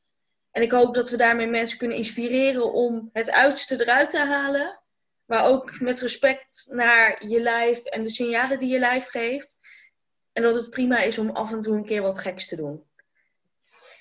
En 0.50 0.62
ik 0.62 0.70
hoop 0.70 0.94
dat 0.94 1.10
we 1.10 1.16
daarmee 1.16 1.46
mensen 1.46 1.78
kunnen 1.78 1.96
inspireren 1.96 2.72
om 2.72 3.10
het 3.12 3.30
uiterste 3.30 3.80
eruit 3.80 4.10
te 4.10 4.18
halen. 4.18 4.80
Maar 5.24 5.44
ook 5.44 5.80
met 5.80 6.00
respect 6.00 6.66
naar 6.70 7.26
je 7.26 7.40
lijf 7.40 7.78
en 7.78 8.02
de 8.02 8.10
signalen 8.10 8.58
die 8.58 8.68
je 8.68 8.78
lijf 8.78 9.06
geeft. 9.06 9.58
En 10.32 10.42
dat 10.42 10.54
het 10.54 10.70
prima 10.70 10.98
is 10.98 11.18
om 11.18 11.30
af 11.30 11.52
en 11.52 11.60
toe 11.60 11.76
een 11.76 11.84
keer 11.84 12.02
wat 12.02 12.18
geks 12.18 12.48
te 12.48 12.56
doen. 12.56 12.84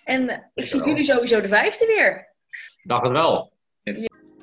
En 0.03 0.29
eh, 0.29 0.37
ik 0.53 0.65
zie 0.65 0.83
jullie 0.83 1.03
sowieso 1.03 1.41
de 1.41 1.47
vijfde 1.47 1.85
weer. 1.85 2.35
Dacht 2.87 3.03
het 3.03 3.11
wel. 3.11 3.51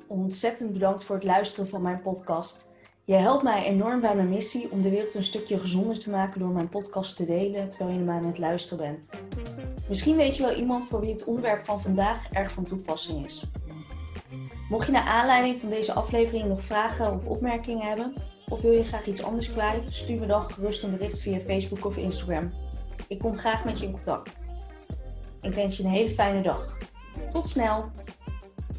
Ontzettend 0.06 0.72
bedankt 0.72 1.04
voor 1.04 1.14
het 1.14 1.24
luisteren 1.24 1.68
van 1.68 1.82
mijn 1.82 2.02
podcast. 2.02 2.68
Je 3.04 3.14
helpt 3.14 3.42
mij 3.42 3.64
enorm 3.64 4.00
bij 4.00 4.14
mijn 4.14 4.28
missie 4.28 4.70
om 4.70 4.82
de 4.82 4.90
wereld 4.90 5.14
een 5.14 5.24
stukje 5.24 5.58
gezonder 5.58 5.98
te 5.98 6.10
maken 6.10 6.40
door 6.40 6.48
mijn 6.48 6.68
podcast 6.68 7.16
te 7.16 7.24
delen 7.24 7.68
terwijl 7.68 7.98
je 7.98 8.04
naar 8.04 8.16
aan 8.16 8.26
het 8.26 8.38
luisteren 8.38 8.84
bent. 8.84 9.08
Misschien 9.88 10.16
weet 10.16 10.36
je 10.36 10.42
wel 10.42 10.54
iemand 10.54 10.86
voor 10.86 11.00
wie 11.00 11.12
het 11.12 11.24
onderwerp 11.24 11.64
van 11.64 11.80
vandaag 11.80 12.30
erg 12.32 12.52
van 12.52 12.64
toepassing 12.64 13.24
is. 13.24 13.44
Mocht 14.68 14.86
je 14.86 14.92
naar 14.92 15.06
aanleiding 15.06 15.60
van 15.60 15.68
deze 15.68 15.92
aflevering 15.92 16.48
nog 16.48 16.60
vragen 16.60 17.12
of 17.12 17.26
opmerkingen 17.26 17.86
hebben, 17.86 18.14
of 18.48 18.60
wil 18.60 18.72
je 18.72 18.84
graag 18.84 19.06
iets 19.06 19.22
anders 19.22 19.52
kwijt, 19.52 19.88
stuur 19.92 20.20
me 20.20 20.26
dan 20.26 20.50
gerust 20.50 20.82
een 20.82 20.96
bericht 20.96 21.20
via 21.20 21.40
Facebook 21.40 21.84
of 21.84 21.96
Instagram. 21.96 22.52
Ik 23.08 23.18
kom 23.18 23.36
graag 23.36 23.64
met 23.64 23.78
je 23.78 23.86
in 23.86 23.92
contact. 23.92 24.38
Ik 25.40 25.54
wens 25.54 25.76
je 25.76 25.82
een 25.82 25.90
hele 25.90 26.10
fijne 26.10 26.42
dag. 26.42 26.78
Tot 27.30 27.48
snel! 27.48 27.90